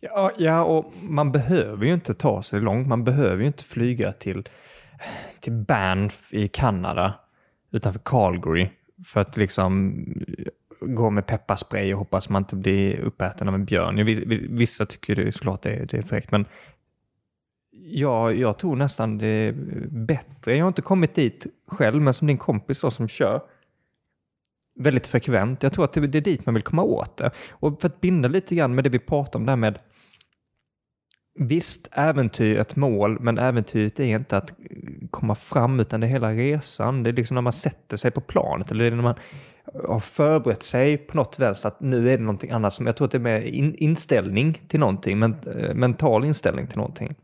Ja, 0.00 0.30
ja, 0.38 0.64
och 0.64 0.92
man 1.02 1.32
behöver 1.32 1.86
ju 1.86 1.94
inte 1.94 2.14
ta 2.14 2.42
sig 2.42 2.60
långt. 2.60 2.88
Man 2.88 3.04
behöver 3.04 3.40
ju 3.40 3.46
inte 3.46 3.64
flyga 3.64 4.12
till, 4.12 4.48
till 5.40 5.52
Banff 5.52 6.32
i 6.32 6.48
Kanada 6.48 7.14
utanför 7.72 8.00
Calgary 8.04 8.68
för 9.04 9.20
att 9.20 9.36
liksom 9.36 10.04
eh, 10.38 10.44
gå 10.80 11.10
med 11.10 11.26
pepparspray 11.26 11.92
och 11.92 11.98
hoppas 11.98 12.28
man 12.28 12.42
inte 12.42 12.56
blir 12.56 13.00
uppäten 13.00 13.48
av 13.48 13.54
en 13.54 13.64
björn. 13.64 14.04
Vissa 14.56 14.86
tycker 14.86 15.16
det 15.16 15.32
såklart 15.32 15.62
det 15.62 15.70
är, 15.70 15.86
det 15.86 15.98
är 15.98 16.02
fräckt, 16.02 16.30
men 16.30 16.46
ja, 17.70 18.32
jag 18.32 18.58
tror 18.58 18.76
nästan 18.76 19.18
det 19.18 19.26
är 19.26 19.52
bättre. 19.90 20.56
Jag 20.56 20.64
har 20.64 20.68
inte 20.68 20.82
kommit 20.82 21.14
dit 21.14 21.46
själv, 21.66 22.02
men 22.02 22.14
som 22.14 22.26
din 22.26 22.38
kompis 22.38 22.80
då, 22.80 22.90
som 22.90 23.08
kör 23.08 23.42
väldigt 24.74 25.06
frekvent. 25.06 25.62
Jag 25.62 25.72
tror 25.72 25.84
att 25.84 25.92
det 25.92 26.06
det 26.06 26.18
är 26.18 26.22
dit 26.22 26.46
man 26.46 26.54
vill 26.54 26.62
komma 26.62 26.82
åt 26.82 27.16
det. 27.16 27.30
Och 27.50 27.80
för 27.80 27.88
att 27.88 28.00
binda 28.00 28.28
lite 28.28 28.54
grann 28.54 28.74
med 28.74 28.84
det 28.84 28.90
vi 28.90 28.98
pratade 28.98 29.38
om 29.38 29.46
där 29.46 29.56
med 29.56 29.78
Visst, 31.34 31.88
äventyr 31.92 32.56
är 32.56 32.60
ett 32.60 32.76
mål, 32.76 33.20
men 33.20 33.38
äventyret 33.38 34.00
är 34.00 34.04
inte 34.04 34.36
att 34.36 34.52
komma 35.10 35.34
fram, 35.34 35.80
utan 35.80 36.00
det 36.00 36.06
är 36.06 36.08
hela 36.08 36.32
resan. 36.32 37.02
Det 37.02 37.10
är 37.10 37.12
liksom 37.12 37.34
när 37.34 37.42
man 37.42 37.52
sätter 37.52 37.96
sig 37.96 38.10
på 38.10 38.20
planet, 38.20 38.70
eller 38.70 38.84
det 38.84 38.90
är 38.90 38.96
när 38.96 39.02
man 39.02 39.18
har 39.84 40.00
förberett 40.00 40.62
sig 40.62 40.96
på 40.96 41.16
något 41.16 41.38
vänster, 41.38 41.68
att 41.68 41.80
nu 41.80 42.10
är 42.10 42.18
det 42.18 42.24
någonting 42.24 42.50
annat 42.50 42.74
som, 42.74 42.86
jag 42.86 42.96
tror 42.96 43.06
att 43.06 43.12
det 43.12 43.18
är 43.18 43.20
mer 43.20 43.40
in, 43.40 43.74
inställning 43.74 44.62
till 44.68 44.80
någonting, 44.80 45.18
men, 45.18 45.36
eh, 45.56 45.74
mental 45.74 46.24
inställning 46.24 46.66
till 46.66 46.78
någonting. 46.78 47.14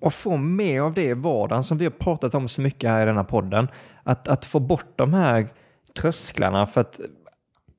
Och 0.00 0.14
få 0.14 0.36
mer 0.36 0.80
av 0.80 0.94
det 0.94 1.04
i 1.04 1.14
vardagen 1.14 1.64
som 1.64 1.78
vi 1.78 1.84
har 1.84 1.92
pratat 1.92 2.34
om 2.34 2.48
så 2.48 2.60
mycket 2.60 2.90
här 2.90 3.02
i 3.02 3.04
denna 3.04 3.24
podden. 3.24 3.68
Att, 4.02 4.28
att 4.28 4.44
få 4.44 4.60
bort 4.60 4.92
de 4.96 5.14
här 5.14 5.48
trösklarna 6.00 6.66
för 6.66 6.80
att 6.80 7.00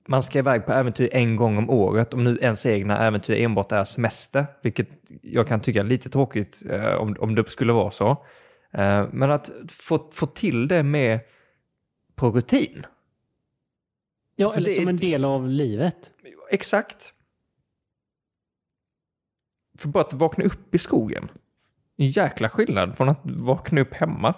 man 0.10 0.24
ska 0.24 0.40
iväg 0.40 0.66
på 0.66 0.72
äventyr 0.72 1.10
en 1.12 1.36
gång 1.36 1.58
om 1.58 1.70
året, 1.70 2.14
om 2.14 2.24
nu 2.24 2.38
ens 2.42 2.66
egna 2.66 3.08
äventyr 3.08 3.36
enbart 3.36 3.72
är 3.72 3.84
semester, 3.84 4.46
vilket 4.62 4.88
jag 5.22 5.48
kan 5.48 5.62
tycka 5.62 5.80
är 5.80 5.84
lite 5.84 6.10
tråkigt 6.10 6.62
eh, 6.70 6.94
om, 6.94 7.16
om 7.20 7.36
det 7.36 7.50
skulle 7.50 7.74
vara 7.74 7.92
så. 7.92 8.10
Eh, 8.72 9.08
men 9.12 9.32
att 9.32 9.52
få, 9.68 10.10
få 10.14 10.26
till 10.26 10.68
det 10.68 10.84
med 10.84 11.20
på 12.16 12.30
rutin. 12.30 12.86
Ja, 14.36 14.50
För 14.50 14.58
eller 14.58 14.70
det 14.70 14.76
som 14.76 14.88
en 14.88 14.98
del 14.98 15.26
av 15.26 15.48
livet. 15.48 16.12
Exakt. 16.52 17.14
För 19.78 19.90
bara 19.90 20.04
att 20.04 20.14
vakna 20.14 20.44
upp 20.44 20.76
i 20.76 20.78
skogen. 20.78 21.32
En 21.98 22.08
jäkla 22.08 22.50
skillnad 22.50 22.98
från 22.98 23.10
att 23.10 23.22
vakna 23.24 23.82
upp 23.82 23.94
hemma. 23.94 24.34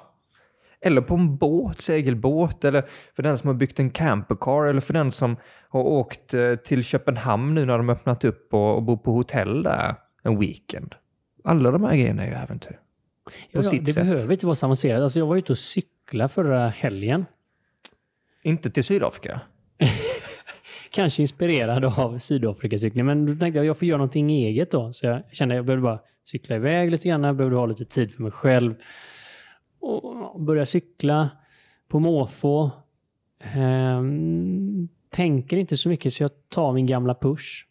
Eller 0.84 1.02
på 1.02 1.14
en 1.16 1.38
båt, 1.38 1.82
segelbåt, 1.82 2.66
eller 2.66 2.84
för 3.16 3.24
den 3.24 3.38
som 3.38 3.48
har 3.48 3.54
byggt 3.56 3.80
en 3.80 3.90
campercar, 3.90 4.66
eller 4.66 4.82
för 4.82 4.94
den 4.94 5.12
som 5.12 5.36
har 5.70 5.82
åkt 5.84 6.34
eh, 6.34 6.56
till 6.56 6.84
Köpenhamn 6.84 7.56
nu 7.56 7.66
när 7.66 7.78
de 7.78 7.90
öppnat 7.90 8.24
upp 8.24 8.54
och, 8.54 8.76
och 8.76 8.84
bor 8.84 8.98
på 8.98 9.12
hotell 9.12 9.64
där 9.64 9.96
en 10.24 10.40
weekend. 10.40 10.96
Alla 11.44 11.72
de 11.72 11.84
här 11.84 11.96
grejerna 11.96 12.24
är 12.24 12.28
ju 12.28 12.34
äventyr. 12.34 12.80
På 13.24 13.32
Ja, 13.52 13.64
sitt 13.64 13.86
det 13.86 13.94
sätt. 13.94 14.04
behöver 14.04 14.32
inte 14.32 14.46
vara 14.46 14.56
så 14.56 14.66
avancerat. 14.66 15.02
Alltså 15.02 15.20
jag 15.20 15.26
var 15.26 15.36
ute 15.38 15.52
och 15.54 15.58
cykla 15.58 16.28
förra 16.30 16.70
helgen. 16.70 17.26
Inte 18.44 18.70
till 18.72 18.84
Sydafrika. 18.84 19.42
Kanske 20.92 21.22
inspirerad 21.22 21.86
av 21.86 22.18
Sydafrikacykeln, 22.18 23.06
men 23.06 23.26
då 23.26 23.36
tänkte 23.36 23.58
jag 23.60 23.66
jag 23.66 23.78
får 23.78 23.88
göra 23.88 23.98
någonting 23.98 24.32
eget 24.32 24.72
då. 24.72 24.94
Så 24.94 25.06
jag 25.06 25.22
kände 25.32 25.56
att 25.56 25.58
jag 25.58 25.66
behövde 25.66 25.84
bara 25.84 26.00
cykla 26.26 26.56
iväg 26.56 26.92
lite 26.92 27.08
grann, 27.10 27.24
jag 27.24 27.36
behövde 27.36 27.58
ha 27.58 27.66
lite 27.66 27.86
tid 27.86 28.14
för 28.14 28.24
mig 28.24 28.32
själv. 28.32 28.74
Och 29.82 30.42
börja 30.42 30.66
cykla 30.66 31.30
på 31.88 32.00
måfå. 32.00 32.72
Ehm, 33.54 34.88
tänker 35.10 35.58
inte 35.58 35.78
så 35.78 35.90
mycket 35.90 36.14
så 36.14 36.24
jag 36.24 36.32
tar 36.50 36.74
min 36.74 36.86
gamla 36.86 37.16
push. 37.16 37.66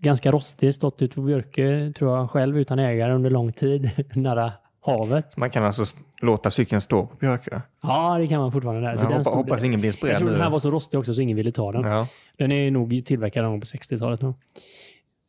Ganska 0.00 0.32
rostig, 0.32 0.74
stått 0.74 1.02
ute 1.02 1.14
på 1.14 1.22
Björke 1.22 1.92
tror 1.96 2.16
jag 2.16 2.30
själv 2.30 2.58
utan 2.58 2.78
ägare 2.78 3.12
under 3.14 3.30
lång 3.30 3.52
tid 3.52 3.90
nära 4.14 4.52
havet. 4.80 5.36
Man 5.36 5.50
kan 5.50 5.64
alltså 5.64 5.84
låta 6.22 6.50
cykeln 6.50 6.80
stå 6.80 7.06
på 7.06 7.16
Björkö. 7.16 7.60
Ja, 7.82 8.18
det 8.18 8.26
kan 8.28 8.40
man 8.40 8.52
fortfarande 8.52 8.88
där. 8.88 8.96
Så 8.96 9.04
Jag 9.04 9.08
hoppas, 9.10 9.26
stod 9.26 9.36
hoppas 9.36 9.64
ingen 9.64 9.80
blir 9.80 9.88
Jag 9.88 9.94
inspirerad 9.94 10.18
tror 10.18 10.28
nu. 10.28 10.34
den 10.34 10.42
här 10.42 10.50
var 10.50 10.58
så 10.58 10.70
rostig 10.70 11.00
också 11.00 11.14
så 11.14 11.20
ingen 11.22 11.36
ville 11.36 11.52
ta 11.52 11.72
den. 11.72 11.84
ja. 11.84 12.06
Den 12.36 12.52
är 12.52 12.70
nog 12.70 13.02
tillverkad 13.04 13.44
någon 13.44 13.60
på 13.60 13.64
60-talet. 13.66 14.22
nog. 14.22 14.34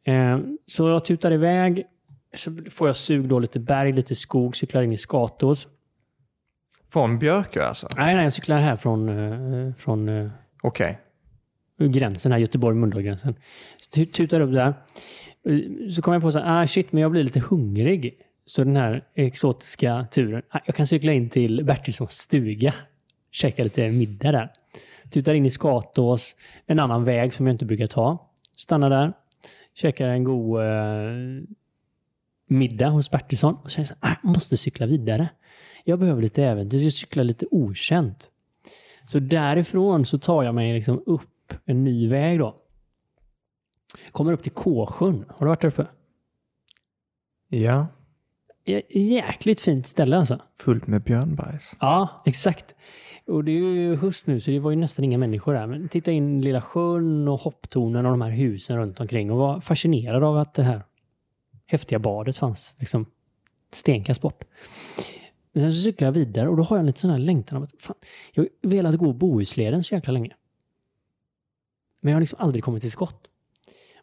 Eh, 0.04 0.40
så 0.66 0.88
jag 0.90 1.06
tutar 1.06 1.32
iväg. 1.32 1.84
Så 2.36 2.52
får 2.72 2.88
jag 2.88 2.96
sug 2.96 3.28
då 3.28 3.40
lite 3.40 3.60
berg, 3.60 3.92
lite 3.94 4.16
skog, 4.16 4.56
cyklar 4.56 4.82
in 4.82 4.94
i 4.94 4.98
Skatås. 4.98 5.68
Från 6.90 7.20
Björkö 7.20 7.64
alltså? 7.66 7.88
Nej, 7.98 8.16
nej, 8.16 8.24
jag 8.24 8.34
cyklar 8.34 8.58
här 8.60 8.76
från, 8.76 9.10
eh, 9.10 9.74
från 9.74 10.10
eh, 10.10 10.30
Okej. 10.62 11.00
gränsen 11.80 12.32
här, 12.32 12.40
Göteborg-Mölndal-gränsen. 12.40 13.36
Tutar 14.14 14.40
upp 14.40 14.54
där. 14.54 14.74
Eh, 15.48 15.90
Så 15.90 16.02
kommer 16.02 16.16
jag 16.16 16.22
på 16.22 16.32
så 16.32 16.40
här, 16.40 16.64
ah, 16.64 16.68
shit, 16.68 16.92
men 16.92 17.02
jag 17.02 17.12
blir 17.12 17.24
lite 17.24 17.40
hungrig. 17.40 18.14
Så 18.46 18.64
den 18.64 18.76
här 18.76 19.04
exotiska 19.16 20.08
turen, 20.12 20.42
ah, 20.50 20.60
jag 20.66 20.76
kan 20.76 20.88
cykla 20.88 21.14
in 21.14 21.30
till 21.30 21.66
Bertilssons 21.66 22.12
stuga. 22.12 22.74
Käka 23.32 23.64
lite 23.64 23.90
middag 23.92 24.32
där. 24.32 24.52
Tutar 25.10 25.34
in 25.34 25.46
i 25.46 25.50
Skatås, 25.50 26.36
en 26.66 26.80
annan 26.80 27.04
väg 27.04 27.34
som 27.34 27.48
jag 27.48 27.54
inte 27.54 27.66
brukar 27.66 27.88
ta. 27.88 28.30
Stannar 28.58 28.90
där, 28.90 29.14
käkar 29.74 30.08
en 30.08 30.24
god 30.24 30.62
eh, 30.62 31.48
middag 32.48 32.90
hos 32.90 33.12
Bertilsson 33.12 33.56
och 33.64 33.72
så 33.72 33.82
här, 33.82 33.90
ah, 34.00 34.16
jag 34.24 34.30
måste 34.32 34.58
cykla 34.58 34.86
vidare. 34.86 35.30
Jag 35.90 36.00
behöver 36.00 36.22
lite 36.22 36.44
äventyr, 36.44 36.84
jag 36.84 36.94
cyklar 36.94 37.24
lite 37.24 37.46
okänt. 37.52 38.30
Så 39.06 39.20
därifrån 39.20 40.06
så 40.06 40.18
tar 40.18 40.44
jag 40.44 40.56
mig 40.56 40.74
liksom 40.74 41.04
upp 41.06 41.54
en 41.66 41.84
ny 41.84 42.08
väg 42.10 42.40
då. 42.40 42.56
Kommer 44.12 44.34
upp 44.34 44.44
till 44.44 44.52
Kåsjön. 44.52 45.26
Har 45.30 45.46
du 45.46 45.50
varit 45.50 45.62
där 45.62 45.68
uppe? 45.68 45.88
Ja, 47.48 47.88
Jä- 48.66 48.82
Jäkligt 48.90 49.62
fint 49.62 49.88
ställe 49.88 50.18
alltså. 50.18 50.42
fullt 50.60 50.88
med 50.88 51.02
björnbajs. 51.04 51.76
Ja, 51.80 52.22
exakt. 52.26 52.76
Och 53.28 53.44
det 53.44 53.52
är 53.52 53.56
ju 53.74 53.96
höst 53.96 54.28
nu 54.28 54.42
så 54.42 54.52
det 54.52 54.60
var 54.60 54.72
ju 54.72 54.78
nästan 54.78 55.06
inga 55.06 55.18
människor 55.18 55.54
där. 55.54 55.68
Men 55.68 55.90
titta 55.90 56.12
in 56.12 56.42
lilla 56.42 56.62
sjön 56.62 57.28
och 57.28 57.40
hopptornen 57.40 58.06
och 58.06 58.12
de 58.12 58.22
här 58.22 58.30
husen 58.32 58.78
runt 58.78 59.00
omkring 59.00 59.32
och 59.32 59.38
var 59.38 59.62
fascinerad 59.62 60.24
av 60.24 60.38
att 60.38 60.54
det 60.54 60.64
här 60.64 60.82
häftiga 61.66 62.00
badet 62.00 62.38
fanns 62.38 62.76
liksom 62.80 63.06
stenkast 63.74 64.22
bort. 64.22 64.44
Men 65.60 65.72
sen 65.72 65.74
så 65.74 65.82
cyklar 65.82 66.08
jag 66.08 66.14
vidare 66.14 66.50
och 66.50 66.58
då 66.58 66.64
har 66.64 66.76
jag 66.76 66.80
en 66.80 66.86
lite 66.86 67.00
sån 67.00 67.10
här 67.12 67.18
längtan 67.18 67.58
av 67.58 67.64
att 67.64 67.72
fan, 67.80 67.96
jag 68.34 68.44
har 68.44 68.70
velat 68.70 68.96
gå 68.96 69.14
Bohusleden 69.14 69.84
så 69.84 69.96
jäkla 69.96 70.14
länge. 70.14 70.36
Men 72.02 72.12
jag 72.12 72.16
har 72.16 72.22
liksom 72.22 72.40
aldrig 72.42 72.64
kommit 72.64 72.82
till 72.82 72.92
skott. 72.92 73.28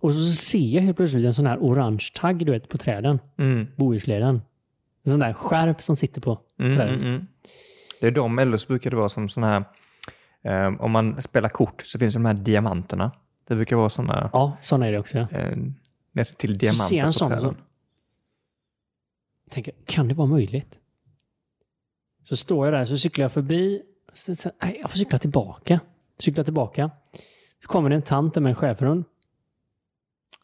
Och 0.01 0.13
så 0.15 0.25
ser 0.25 0.59
jag 0.59 0.83
helt 0.83 0.97
plötsligt 0.97 1.25
en 1.25 1.35
sån 1.35 1.47
här 1.47 1.59
orange 1.59 2.11
tagg 2.15 2.47
du 2.47 2.53
vet 2.53 2.69
på 2.69 2.79
träden. 2.79 3.19
Mm. 3.39 3.67
Bohusleden. 3.77 4.43
En 5.05 5.11
sån 5.11 5.21
där 5.21 5.33
skärp 5.33 5.83
som 5.83 5.97
sitter 5.97 6.21
på 6.21 6.39
Mm, 6.59 6.77
träden. 6.77 6.95
mm, 6.95 7.07
mm. 7.09 7.27
Det 8.01 8.07
är 8.07 8.11
de, 8.11 8.39
eller 8.39 8.57
så 8.57 8.67
brukar 8.67 8.91
det 8.91 8.97
vara 8.97 9.09
som 9.09 9.29
sådana 9.29 9.65
här, 10.43 10.67
eh, 10.69 10.81
om 10.81 10.91
man 10.91 11.23
spelar 11.23 11.49
kort 11.49 11.83
så 11.87 11.99
finns 11.99 12.15
det 12.15 12.21
de 12.21 12.25
här 12.27 12.35
diamanterna. 12.35 13.11
Det 13.49 13.55
brukar 13.55 13.77
vara 13.77 13.91
sådana, 13.91 14.31
Ja, 14.33 14.57
sådana 14.61 14.87
är 14.87 14.93
det 14.93 14.99
också. 14.99 15.19
Ja. 15.19 15.29
eh, 15.39 15.57
nästan 16.13 16.37
till 16.37 16.51
Så 16.53 16.59
diamanter 16.59 16.85
ser 16.85 16.97
jag 16.97 17.05
en 17.05 17.09
på 17.09 17.13
sån 17.13 17.31
träden. 17.31 17.55
så 19.45 19.51
tänker 19.51 19.75
kan 19.87 20.09
det 20.09 20.15
vara 20.15 20.29
möjligt? 20.29 20.79
Så 22.29 22.37
står 22.37 22.67
jag 22.67 22.75
där, 22.75 22.85
så 22.85 22.99
cyklar 22.99 23.25
jag 23.25 23.33
förbi. 23.33 23.83
Så, 24.13 24.37
så, 24.37 24.51
nej, 24.63 24.79
jag 24.81 24.91
får 24.91 24.99
cykla 24.99 25.19
tillbaka. 25.19 25.81
Cykla 26.19 26.45
tillbaka. 26.45 26.91
Så 27.63 27.69
kommer 27.69 27.91
det 27.91 27.97
en 27.97 28.03
tant 28.03 28.35
där 28.35 28.41
med 28.41 28.51
en 28.51 28.57
schäferhund. 28.57 29.05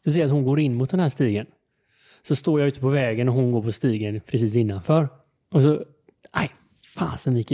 Så 0.03 0.11
ser 0.11 0.19
jag 0.19 0.25
att 0.25 0.31
hon 0.31 0.43
går 0.43 0.59
in 0.59 0.75
mot 0.75 0.89
den 0.89 0.99
här 0.99 1.09
stigen. 1.09 1.45
Så 2.21 2.35
står 2.35 2.59
jag 2.59 2.67
ute 2.67 2.79
på 2.79 2.89
vägen 2.89 3.29
och 3.29 3.35
hon 3.35 3.51
går 3.51 3.61
på 3.61 3.71
stigen 3.71 4.21
precis 4.21 4.55
innanför. 4.55 5.09
Och 5.49 5.63
så, 5.63 5.83
nej, 6.35 6.51
fasen 6.95 7.33
Micke. 7.33 7.53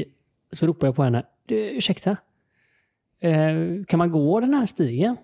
Så 0.51 0.67
ropar 0.67 0.88
jag 0.88 0.95
på 0.95 1.03
henne. 1.03 1.25
Du, 1.45 1.55
ursäkta? 1.55 2.17
Eh, 3.19 3.84
kan 3.88 3.97
man 3.97 4.11
gå 4.11 4.39
den 4.39 4.53
här 4.53 4.65
stigen? 4.65 5.17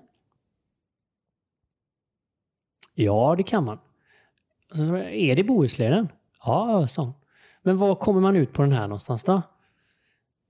Ja, 2.94 3.36
det 3.38 3.44
kan 3.44 3.64
man. 3.64 3.80
Så, 4.74 4.96
är 4.98 5.36
det 5.36 5.44
Bohusleden? 5.44 6.08
Ja, 6.46 6.88
sa 6.88 7.02
hon. 7.02 7.14
Men 7.66 7.78
var 7.78 7.96
kommer 7.96 8.22
man 8.22 8.36
ut 8.36 8.54
på 8.54 8.62
den 8.62 8.72
här 8.72 8.88
någonstans 8.88 9.24
då? 9.24 9.42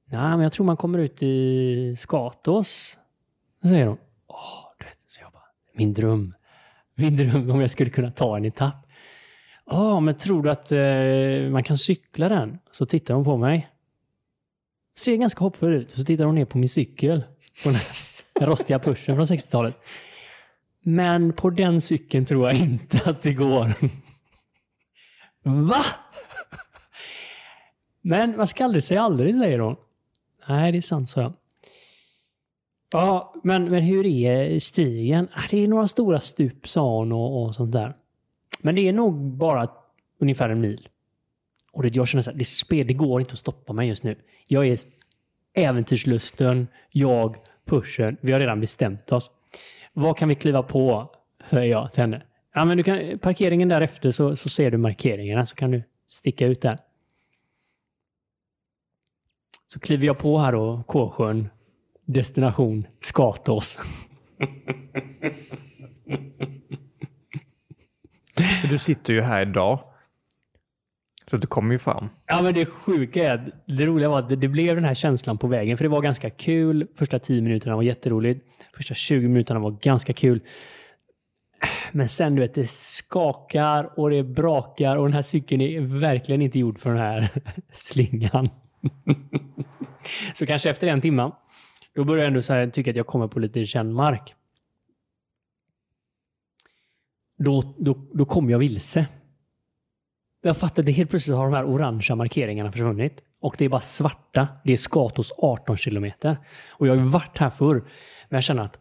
Nej, 0.06 0.30
men 0.30 0.40
jag 0.40 0.52
tror 0.52 0.66
man 0.66 0.78
kommer 0.78 1.00
ut 1.00 1.24
i 1.24 1.96
Skatås. 2.00 2.98
Då 3.62 3.68
säger 3.68 3.88
hon. 3.88 3.98
Åh, 4.28 4.68
du 4.80 4.86
vet, 4.86 4.98
så 5.06 5.22
jag 5.22 5.32
bara, 5.32 5.44
min 5.74 5.94
dröm. 5.94 6.34
Min 6.96 7.18
dröm 7.18 7.50
om 7.52 7.62
jag 7.62 7.72
skulle 7.72 7.90
kunna 7.90 8.12
ta 8.12 8.38
en 8.38 8.46
etapp. 8.46 8.88
Ja, 9.66 10.00
men 10.00 10.18
tror 10.18 10.44
du 10.44 10.50
att 10.50 10.72
eh, 10.72 11.52
man 11.52 11.64
kan 11.64 11.78
cykla 11.78 12.30
den? 12.30 12.60
Så 12.72 12.86
tittar 12.86 13.14
hon 13.14 13.24
på 13.24 13.38
mig. 13.38 13.70
Ser 14.98 15.16
ganska 15.16 15.40
hoppfull 15.40 15.74
ut. 15.74 15.92
Så 15.92 16.04
tittar 16.04 16.26
hon 16.26 16.36
ner 16.36 16.46
på 16.46 16.58
min 16.58 16.70
cykel. 16.70 17.24
På 17.64 17.70
den 17.70 17.76
här 17.76 18.48
rostiga 18.48 18.80
pushen 18.80 19.16
från 19.16 19.26
60-talet. 19.26 19.78
Men 20.82 21.34
på 21.34 21.50
den 21.50 21.82
cykeln 21.82 22.26
tror 22.26 22.48
jag 22.48 22.58
inte 22.58 23.10
att 23.10 23.22
det 23.22 23.34
går. 23.34 23.74
Va? 25.44 25.86
Men 28.08 28.38
man 28.38 28.48
ska 28.48 28.66
aldrig 28.66 28.84
säga 28.84 29.02
aldrig, 29.02 29.38
säger 29.38 29.60
hon. 29.60 29.76
Nej, 30.48 30.72
det 30.72 30.78
är 30.78 30.82
sant, 30.82 31.10
sa 31.10 31.22
jag. 31.22 31.34
Ja, 32.92 33.34
men, 33.44 33.70
men 33.72 33.84
hur 33.84 34.06
är 34.06 34.60
stigen? 34.60 35.28
Ah, 35.34 35.42
det 35.50 35.64
är 35.64 35.68
några 35.68 35.88
stora 35.88 36.20
stup, 36.20 36.68
sa 36.68 36.98
hon 36.98 37.12
och, 37.12 37.44
och 37.44 37.56
sånt 37.56 37.72
där. 37.72 37.96
Men 38.62 38.76
det 38.76 38.90
är 38.90 38.94
nog 38.94 39.14
bara 39.16 39.70
ungefär 40.20 40.50
en 40.50 40.62
mil. 40.62 40.90
Och 41.72 41.84
det, 41.84 41.96
jag 41.96 42.08
känner 42.08 42.22
så 42.22 42.32
här, 42.32 42.38
det, 42.38 42.46
spel, 42.46 42.88
det 42.88 42.94
går 42.94 43.20
inte 43.20 43.34
att 43.34 43.40
stoppa 43.40 43.74
mig 43.74 43.88
just 43.88 44.04
nu. 44.04 44.16
Jag 44.48 44.68
är 44.68 44.78
äventyrslusten, 45.54 46.68
jag, 46.92 47.36
pushen, 47.66 48.18
vi 48.22 48.34
har 48.34 48.40
redan 48.40 48.62
bestämt 48.62 49.12
oss. 49.12 49.32
Vad 49.94 50.18
kan 50.18 50.30
vi 50.30 50.36
kliva 50.36 50.64
på? 50.64 51.12
Säger 51.44 51.72
jag 51.72 51.92
till 51.92 52.02
henne. 52.02 52.24
Ja, 52.54 52.66
men 52.66 52.78
du 52.78 52.84
kan, 52.84 53.20
parkeringen 53.20 53.70
därefter 53.70 54.12
så, 54.12 54.36
så 54.36 54.50
ser 54.50 54.72
du 54.72 54.78
markeringarna 54.78 55.46
så 55.46 55.56
kan 55.56 55.72
du 55.72 55.84
sticka 56.08 56.48
ut 56.48 56.62
där. 56.62 56.80
Så 59.68 59.80
kliver 59.80 60.08
jag 60.08 60.18
på 60.18 60.38
här 60.40 60.52
då, 60.52 60.84
Kåsjön. 60.88 61.50
Destination 62.06 62.88
Skatås. 63.02 63.80
Du 68.70 68.78
sitter 68.78 69.14
ju 69.14 69.22
här 69.22 69.42
idag. 69.42 69.80
Så 71.30 71.38
du 71.38 71.48
kommer 71.48 71.74
ju 71.74 71.80
fram. 71.80 72.10
Ja, 72.26 72.42
men 72.42 72.54
det 72.54 72.66
sjuka 72.66 73.32
är 73.32 73.36
att 73.36 73.42
det 73.66 73.86
roliga 73.86 74.10
var 74.10 74.20
att 74.20 74.30
det, 74.30 74.36
det 74.36 74.48
blev 74.48 74.76
den 74.76 74.84
här 74.84 74.94
känslan 74.94 75.38
på 75.38 75.48
vägen. 75.48 75.78
För 75.78 75.86
det 75.86 75.90
var 75.90 76.02
ganska 76.02 76.30
kul. 76.30 76.88
Första 76.96 77.20
10 77.20 77.42
minuterna 77.42 77.76
var 77.76 77.84
jätteroligt. 77.84 78.46
Första 78.76 78.94
20 78.94 79.28
minuterna 79.28 79.60
var 79.60 79.72
ganska 79.72 80.14
kul. 80.14 80.42
Men 81.92 82.10
sen 82.10 82.36
du 82.36 82.42
vet, 82.42 82.54
det 82.54 82.70
skakar 82.70 84.00
och 84.00 84.10
det 84.10 84.24
brakar 84.24 84.98
och 84.98 85.04
den 85.04 85.14
här 85.14 85.22
cykeln 85.22 85.62
är 85.62 85.82
verkligen 85.82 86.42
inte 86.42 86.60
gjord 86.60 86.80
för 86.80 86.90
den 86.90 87.00
här 87.00 87.30
slingan. 87.72 88.50
Så 90.34 90.46
kanske 90.46 90.70
efter 90.70 90.88
en 90.88 91.02
timme, 91.02 91.32
då 91.96 92.04
börjar 92.04 92.24
jag 92.24 92.28
ändå 92.28 92.42
så 92.42 92.54
här, 92.54 92.68
tycka 92.70 92.92
att 92.92 92.98
jag 92.98 93.08
kommer 93.08 93.28
på 93.28 93.40
lite 93.40 93.66
känd 93.66 93.94
mark. 93.94 94.36
Då, 97.38 97.76
då, 97.78 98.08
då 98.14 98.26
kom 98.26 98.50
jag 98.50 98.60
vilse. 98.60 99.08
Jag 100.42 100.58
fattade 100.58 100.92
helt 100.92 101.10
plötsligt 101.10 101.38
har 101.38 101.46
de 101.46 101.54
här 101.54 101.66
orangea 101.66 102.16
markeringarna 102.16 102.72
försvunnit. 102.72 103.24
Och 103.40 103.56
det 103.58 103.66
är 103.66 103.70
bara 103.70 103.82
svarta. 103.82 104.48
Det 104.64 104.74
är 104.74 104.78
skatos 104.78 105.32
18 105.38 105.78
kilometer. 105.78 106.38
Och 106.72 106.88
jag 106.88 106.94
har 106.96 107.00
ju 107.00 107.10
varit 107.10 107.38
här 107.38 107.50
förr. 107.50 107.76
Men 108.30 108.38
jag 108.38 108.44
känner 108.44 108.64
att 108.64 108.80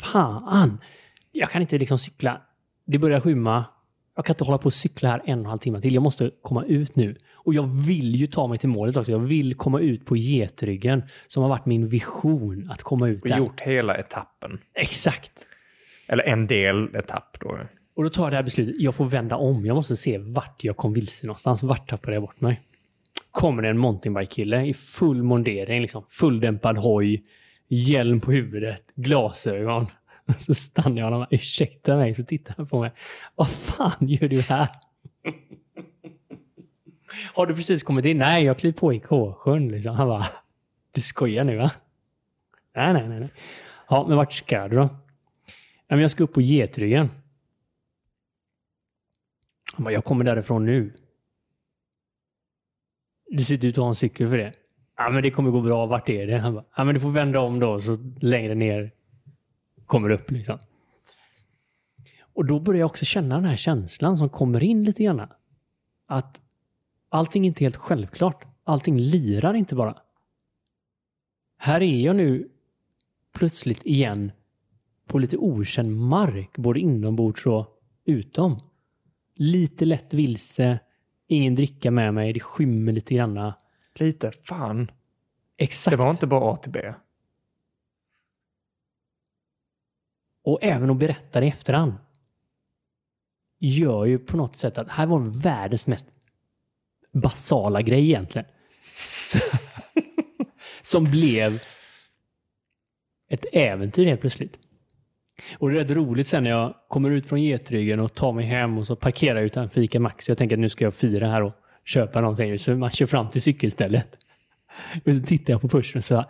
fan, 0.00 0.80
jag 1.32 1.50
kan 1.50 1.62
inte 1.62 1.78
liksom 1.78 1.98
cykla. 1.98 2.40
Det 2.86 2.98
börjar 2.98 3.20
skymma. 3.20 3.64
Jag 4.16 4.24
kan 4.24 4.34
inte 4.34 4.44
hålla 4.44 4.58
på 4.58 4.66
och 4.66 4.72
cykla 4.72 5.08
här 5.08 5.22
en 5.24 5.38
och 5.38 5.44
en 5.44 5.50
halv 5.50 5.58
timme 5.58 5.80
till. 5.80 5.94
Jag 5.94 6.02
måste 6.02 6.30
komma 6.42 6.64
ut 6.64 6.96
nu. 6.96 7.16
Och 7.32 7.54
jag 7.54 7.66
vill 7.86 8.16
ju 8.16 8.26
ta 8.26 8.46
mig 8.46 8.58
till 8.58 8.68
målet 8.68 8.96
också. 8.96 9.12
Jag 9.12 9.18
vill 9.18 9.54
komma 9.54 9.80
ut 9.80 10.06
på 10.06 10.16
getryggen. 10.16 11.02
Som 11.26 11.42
har 11.42 11.50
varit 11.50 11.66
min 11.66 11.88
vision. 11.88 12.70
Att 12.70 12.82
komma 12.82 13.08
ut 13.08 13.22
Och 13.22 13.28
där. 13.28 13.38
gjort 13.38 13.60
hela 13.60 13.96
etappen. 13.96 14.58
Exakt. 14.74 15.32
Eller 16.06 16.24
en 16.24 16.46
del 16.46 16.94
etapp 16.94 17.36
då. 17.40 17.58
Och 17.96 18.02
då 18.02 18.08
tar 18.08 18.22
jag 18.22 18.32
det 18.32 18.36
här 18.36 18.42
beslutet. 18.42 18.74
Jag 18.78 18.94
får 18.94 19.04
vända 19.04 19.36
om. 19.36 19.66
Jag 19.66 19.74
måste 19.74 19.96
se 19.96 20.18
vart 20.18 20.64
jag 20.64 20.76
kom 20.76 20.92
vilse 20.92 21.26
någonstans. 21.26 21.62
Vart 21.62 21.88
tappade 21.88 22.16
jag 22.16 22.22
bort 22.22 22.40
mig? 22.40 22.60
Kommer 23.30 23.62
det 23.62 23.68
en 23.68 23.78
mountainbike-kille 23.78 24.66
i 24.66 24.74
full 24.74 25.22
mondering, 25.22 25.82
liksom 25.82 26.04
fulldämpad 26.08 26.78
hoj, 26.78 27.22
hjälm 27.68 28.20
på 28.20 28.32
huvudet, 28.32 28.82
glasögon. 28.94 29.86
Så 30.38 30.54
stannar 30.54 30.96
jag 30.96 31.04
honom. 31.04 31.26
Ursäkta 31.30 31.96
mig, 31.96 32.14
så 32.14 32.22
tittar 32.22 32.54
han 32.56 32.66
på 32.66 32.80
mig. 32.80 32.92
Vad 33.34 33.48
fan 33.48 34.08
gör 34.08 34.28
du 34.28 34.40
här? 34.40 34.68
Har 37.34 37.46
du 37.46 37.54
precis 37.54 37.82
kommit 37.82 38.04
in? 38.04 38.18
Nej, 38.18 38.44
jag 38.44 38.58
klev 38.58 38.72
på 38.72 38.94
i 38.94 39.00
K-sjön. 39.00 39.68
Liksom. 39.68 39.94
Han 39.96 40.08
bara, 40.08 40.24
du 40.92 41.00
skojar 41.00 41.44
nu 41.44 41.56
va? 41.56 41.70
Nej, 42.76 42.92
nej, 42.92 43.08
nej. 43.08 43.20
nej. 43.20 43.32
Ja, 43.88 44.04
men 44.08 44.16
vart 44.16 44.32
ska 44.32 44.68
du 44.68 44.76
då? 44.76 44.88
Men 45.88 46.00
jag 46.00 46.10
ska 46.10 46.24
upp 46.24 46.32
på 46.32 46.40
Getryggen. 46.40 47.10
Han 49.72 49.84
bara, 49.84 49.92
jag 49.92 50.04
kommer 50.04 50.24
därifrån 50.24 50.64
nu. 50.64 50.92
Du 53.30 53.44
sitter 53.44 53.68
ute 53.68 53.80
och 53.80 53.84
har 53.84 53.90
en 53.90 53.96
cykel 53.96 54.28
för 54.28 54.38
det? 54.38 54.52
Ja, 54.96 55.10
men 55.10 55.22
det 55.22 55.30
kommer 55.30 55.50
gå 55.50 55.60
bra. 55.60 55.86
Vart 55.86 56.08
är 56.08 56.26
det? 56.26 56.38
Han 56.38 56.54
bara, 56.54 56.64
ja, 56.76 56.84
men 56.84 56.94
du 56.94 57.00
får 57.00 57.10
vända 57.10 57.40
om 57.40 57.60
då 57.60 57.80
så 57.80 57.96
längre 58.20 58.54
ner 58.54 58.90
kommer 59.86 60.10
upp 60.10 60.30
liksom. 60.30 60.58
Och 62.20 62.44
då 62.44 62.60
börjar 62.60 62.80
jag 62.80 62.86
också 62.86 63.04
känna 63.04 63.34
den 63.34 63.44
här 63.44 63.56
känslan 63.56 64.16
som 64.16 64.28
kommer 64.28 64.62
in 64.62 64.84
lite 64.84 65.04
grann. 65.04 65.28
Att 66.06 66.40
allting 67.08 67.44
är 67.44 67.46
inte 67.46 67.64
helt 67.64 67.76
självklart. 67.76 68.44
Allting 68.64 68.98
lirar 68.98 69.54
inte 69.54 69.74
bara. 69.74 69.98
Här 71.56 71.80
är 71.80 72.00
jag 72.00 72.16
nu 72.16 72.48
plötsligt 73.32 73.86
igen 73.86 74.32
på 75.06 75.18
lite 75.18 75.36
okänd 75.36 75.96
mark, 75.96 76.56
både 76.56 76.80
inombords 76.80 77.46
och 77.46 77.66
utom. 78.04 78.60
Lite 79.34 79.84
lätt 79.84 80.14
vilse, 80.14 80.78
ingen 81.26 81.54
dricka 81.54 81.90
med 81.90 82.14
mig, 82.14 82.32
det 82.32 82.40
skymmer 82.40 82.92
lite 82.92 83.14
granna. 83.14 83.54
Lite, 83.94 84.32
fan. 84.32 84.90
Exakt. 85.56 85.96
Det 85.96 86.02
var 86.02 86.10
inte 86.10 86.26
bara 86.26 86.52
A 86.52 86.56
till 86.56 86.72
B. 86.72 86.94
Och 90.44 90.58
även 90.62 90.90
att 90.90 90.96
berätta 90.96 91.40
det 91.40 91.46
i 91.46 91.48
efterhand 91.48 91.94
gör 93.58 94.04
ju 94.04 94.18
på 94.18 94.36
något 94.36 94.56
sätt 94.56 94.78
att 94.78 94.88
här 94.88 95.06
var 95.06 95.18
världens 95.18 95.86
mest 95.86 96.06
basala 97.12 97.82
grej 97.82 98.04
egentligen. 98.04 98.46
Som 100.82 101.04
blev 101.04 101.62
ett 103.28 103.46
äventyr 103.52 104.06
helt 104.06 104.20
plötsligt. 104.20 104.58
Och 105.58 105.70
det 105.70 105.76
är 105.76 105.84
rätt 105.84 105.90
roligt 105.90 106.26
sen 106.26 106.44
när 106.44 106.50
jag 106.50 106.74
kommer 106.88 107.10
ut 107.10 107.26
från 107.26 107.42
Getryggen 107.42 108.00
och 108.00 108.14
tar 108.14 108.32
mig 108.32 108.44
hem 108.44 108.78
och 108.78 108.86
så 108.86 108.96
parkerar 108.96 109.36
jag 109.36 109.44
utanför 109.44 109.80
Ica 109.80 110.00
Maxi. 110.00 110.30
Jag 110.30 110.38
tänker 110.38 110.56
att 110.56 110.60
nu 110.60 110.68
ska 110.68 110.84
jag 110.84 110.94
fira 110.94 111.28
här 111.28 111.42
och 111.42 111.52
köpa 111.84 112.20
någonting. 112.20 112.58
Så 112.58 112.74
man 112.74 112.90
kör 112.90 113.06
fram 113.06 113.30
till 113.30 113.42
cykelstället. 113.42 114.18
Och 115.06 115.14
så 115.14 115.22
tittar 115.22 115.52
jag 115.52 115.60
på 115.60 115.68
pushen 115.68 115.98
och 115.98 116.04
så 116.04 116.24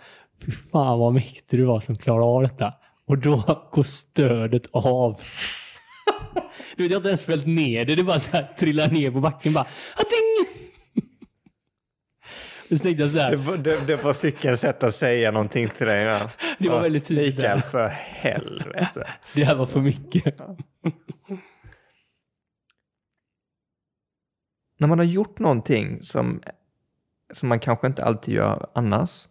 fy 0.45 0.53
fan 0.53 0.99
vad 0.99 1.13
mäktig 1.13 1.59
du 1.59 1.65
var 1.65 1.81
som 1.81 1.97
klarade 1.97 2.25
av 2.25 2.43
detta. 2.43 2.75
Och 3.07 3.19
då 3.19 3.67
går 3.73 3.83
stödet 3.83 4.67
av. 4.73 5.21
Du 6.77 6.83
vet, 6.83 6.91
jag 6.91 6.97
har 6.97 6.97
inte 6.97 7.09
ens 7.09 7.25
följt 7.25 7.47
ner 7.47 7.85
det. 7.85 7.95
Det 7.95 8.05
bara 8.05 8.21
så 8.21 8.31
här 8.31 8.55
trillar 8.59 8.89
ner 8.91 9.11
på 9.11 9.21
backen 9.21 9.53
bara. 9.53 9.67
Så 12.69 12.79
tänkte 12.79 13.03
jag 13.03 13.11
så 13.11 13.19
här. 13.19 13.31
Det 13.31 13.37
var, 13.37 13.57
det, 13.57 13.87
det 13.87 14.05
var 14.05 14.13
cykelns 14.13 14.61
sätt 14.61 14.83
att 14.83 14.95
säga 14.95 15.31
någonting 15.31 15.69
till 15.69 15.87
dig. 15.87 16.03
Ja. 16.03 16.31
Det 16.59 16.69
var 16.69 16.83
väldigt 16.83 17.05
tydligt. 17.05 17.37
Mikael, 17.37 17.61
för 17.61 17.89
helvete. 17.89 19.07
Det 19.35 19.45
här 19.45 19.55
var 19.55 19.67
för 19.67 19.81
mycket. 19.81 20.39
När 24.79 24.89
man 24.89 24.99
har 24.99 25.07
gjort 25.07 25.39
någonting 25.39 26.03
som, 26.03 26.43
som 27.33 27.49
man 27.49 27.61
kanske 27.61 27.87
inte 27.87 28.05
alltid 28.05 28.35
gör 28.35 28.71
annars, 28.75 29.29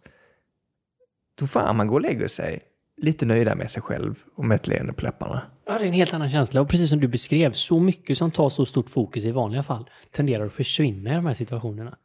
då 1.38 1.46
får 1.46 1.72
man 1.72 1.86
gå 1.86 1.94
och 1.94 2.00
lägga 2.00 2.28
sig 2.28 2.62
lite 2.96 3.26
nöjda 3.26 3.54
med 3.54 3.70
sig 3.70 3.82
själv 3.82 4.14
och 4.34 4.44
med 4.44 4.54
ett 4.54 4.68
leende 4.68 4.92
på 4.92 5.02
läpparna. 5.02 5.42
Ja, 5.66 5.78
det 5.78 5.84
är 5.84 5.88
en 5.88 5.94
helt 5.94 6.14
annan 6.14 6.30
känsla. 6.30 6.60
Och 6.60 6.68
precis 6.68 6.90
som 6.90 7.00
du 7.00 7.08
beskrev, 7.08 7.52
så 7.52 7.80
mycket 7.80 8.18
som 8.18 8.30
tar 8.30 8.48
så 8.48 8.66
stort 8.66 8.90
fokus 8.90 9.24
i 9.24 9.30
vanliga 9.30 9.62
fall 9.62 9.90
tenderar 10.10 10.46
att 10.46 10.52
försvinna 10.52 11.12
i 11.12 11.14
de 11.14 11.26
här 11.26 11.34
situationerna. 11.34 11.98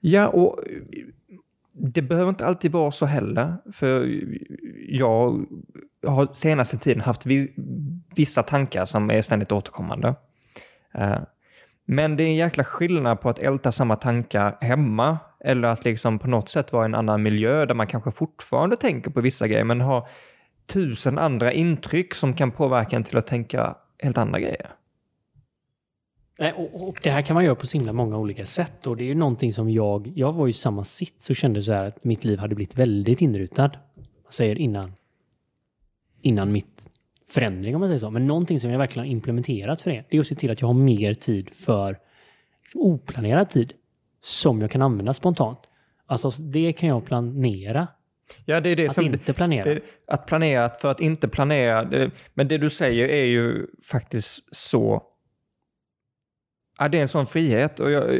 Ja, 0.00 0.28
och 0.28 0.60
det 1.72 2.02
behöver 2.02 2.28
inte 2.28 2.46
alltid 2.46 2.72
vara 2.72 2.90
så 2.90 3.06
heller. 3.06 3.56
För 3.72 4.20
jag 4.88 5.46
har 6.06 6.28
senaste 6.32 6.78
tiden 6.78 7.00
haft 7.00 7.26
vi, 7.26 7.54
vissa 8.16 8.42
tankar 8.42 8.84
som 8.84 9.10
är 9.10 9.22
ständigt 9.22 9.52
återkommande. 9.52 10.14
Eh, 10.94 11.18
men 11.84 12.16
det 12.16 12.22
är 12.22 12.26
en 12.26 12.34
jäkla 12.34 12.64
skillnad 12.64 13.20
på 13.20 13.28
att 13.28 13.38
älta 13.38 13.72
samma 13.72 13.96
tankar 13.96 14.58
hemma 14.60 15.18
eller 15.44 15.68
att 15.68 15.84
liksom 15.84 16.18
på 16.18 16.28
något 16.28 16.48
sätt 16.48 16.72
vara 16.72 16.84
i 16.84 16.86
en 16.86 16.94
annan 16.94 17.22
miljö 17.22 17.66
där 17.66 17.74
man 17.74 17.86
kanske 17.86 18.10
fortfarande 18.10 18.76
tänker 18.76 19.10
på 19.10 19.20
vissa 19.20 19.48
grejer 19.48 19.64
men 19.64 19.80
har 19.80 20.08
tusen 20.66 21.18
andra 21.18 21.52
intryck 21.52 22.14
som 22.14 22.34
kan 22.34 22.50
påverka 22.50 22.96
en 22.96 23.04
till 23.04 23.18
att 23.18 23.26
tänka 23.26 23.76
helt 23.98 24.18
andra 24.18 24.40
grejer. 24.40 24.70
Nej, 26.40 26.52
och, 26.52 26.88
och 26.88 27.00
det 27.02 27.10
här 27.10 27.22
kan 27.22 27.34
man 27.34 27.44
göra 27.44 27.54
på 27.54 27.66
så 27.66 27.78
himla 27.78 27.92
många 27.92 28.18
olika 28.18 28.44
sätt. 28.44 28.86
Och 28.86 28.96
det 28.96 29.04
är 29.04 29.06
ju 29.06 29.14
någonting 29.14 29.52
som 29.52 29.70
jag... 29.70 30.12
Jag 30.14 30.32
var 30.32 30.46
ju 30.46 30.50
i 30.50 30.54
samma 30.54 30.84
sits 30.84 31.30
och 31.30 31.36
kände 31.36 31.62
så 31.62 31.72
här 31.72 31.84
att 31.84 32.04
mitt 32.04 32.24
liv 32.24 32.38
hade 32.38 32.54
blivit 32.54 32.78
väldigt 32.78 33.20
inrutad. 33.22 33.70
Man 34.22 34.32
säger 34.32 34.58
innan... 34.58 34.92
Innan 36.22 36.52
mitt 36.52 36.86
förändring 37.28 37.74
om 37.74 37.80
man 37.80 37.88
säger 37.88 37.98
så. 37.98 38.10
Men 38.10 38.26
någonting 38.26 38.60
som 38.60 38.70
jag 38.70 38.78
verkligen 38.78 39.06
har 39.06 39.12
implementerat 39.12 39.82
för 39.82 39.90
det, 39.90 40.04
det 40.10 40.16
är 40.16 40.20
att 40.20 40.26
se 40.26 40.34
till 40.34 40.50
att 40.50 40.60
jag 40.60 40.68
har 40.68 40.74
mer 40.74 41.14
tid 41.14 41.50
för 41.50 41.98
liksom, 42.62 42.80
oplanerad 42.80 43.50
tid. 43.50 43.72
Som 44.22 44.60
jag 44.60 44.70
kan 44.70 44.82
använda 44.82 45.14
spontant. 45.14 45.58
Alltså 46.06 46.30
det 46.30 46.72
kan 46.72 46.88
jag 46.88 47.04
planera. 47.04 47.88
Ja, 48.44 48.60
det 48.60 48.70
är 48.70 48.76
det 48.76 48.86
Att 48.86 48.94
som, 48.94 49.04
inte 49.04 49.32
planera. 49.32 49.64
Det, 49.64 49.80
att 50.06 50.26
planera 50.26 50.68
för 50.68 50.90
att 50.90 51.00
inte 51.00 51.28
planera. 51.28 51.84
Det, 51.84 52.10
men 52.34 52.48
det 52.48 52.58
du 52.58 52.70
säger 52.70 53.08
är 53.08 53.24
ju 53.24 53.66
faktiskt 53.90 54.56
så... 54.56 55.02
Ja, 56.78 56.88
det 56.88 56.98
är 56.98 57.02
en 57.02 57.08
sån 57.08 57.26
frihet. 57.26 57.80
Och 57.80 57.90
jag, 57.90 58.14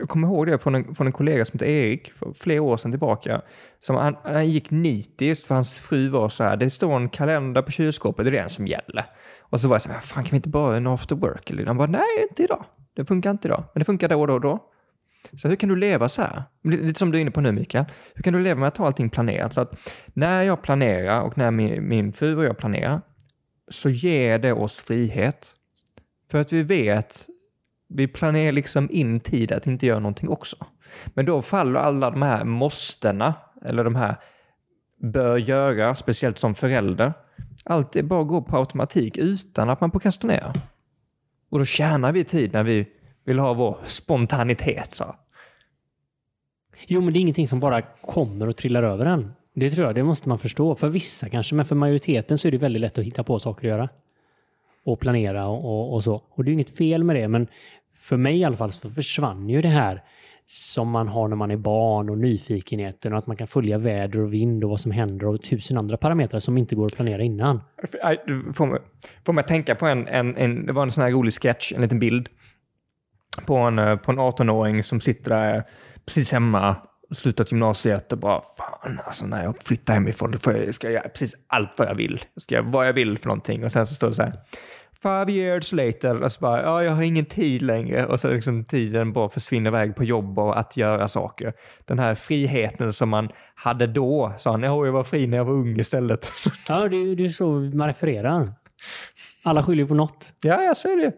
jag 0.00 0.08
kommer 0.08 0.28
ihåg 0.28 0.46
det 0.46 0.58
från 0.58 0.74
en, 0.74 0.94
från 0.94 1.06
en 1.06 1.12
kollega 1.12 1.44
som 1.44 1.58
heter 1.58 1.66
Erik, 1.66 2.12
för 2.12 2.32
flera 2.32 2.62
år 2.62 2.76
sedan 2.76 2.92
tillbaka. 2.92 3.42
Som 3.80 3.96
han, 3.96 4.16
han 4.22 4.48
gick 4.48 4.70
nitiskt 4.70 5.46
för 5.46 5.54
hans 5.54 5.78
fru 5.78 6.08
var 6.08 6.28
så 6.28 6.44
här, 6.44 6.56
det 6.56 6.70
står 6.70 6.96
en 6.96 7.08
kalender 7.08 7.62
på 7.62 7.70
kylskåpet, 7.70 8.24
det 8.24 8.30
är 8.30 8.32
den 8.32 8.48
som 8.48 8.66
gäller. 8.66 9.04
Och 9.40 9.60
så 9.60 9.68
var 9.68 9.74
jag 9.74 9.82
så 9.82 9.88
här, 9.88 10.00
fan 10.00 10.24
kan 10.24 10.30
vi 10.30 10.36
inte 10.36 10.48
bara 10.48 10.76
en 10.76 10.86
after 10.86 11.16
work? 11.16 11.50
Eller 11.50 11.66
han 11.66 11.76
bara, 11.76 11.86
nej 11.86 12.26
inte 12.30 12.42
idag. 12.42 12.64
Det 12.94 13.04
funkar 13.04 13.30
inte 13.30 13.48
idag. 13.48 13.64
Men 13.74 13.80
det 13.80 13.84
funkar 13.84 14.08
då 14.08 14.20
och 14.20 14.26
då 14.26 14.34
och 14.34 14.40
då. 14.40 14.71
Så 15.36 15.48
hur 15.48 15.56
kan 15.56 15.68
du 15.68 15.76
leva 15.76 16.08
så 16.08 16.22
här? 16.22 16.42
Lite 16.62 16.98
som 16.98 17.10
du 17.10 17.18
är 17.18 17.22
inne 17.22 17.30
på 17.30 17.40
nu 17.40 17.52
Mikael. 17.52 17.84
Hur 18.14 18.22
kan 18.22 18.32
du 18.32 18.40
leva 18.42 18.60
med 18.60 18.68
att 18.68 18.76
ha 18.76 18.86
allting 18.86 19.10
planerat? 19.10 19.52
Så 19.52 19.60
att 19.60 19.74
när 20.06 20.42
jag 20.42 20.62
planerar 20.62 21.20
och 21.20 21.38
när 21.38 21.50
min, 21.50 21.88
min 21.88 22.12
fru 22.12 22.36
och 22.36 22.44
jag 22.44 22.58
planerar 22.58 23.00
så 23.68 23.88
ger 23.88 24.38
det 24.38 24.52
oss 24.52 24.72
frihet. 24.72 25.54
För 26.30 26.38
att 26.38 26.52
vi 26.52 26.62
vet, 26.62 27.26
vi 27.88 28.08
planerar 28.08 28.52
liksom 28.52 28.88
in 28.90 29.20
tid 29.20 29.52
att 29.52 29.66
inte 29.66 29.86
göra 29.86 29.98
någonting 29.98 30.28
också. 30.28 30.56
Men 31.06 31.26
då 31.26 31.42
faller 31.42 31.80
alla 31.80 32.10
de 32.10 32.22
här 32.22 32.44
måstena, 32.44 33.34
eller 33.64 33.84
de 33.84 33.94
här 33.94 34.16
bör 35.02 35.36
göra, 35.36 35.94
speciellt 35.94 36.38
som 36.38 36.54
förälder. 36.54 37.12
Allt 37.64 37.96
är 37.96 38.02
bara 38.02 38.24
går 38.24 38.40
på 38.40 38.56
automatik 38.56 39.16
utan 39.16 39.70
att 39.70 39.80
man 39.80 39.90
prokrastinerar. 39.90 40.52
Och 41.50 41.58
då 41.58 41.64
tjänar 41.64 42.12
vi 42.12 42.24
tid 42.24 42.52
när 42.52 42.62
vi 42.62 42.88
vill 43.24 43.38
ha 43.38 43.54
vår 43.54 43.78
spontanitet. 43.84 44.94
Så. 44.94 45.16
Jo, 46.86 47.00
men 47.00 47.12
det 47.12 47.18
är 47.18 47.20
ingenting 47.20 47.46
som 47.46 47.60
bara 47.60 47.82
kommer 47.82 48.48
och 48.48 48.56
trillar 48.56 48.82
över 48.82 49.06
en. 49.06 49.32
Det 49.54 49.70
tror 49.70 49.86
jag, 49.86 49.94
det 49.94 50.02
måste 50.02 50.28
man 50.28 50.38
förstå. 50.38 50.74
För 50.74 50.88
vissa 50.88 51.28
kanske, 51.28 51.54
men 51.54 51.64
för 51.64 51.74
majoriteten 51.74 52.38
så 52.38 52.48
är 52.48 52.52
det 52.52 52.58
väldigt 52.58 52.80
lätt 52.80 52.98
att 52.98 53.04
hitta 53.04 53.24
på 53.24 53.38
saker 53.38 53.68
att 53.68 53.70
göra. 53.70 53.88
Och 54.84 55.00
planera 55.00 55.46
och, 55.46 55.64
och, 55.64 55.94
och 55.94 56.04
så. 56.04 56.22
Och 56.30 56.44
det 56.44 56.50
är 56.50 56.52
inget 56.52 56.76
fel 56.76 57.04
med 57.04 57.16
det, 57.16 57.28
men 57.28 57.46
för 57.94 58.16
mig 58.16 58.38
i 58.38 58.44
alla 58.44 58.56
fall 58.56 58.72
så 58.72 58.90
försvann 58.90 59.48
ju 59.48 59.62
det 59.62 59.68
här 59.68 60.02
som 60.46 60.88
man 60.88 61.08
har 61.08 61.28
när 61.28 61.36
man 61.36 61.50
är 61.50 61.56
barn 61.56 62.10
och 62.10 62.18
nyfikenheten 62.18 63.12
och 63.12 63.18
att 63.18 63.26
man 63.26 63.36
kan 63.36 63.46
följa 63.46 63.78
väder 63.78 64.20
och 64.20 64.32
vind 64.32 64.64
och 64.64 64.70
vad 64.70 64.80
som 64.80 64.92
händer 64.92 65.26
och 65.26 65.42
tusen 65.42 65.78
andra 65.78 65.96
parametrar 65.96 66.40
som 66.40 66.58
inte 66.58 66.74
går 66.74 66.86
att 66.86 66.94
planera 66.94 67.22
innan. 67.22 67.60
Du 68.26 68.52
får 68.52 68.66
mig, 68.66 68.80
får 69.26 69.32
mig 69.32 69.44
tänka 69.44 69.74
på 69.74 69.86
en, 69.86 70.08
en, 70.08 70.36
en, 70.36 70.66
det 70.66 70.72
var 70.72 70.82
en 70.82 70.90
sån 70.90 71.04
här 71.04 71.10
rolig 71.10 71.32
sketch, 71.32 71.72
en 71.72 71.80
liten 71.80 71.98
bild 71.98 72.28
på 73.46 73.56
en, 73.56 73.78
eh, 73.78 73.96
på 73.96 74.10
en 74.12 74.18
18-åring 74.18 74.84
som 74.84 75.00
sitter 75.00 75.30
där 75.30 75.64
precis 76.06 76.32
hemma, 76.32 76.76
slutat 77.14 77.52
gymnasiet 77.52 78.12
och 78.12 78.18
bara 78.18 78.42
fan 78.58 79.00
alltså 79.04 79.26
när 79.26 79.44
jag 79.44 79.54
flyttar 79.64 79.94
hemifrån 79.94 80.30
då 80.30 80.38
får 80.38 80.52
jag, 80.52 80.74
ska 80.74 80.86
jag 80.86 80.94
göra 80.94 81.08
precis 81.08 81.34
allt 81.46 81.78
vad 81.78 81.88
jag 81.88 81.94
vill. 81.94 82.24
Jag 82.34 82.42
ska 82.42 82.54
göra 82.54 82.64
vad 82.66 82.88
jag 82.88 82.92
vill 82.92 83.18
för 83.18 83.26
någonting 83.28 83.64
och 83.64 83.72
sen 83.72 83.86
så 83.86 83.94
står 83.94 84.08
det 84.08 84.14
så 84.14 84.22
här 84.22 84.32
Five 85.02 85.32
years 85.32 85.72
later, 85.72 86.22
och 86.22 86.32
så 86.32 86.40
bara, 86.40 86.62
ja, 86.62 86.82
jag 86.84 86.92
har 86.92 87.02
ingen 87.02 87.24
tid 87.24 87.62
längre. 87.62 88.06
Och 88.06 88.20
så 88.20 88.28
liksom 88.30 88.64
tiden 88.64 89.12
bara 89.12 89.28
försvinner 89.28 89.70
iväg 89.70 89.96
på 89.96 90.04
jobb 90.04 90.38
och 90.38 90.58
att 90.58 90.76
göra 90.76 91.08
saker. 91.08 91.52
Den 91.84 91.98
här 91.98 92.14
friheten 92.14 92.92
som 92.92 93.08
man 93.08 93.28
hade 93.54 93.86
då, 93.86 94.34
sa 94.38 94.50
han, 94.50 94.62
jag 94.62 94.92
var 94.92 95.04
fri 95.04 95.26
när 95.26 95.36
jag 95.36 95.44
var 95.44 95.52
ung 95.52 95.80
istället. 95.80 96.32
Ja, 96.68 96.88
det, 96.88 96.96
är- 96.96 97.20
är 97.20 97.28
så 97.28 97.50
man 97.50 97.88
refererar. 97.88 98.52
Alla 99.42 99.62
skyller 99.62 99.84
på 99.84 99.94
något. 99.94 100.32
Ja, 100.42 100.62
ja, 100.62 100.74
så 100.74 100.88
är 100.88 100.96
det. 100.96 101.12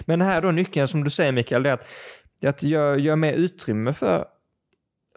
Men 0.00 0.20
här 0.20 0.42
då 0.42 0.50
nyckeln 0.50 0.88
som 0.88 1.04
du 1.04 1.10
säger 1.10 1.32
Mikael, 1.32 1.62
det 1.62 1.68
är 1.68 1.74
att, 1.74 1.88
det 2.40 2.46
är 2.46 2.50
att 2.50 2.62
jag 2.62 3.00
gör 3.00 3.16
mer 3.16 3.32
utrymme 3.32 3.92
för, 3.92 4.24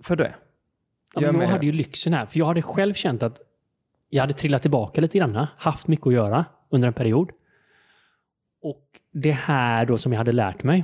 för 0.01 0.15
det. 0.15 0.35
Ja, 1.15 1.31
men 1.31 1.41
jag 1.41 1.47
hade 1.47 1.65
ju 1.65 1.71
lyxen 1.71 2.13
här, 2.13 2.25
för 2.25 2.39
jag 2.39 2.45
hade 2.45 2.61
själv 2.61 2.93
känt 2.93 3.23
att 3.23 3.41
jag 4.09 4.21
hade 4.21 4.33
trillat 4.33 4.61
tillbaka 4.61 5.01
lite 5.01 5.17
grann, 5.17 5.47
haft 5.57 5.87
mycket 5.87 6.07
att 6.07 6.13
göra 6.13 6.45
under 6.69 6.87
en 6.87 6.93
period. 6.93 7.31
Och 8.61 8.85
det 9.11 9.31
här 9.31 9.85
då 9.85 9.97
som 9.97 10.13
jag 10.13 10.17
hade 10.17 10.31
lärt 10.31 10.63
mig, 10.63 10.83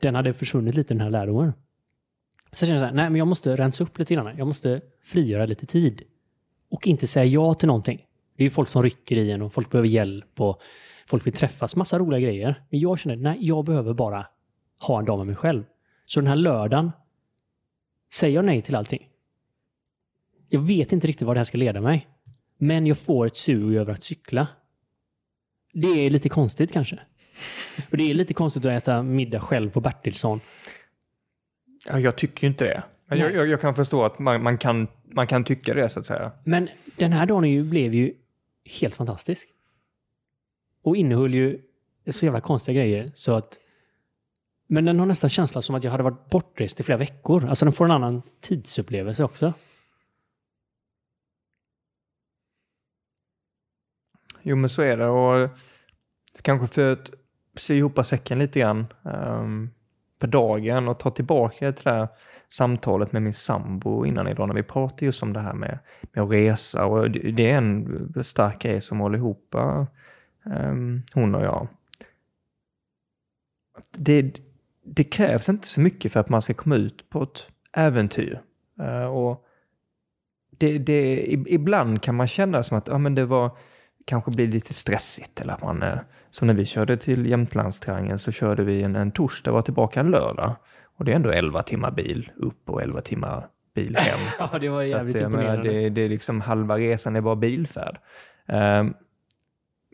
den 0.00 0.14
hade 0.14 0.34
försvunnit 0.34 0.74
lite 0.74 0.94
den 0.94 1.00
här 1.00 1.10
lärdomen. 1.10 1.52
Så 2.52 2.62
jag 2.62 2.68
kände 2.68 2.80
så 2.80 2.86
här, 2.86 2.92
nej 2.92 3.10
men 3.10 3.18
jag 3.18 3.28
måste 3.28 3.56
rensa 3.56 3.84
upp 3.84 3.98
lite 3.98 4.14
grann. 4.14 4.36
Jag 4.38 4.46
måste 4.46 4.80
frigöra 5.04 5.46
lite 5.46 5.66
tid. 5.66 6.02
Och 6.70 6.86
inte 6.86 7.06
säga 7.06 7.24
ja 7.24 7.54
till 7.54 7.66
någonting. 7.66 8.06
Det 8.36 8.42
är 8.42 8.44
ju 8.44 8.50
folk 8.50 8.68
som 8.68 8.82
rycker 8.82 9.16
i 9.16 9.30
en 9.30 9.42
och 9.42 9.52
folk 9.52 9.70
behöver 9.70 9.88
hjälp 9.88 10.40
och 10.40 10.62
folk 11.06 11.26
vill 11.26 11.32
träffas. 11.32 11.76
Massa 11.76 11.98
roliga 11.98 12.20
grejer. 12.20 12.64
Men 12.70 12.80
jag 12.80 12.98
känner, 12.98 13.16
nej 13.16 13.38
jag 13.40 13.64
behöver 13.64 13.94
bara 13.94 14.26
ha 14.78 14.98
en 14.98 15.04
dag 15.04 15.18
med 15.18 15.26
mig 15.26 15.36
själv. 15.36 15.64
Så 16.04 16.20
den 16.20 16.26
här 16.26 16.36
lördagen 16.36 16.92
säger 18.14 18.34
jag 18.34 18.44
nej 18.44 18.62
till 18.62 18.74
allting. 18.74 19.08
Jag 20.48 20.60
vet 20.60 20.92
inte 20.92 21.06
riktigt 21.06 21.26
vad 21.26 21.36
det 21.36 21.40
här 21.40 21.44
ska 21.44 21.58
leda 21.58 21.80
mig. 21.80 22.08
Men 22.58 22.86
jag 22.86 22.98
får 22.98 23.26
ett 23.26 23.36
sug 23.36 23.74
över 23.76 23.92
att 23.92 24.02
cykla. 24.02 24.46
Det 25.72 26.06
är 26.06 26.10
lite 26.10 26.28
konstigt 26.28 26.72
kanske. 26.72 26.98
Och 27.90 27.96
det 27.96 28.10
är 28.10 28.14
lite 28.14 28.34
konstigt 28.34 28.66
att 28.66 28.72
äta 28.72 29.02
middag 29.02 29.40
själv 29.40 29.70
på 29.70 29.80
Bertilsson. 29.80 30.40
Ja, 31.88 32.00
jag 32.00 32.16
tycker 32.16 32.44
ju 32.44 32.48
inte 32.48 32.64
det. 32.64 32.82
Men 33.06 33.18
jag, 33.18 33.34
jag, 33.34 33.48
jag 33.48 33.60
kan 33.60 33.74
förstå 33.74 34.04
att 34.04 34.18
man, 34.18 34.42
man, 34.42 34.58
kan, 34.58 34.88
man 35.12 35.26
kan 35.26 35.44
tycka 35.44 35.74
det 35.74 35.88
så 35.88 36.00
att 36.00 36.06
säga. 36.06 36.32
Men 36.44 36.68
den 36.96 37.12
här 37.12 37.26
dagen 37.26 37.50
ju, 37.50 37.64
blev 37.64 37.94
ju 37.94 38.14
helt 38.80 38.94
fantastisk. 38.94 39.48
Och 40.84 40.96
innehöll 40.96 41.34
ju 41.34 41.60
så 42.06 42.24
jävla 42.24 42.40
konstiga 42.40 42.80
grejer 42.80 43.10
så 43.14 43.34
att... 43.34 43.58
Men 44.66 44.84
den 44.84 44.98
har 44.98 45.06
nästan 45.06 45.30
känslan 45.30 45.62
som 45.62 45.74
att 45.74 45.84
jag 45.84 45.90
hade 45.90 46.02
varit 46.02 46.30
bortrest 46.30 46.80
i 46.80 46.82
flera 46.82 46.98
veckor. 46.98 47.48
Alltså 47.48 47.64
den 47.64 47.72
får 47.72 47.84
en 47.84 47.90
annan 47.90 48.22
tidsupplevelse 48.40 49.24
också. 49.24 49.52
Jo, 54.42 54.56
men 54.56 54.70
så 54.70 54.82
är 54.82 54.96
det. 54.96 55.06
Och 55.06 55.50
kanske 56.42 56.66
för 56.66 56.92
att 56.92 57.10
sy 57.56 57.76
ihop 57.76 58.06
säcken 58.06 58.38
lite 58.38 58.60
grann. 58.60 58.86
Um, 59.02 59.70
för 60.20 60.26
dagen 60.26 60.88
och 60.88 60.98
ta 60.98 61.10
tillbaka 61.10 61.72
till 61.72 61.84
det 61.84 61.90
här 61.90 62.08
samtalet 62.48 63.12
med 63.12 63.22
min 63.22 63.34
sambo 63.34 64.06
innan 64.06 64.28
idag 64.28 64.48
när 64.48 64.54
vi 64.54 64.62
pratade 64.62 65.04
just 65.04 65.22
om 65.22 65.32
det 65.32 65.40
här 65.40 65.52
med, 65.52 65.78
med 66.12 66.24
att 66.24 66.30
resa 66.30 66.86
och 66.86 67.10
det, 67.10 67.50
är 67.50 67.56
en 67.56 68.24
stark 68.24 68.62
grej 68.62 68.80
som 68.80 69.00
håller 69.00 69.18
ihop 69.18 69.54
eh, 69.54 69.84
hon 71.14 71.34
och 71.34 71.44
jag. 71.44 71.68
Det, 73.90 74.40
det 74.84 75.04
krävs 75.04 75.48
inte 75.48 75.66
så 75.66 75.80
mycket 75.80 76.12
för 76.12 76.20
att 76.20 76.28
man 76.28 76.42
ska 76.42 76.54
komma 76.54 76.76
ut 76.76 77.10
på 77.10 77.22
ett 77.22 77.46
äventyr. 77.72 78.42
Uh, 78.80 79.04
och 79.04 79.44
det, 80.58 80.78
det, 80.78 81.26
ibland 81.28 82.02
kan 82.02 82.14
man 82.14 82.26
känna 82.26 82.62
som 82.62 82.78
att 82.78 82.88
ja, 82.88 82.98
men 82.98 83.14
det 83.14 83.24
var 83.24 83.50
kanske 84.04 84.30
blir 84.30 84.48
lite 84.48 84.74
stressigt 84.74 85.40
eller 85.40 85.52
att 85.52 85.62
man, 85.62 85.82
uh, 85.82 85.98
som 86.30 86.46
när 86.46 86.54
vi 86.54 86.66
körde 86.66 86.96
till 86.96 87.26
Jämtlandstriangeln 87.26 88.18
så 88.18 88.32
körde 88.32 88.64
vi 88.64 88.82
en, 88.82 88.96
en 88.96 89.12
torsdag 89.12 89.50
och 89.50 89.54
var 89.54 89.62
tillbaka 89.62 90.00
en 90.00 90.10
lördag. 90.10 90.56
Och 90.96 91.04
det 91.04 91.12
är 91.12 91.16
ändå 91.16 91.30
11 91.30 91.62
timmar 91.62 91.90
bil 91.90 92.30
upp 92.36 92.70
och 92.70 92.82
11 92.82 93.00
timmar 93.00 93.46
bil 93.74 93.96
hem. 93.96 94.18
ja, 94.52 94.58
det 94.58 94.68
var 94.68 94.82
jävligt 94.82 95.16
så 95.16 95.18
att, 95.18 95.24
imponerande. 95.24 95.68
Menar, 95.68 95.82
det, 95.82 95.90
det, 95.90 96.00
är 96.00 96.08
liksom 96.08 96.40
halva 96.40 96.78
resan 96.78 97.16
är 97.16 97.20
bara 97.20 97.36
bilfärd. 97.36 97.98
Uh, 98.52 98.90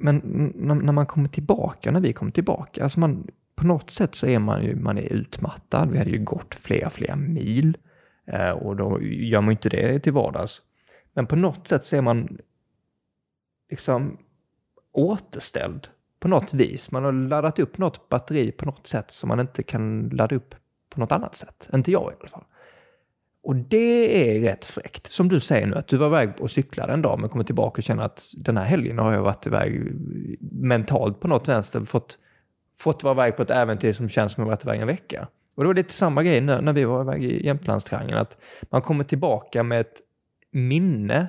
men 0.00 0.18
när 0.56 0.92
man 0.92 1.06
kommer 1.06 1.28
tillbaka, 1.28 1.90
när 1.90 2.00
vi 2.00 2.12
kommer 2.12 2.32
tillbaka, 2.32 2.82
alltså 2.82 3.00
man, 3.00 3.26
på 3.54 3.66
något 3.66 3.90
sätt 3.90 4.14
så 4.14 4.26
är 4.26 4.38
man 4.38 4.64
ju 4.64 4.76
man 4.76 4.98
är 4.98 5.12
utmattad. 5.12 5.90
Vi 5.92 5.98
hade 5.98 6.10
ju 6.10 6.24
gått 6.24 6.54
flera, 6.54 6.90
flera 6.90 7.16
mil 7.16 7.76
eh, 8.26 8.50
och 8.50 8.76
då 8.76 9.02
gör 9.02 9.40
man 9.40 9.48
ju 9.48 9.52
inte 9.52 9.68
det 9.68 10.00
till 10.00 10.12
vardags. 10.12 10.62
Men 11.12 11.26
på 11.26 11.36
något 11.36 11.68
sätt 11.68 11.84
så 11.84 11.96
är 11.96 12.02
man 12.02 12.38
liksom 13.70 14.18
återställd 14.92 15.88
på 16.20 16.28
något 16.28 16.54
vis. 16.54 16.90
Man 16.90 17.04
har 17.04 17.12
laddat 17.12 17.58
upp 17.58 17.78
något 17.78 18.08
batteri 18.08 18.52
på 18.52 18.66
något 18.66 18.86
sätt 18.86 19.10
som 19.10 19.28
man 19.28 19.40
inte 19.40 19.62
kan 19.62 20.08
ladda 20.08 20.36
upp 20.36 20.54
på 20.88 21.00
något 21.00 21.12
annat 21.12 21.34
sätt. 21.34 21.68
Inte 21.74 21.92
jag 21.92 22.12
i 22.12 22.16
alla 22.20 22.28
fall. 22.28 22.44
Och 23.50 23.56
det 23.56 24.36
är 24.36 24.40
rätt 24.40 24.64
fräckt. 24.64 25.06
Som 25.06 25.28
du 25.28 25.40
säger 25.40 25.66
nu, 25.66 25.74
att 25.74 25.88
du 25.88 25.96
var 25.96 26.06
iväg 26.06 26.30
och 26.38 26.50
cyklade 26.50 26.92
en 26.92 27.02
dag 27.02 27.20
men 27.20 27.30
kommer 27.30 27.44
tillbaka 27.44 27.78
och 27.78 27.82
känner 27.82 28.02
att 28.02 28.22
den 28.36 28.56
här 28.56 28.64
helgen 28.64 28.98
har 28.98 29.12
jag 29.12 29.22
varit 29.22 29.46
iväg 29.46 29.92
mentalt 30.40 31.20
på 31.20 31.28
något 31.28 31.48
vänster, 31.48 31.80
fått, 31.80 32.18
fått 32.78 33.04
vara 33.04 33.14
iväg 33.14 33.36
på 33.36 33.42
ett 33.42 33.50
äventyr 33.50 33.92
som 33.92 34.08
känns 34.08 34.32
som 34.32 34.42
att 34.42 34.46
jag 34.46 34.50
varit 34.50 34.64
iväg 34.64 34.80
en 34.80 34.86
vecka. 34.86 35.28
Och 35.54 35.62
det 35.62 35.66
var 35.66 35.74
lite 35.74 35.94
samma 35.94 36.22
grej 36.22 36.40
när, 36.40 36.62
när 36.62 36.72
vi 36.72 36.84
var 36.84 37.02
iväg 37.02 37.24
i 37.24 37.46
Jämtlandstriangeln, 37.46 38.18
att 38.18 38.38
man 38.70 38.82
kommer 38.82 39.04
tillbaka 39.04 39.62
med 39.62 39.80
ett 39.80 40.00
minne 40.52 41.26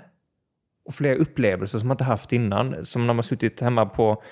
och 0.85 0.95
flera 0.95 1.15
upplevelser 1.15 1.79
som 1.79 1.87
man 1.87 1.95
inte 1.95 2.03
haft 2.03 2.33
innan. 2.33 2.85
Som 2.85 3.07
när 3.07 3.13
man 3.13 3.23
suttit 3.23 3.61
hemma 3.61 3.85
på, 3.85 4.23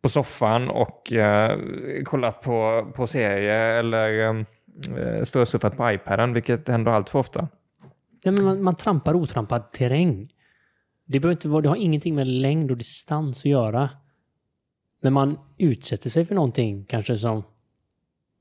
på 0.00 0.08
soffan 0.08 0.68
och 0.68 1.12
eh, 1.12 1.58
kollat 2.04 2.40
på, 2.42 2.86
på 2.94 3.06
serier 3.06 3.78
eller 3.78 4.28
eh, 4.28 4.44
Eh, 4.84 5.24
strösurfat 5.24 5.76
på 5.76 5.92
iPaden, 5.92 6.32
vilket 6.32 6.68
händer 6.68 6.92
allt 6.92 7.08
för 7.08 7.18
ofta. 7.18 7.48
Ja, 8.22 8.32
men 8.32 8.44
man, 8.44 8.62
man 8.62 8.76
trampar 8.76 9.14
otrampad 9.14 9.72
terräng. 9.72 10.32
Det, 11.04 11.20
behöver 11.20 11.32
inte 11.36 11.48
vara, 11.48 11.62
det 11.62 11.68
har 11.68 11.76
ingenting 11.76 12.14
med 12.14 12.26
längd 12.26 12.70
och 12.70 12.76
distans 12.76 13.40
att 13.40 13.44
göra. 13.50 13.90
När 15.00 15.10
man 15.10 15.38
utsätter 15.58 16.10
sig 16.10 16.24
för 16.24 16.34
någonting 16.34 16.84
kanske 16.84 17.16
som 17.16 17.42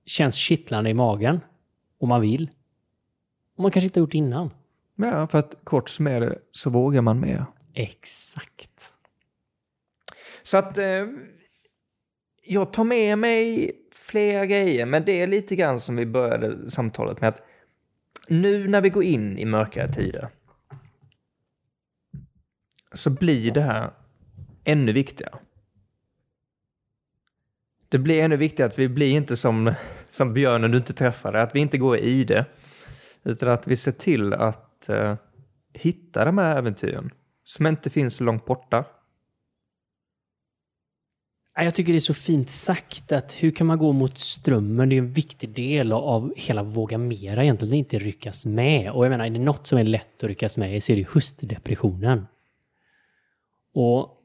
känns 0.05 0.35
kittlande 0.35 0.89
i 0.89 0.93
magen 0.93 1.39
och 1.99 2.07
man 2.07 2.21
vill. 2.21 2.49
Och 3.55 3.61
man 3.61 3.71
kanske 3.71 3.85
inte 3.85 3.99
har 3.99 4.05
gjort 4.05 4.13
innan. 4.13 4.49
Ja, 4.95 5.27
för 5.27 5.39
att 5.39 5.55
kort 5.63 5.89
som 5.89 6.07
är 6.07 6.19
det 6.19 6.39
så 6.51 6.69
vågar 6.69 7.01
man 7.01 7.19
mer. 7.19 7.45
Exakt. 7.73 8.93
Så 10.43 10.57
att 10.57 10.77
eh, 10.77 11.05
jag 12.43 12.73
tar 12.73 12.83
med 12.83 13.17
mig 13.17 13.71
flera 14.05 14.45
grejer, 14.45 14.85
men 14.85 15.05
det 15.05 15.21
är 15.21 15.27
lite 15.27 15.55
grann 15.55 15.79
som 15.79 15.95
vi 15.95 16.05
började 16.05 16.71
samtalet 16.71 17.21
med 17.21 17.27
att 17.27 17.41
nu 18.27 18.67
när 18.67 18.81
vi 18.81 18.89
går 18.89 19.03
in 19.03 19.37
i 19.37 19.45
mörkare 19.45 19.93
tider 19.93 20.29
så 22.93 23.09
blir 23.09 23.51
det 23.51 23.61
här 23.61 23.91
ännu 24.63 24.91
viktigare. 24.91 25.35
Det 27.89 27.97
blir 27.97 28.23
ännu 28.23 28.37
viktigare 28.37 28.69
att 28.69 28.79
vi 28.79 28.89
blir 28.89 29.11
inte 29.11 29.37
som, 29.37 29.73
som 30.09 30.33
björnen 30.33 30.71
du 30.71 30.77
inte 30.77 30.93
träffade, 30.93 31.41
att 31.41 31.55
vi 31.55 31.59
inte 31.59 31.77
går 31.77 31.97
i 31.97 32.23
det, 32.23 32.45
utan 33.23 33.49
att 33.49 33.67
vi 33.67 33.77
ser 33.77 33.91
till 33.91 34.33
att 34.33 34.87
uh, 34.89 35.15
hitta 35.73 36.25
de 36.25 36.37
här 36.37 36.57
äventyren 36.57 37.11
som 37.43 37.67
inte 37.67 37.89
finns 37.89 38.15
så 38.15 38.23
långt 38.23 38.45
borta 38.45 38.85
jag 41.63 41.73
tycker 41.73 41.93
det 41.93 41.97
är 41.97 41.99
så 41.99 42.13
fint 42.13 42.49
sagt 42.49 43.11
att 43.11 43.43
hur 43.43 43.51
kan 43.51 43.67
man 43.67 43.77
gå 43.77 43.91
mot 43.91 44.17
strömmen? 44.17 44.89
Det 44.89 44.95
är 44.95 44.97
en 44.97 45.13
viktig 45.13 45.49
del 45.49 45.91
av 45.91 46.33
hela 46.35 46.63
våga 46.63 46.97
mera 46.97 47.43
egentligen, 47.43 47.73
att 47.73 47.77
inte 47.77 47.99
ryckas 47.99 48.45
med. 48.45 48.91
Och 48.91 49.05
jag 49.05 49.09
menar, 49.09 49.25
är 49.25 49.29
det 49.29 49.39
något 49.39 49.67
som 49.67 49.77
är 49.77 49.83
lätt 49.83 50.23
att 50.23 50.27
ryckas 50.27 50.57
med 50.57 50.77
i 50.77 50.81
så 50.81 50.91
är 50.91 50.95
det 50.95 51.07
höstdepressionen. 51.09 52.27
Och 53.73 54.21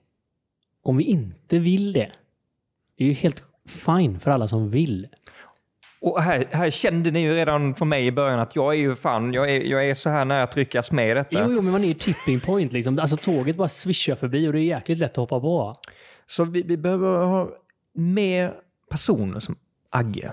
om 0.82 0.96
vi 0.96 1.04
inte 1.04 1.58
vill 1.58 1.92
det, 1.92 2.12
det 2.96 3.04
är 3.04 3.08
ju 3.08 3.14
helt 3.14 3.42
fine 3.66 4.20
för 4.20 4.30
alla 4.30 4.48
som 4.48 4.70
vill. 4.70 5.08
Och 6.00 6.22
här, 6.22 6.46
här, 6.50 6.70
kände 6.70 7.10
ni 7.10 7.20
ju 7.20 7.34
redan 7.34 7.74
från 7.74 7.88
mig 7.88 8.06
i 8.06 8.12
början 8.12 8.40
att 8.40 8.56
jag 8.56 8.74
är 8.74 8.78
ju 8.78 8.96
fan, 8.96 9.32
jag 9.32 9.50
är, 9.50 9.60
jag 9.60 9.88
är 9.88 9.94
så 9.94 10.10
här 10.10 10.24
nära 10.24 10.42
att 10.42 10.56
ryckas 10.56 10.92
med 10.92 11.10
i 11.10 11.14
detta. 11.14 11.40
Jo, 11.40 11.52
jo, 11.52 11.62
men 11.62 11.72
man 11.72 11.84
är 11.84 11.88
ju 11.88 11.94
tipping 11.94 12.40
point 12.40 12.72
liksom. 12.72 12.98
Alltså 12.98 13.16
tåget 13.16 13.56
bara 13.56 13.68
svischar 13.68 14.14
förbi 14.14 14.48
och 14.48 14.52
det 14.52 14.60
är 14.60 14.64
jäkligt 14.64 14.98
lätt 14.98 15.10
att 15.10 15.16
hoppa 15.16 15.40
på. 15.40 15.76
Så 16.26 16.44
vi, 16.44 16.62
vi 16.62 16.76
behöver 16.76 17.24
ha 17.24 17.48
mer 17.94 18.54
personer 18.90 19.40
som 19.40 19.56
Agge. 19.90 20.32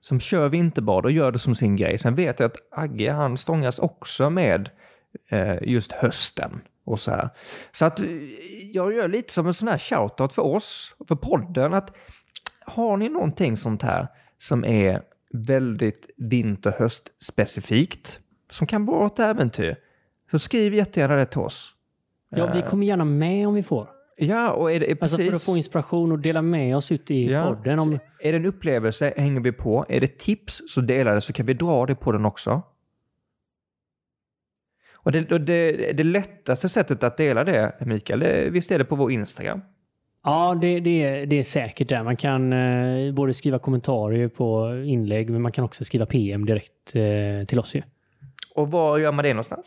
Som 0.00 0.20
kör 0.20 0.48
vinterbad 0.48 1.04
och 1.04 1.10
gör 1.12 1.32
det 1.32 1.38
som 1.38 1.54
sin 1.54 1.76
grej. 1.76 1.98
Sen 1.98 2.14
vet 2.14 2.40
jag 2.40 2.46
att 2.46 2.56
Agge 2.70 3.12
han 3.12 3.38
stångas 3.38 3.78
också 3.78 4.30
med 4.30 4.70
eh, 5.28 5.56
just 5.62 5.92
hösten. 5.92 6.60
Och 6.84 7.00
så, 7.00 7.10
här. 7.10 7.28
så 7.72 7.86
att 7.86 8.00
eh, 8.00 8.06
jag 8.72 8.92
gör 8.92 9.08
lite 9.08 9.32
som 9.32 9.46
en 9.46 9.54
sån 9.54 9.68
här 9.68 9.78
shoutout 9.78 10.32
för 10.32 10.42
oss, 10.42 10.94
för 11.08 11.14
podden. 11.14 11.74
att 11.74 11.96
Har 12.60 12.96
ni 12.96 13.08
någonting 13.08 13.56
sånt 13.56 13.82
här 13.82 14.08
som 14.38 14.64
är 14.64 15.02
väldigt 15.32 16.10
vinter 16.16 16.74
höst 16.78 17.22
specifikt, 17.22 18.20
som 18.50 18.66
kan 18.66 18.86
vara 18.86 19.06
ett 19.06 19.18
äventyr, 19.18 19.76
så 20.30 20.38
skriv 20.38 20.74
jättegärna 20.74 21.16
det 21.16 21.26
till 21.26 21.40
oss. 21.40 21.74
Ja, 22.28 22.52
vi 22.54 22.62
kommer 22.62 22.86
gärna 22.86 23.04
med 23.04 23.48
om 23.48 23.54
vi 23.54 23.62
får. 23.62 23.88
Ja, 24.16 24.52
och 24.52 24.72
är 24.72 24.80
det 24.80 24.86
precis... 24.86 25.02
Alltså 25.02 25.30
för 25.30 25.36
att 25.36 25.42
få 25.42 25.56
inspiration 25.56 26.12
och 26.12 26.18
dela 26.18 26.42
med 26.42 26.76
oss 26.76 26.92
ut 26.92 27.10
i 27.10 27.30
ja. 27.30 27.46
podden. 27.46 27.78
Om... 27.78 27.98
Är 28.20 28.32
det 28.32 28.38
en 28.38 28.46
upplevelse 28.46 29.14
hänger 29.16 29.40
vi 29.40 29.52
på. 29.52 29.86
Är 29.88 30.00
det 30.00 30.18
tips 30.18 30.62
så 30.68 30.80
dela 30.80 31.14
det 31.14 31.20
så 31.20 31.32
kan 31.32 31.46
vi 31.46 31.54
dra 31.54 31.86
det 31.86 31.94
på 31.94 32.12
den 32.12 32.24
också. 32.24 32.62
Och 34.92 35.12
det, 35.12 35.38
det, 35.38 35.92
det 35.92 36.04
lättaste 36.04 36.68
sättet 36.68 37.02
att 37.02 37.16
dela 37.16 37.44
det, 37.44 37.74
Mikael, 37.80 38.20
det, 38.20 38.50
visst 38.50 38.70
är 38.70 38.78
det 38.78 38.84
på 38.84 38.96
vår 38.96 39.12
Instagram? 39.12 39.60
Ja, 40.28 40.58
det, 40.60 40.80
det, 40.80 41.02
är, 41.02 41.26
det 41.26 41.38
är 41.38 41.44
säkert 41.44 41.88
där. 41.88 42.02
Man 42.02 42.16
kan 42.16 42.52
eh, 42.52 43.12
både 43.12 43.34
skriva 43.34 43.58
kommentarer 43.58 44.28
på 44.28 44.76
inlägg, 44.86 45.30
men 45.30 45.42
man 45.42 45.52
kan 45.52 45.64
också 45.64 45.84
skriva 45.84 46.06
PM 46.06 46.46
direkt 46.46 46.94
eh, 46.94 47.46
till 47.46 47.58
oss 47.58 47.74
ju. 47.74 47.82
Och 48.54 48.70
var 48.70 48.98
gör 48.98 49.12
man 49.12 49.24
det 49.24 49.34
någonstans? 49.34 49.66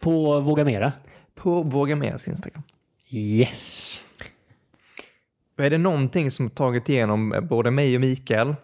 På 0.00 0.40
Våga 0.40 0.64
Mera. 0.64 0.92
På 1.34 1.62
Våga 1.62 1.96
Meras 1.96 2.28
Instagram. 2.28 2.62
Yes. 3.10 4.06
Är 5.56 5.70
det 5.70 5.78
någonting 5.78 6.30
som 6.30 6.50
tagit 6.50 6.88
igenom 6.88 7.34
både 7.42 7.70
mig 7.70 7.94
och 7.94 8.00
Mikael, 8.00 8.54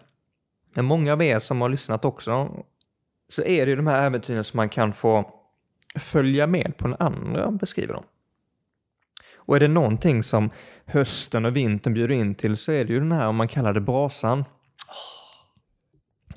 men 0.73 0.85
många 0.85 1.13
av 1.13 1.21
er 1.23 1.39
som 1.39 1.61
har 1.61 1.69
lyssnat 1.69 2.05
också, 2.05 2.49
så 3.29 3.43
är 3.43 3.65
det 3.65 3.69
ju 3.69 3.75
de 3.75 3.87
här 3.87 4.05
äventyren 4.05 4.43
som 4.43 4.57
man 4.57 4.69
kan 4.69 4.93
få 4.93 5.31
följa 5.95 6.47
med 6.47 6.73
på 6.77 6.87
när 6.87 7.03
andra 7.03 7.51
beskriver 7.51 7.93
dem. 7.93 8.03
Och 9.47 9.55
är 9.55 9.59
det 9.59 9.67
någonting 9.67 10.23
som 10.23 10.49
hösten 10.85 11.45
och 11.45 11.55
vintern 11.55 11.93
bjuder 11.93 12.15
in 12.15 12.35
till 12.35 12.57
så 12.57 12.71
är 12.71 12.85
det 12.85 12.93
ju 12.93 12.99
den 12.99 13.11
här, 13.11 13.27
om 13.27 13.35
man 13.35 13.47
kallar 13.47 13.73
det 13.73 13.81
brasan. 13.81 14.43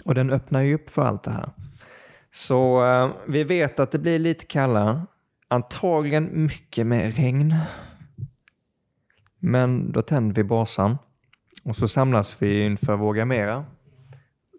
Och 0.04 0.14
den 0.14 0.30
öppnar 0.30 0.60
ju 0.60 0.74
upp 0.74 0.90
för 0.90 1.02
allt 1.02 1.22
det 1.22 1.30
här. 1.30 1.50
Så 2.32 2.86
eh, 2.86 3.10
vi 3.28 3.44
vet 3.44 3.80
att 3.80 3.90
det 3.90 3.98
blir 3.98 4.18
lite 4.18 4.46
kallare. 4.46 5.06
Antagligen 5.48 6.44
mycket 6.44 6.86
mer 6.86 7.10
regn. 7.10 7.54
Men 9.38 9.92
då 9.92 10.02
tänder 10.02 10.34
vi 10.34 10.44
brasan 10.44 10.98
och 11.64 11.76
så 11.76 11.88
samlas 11.88 12.42
vi 12.42 12.64
inför 12.64 12.96
Våga 12.96 13.24
Mera. 13.24 13.64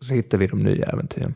Så 0.02 0.14
hittar 0.14 0.38
vi 0.38 0.47
de 0.47 0.60
nya 0.60 0.86
äventyren. 0.86 1.36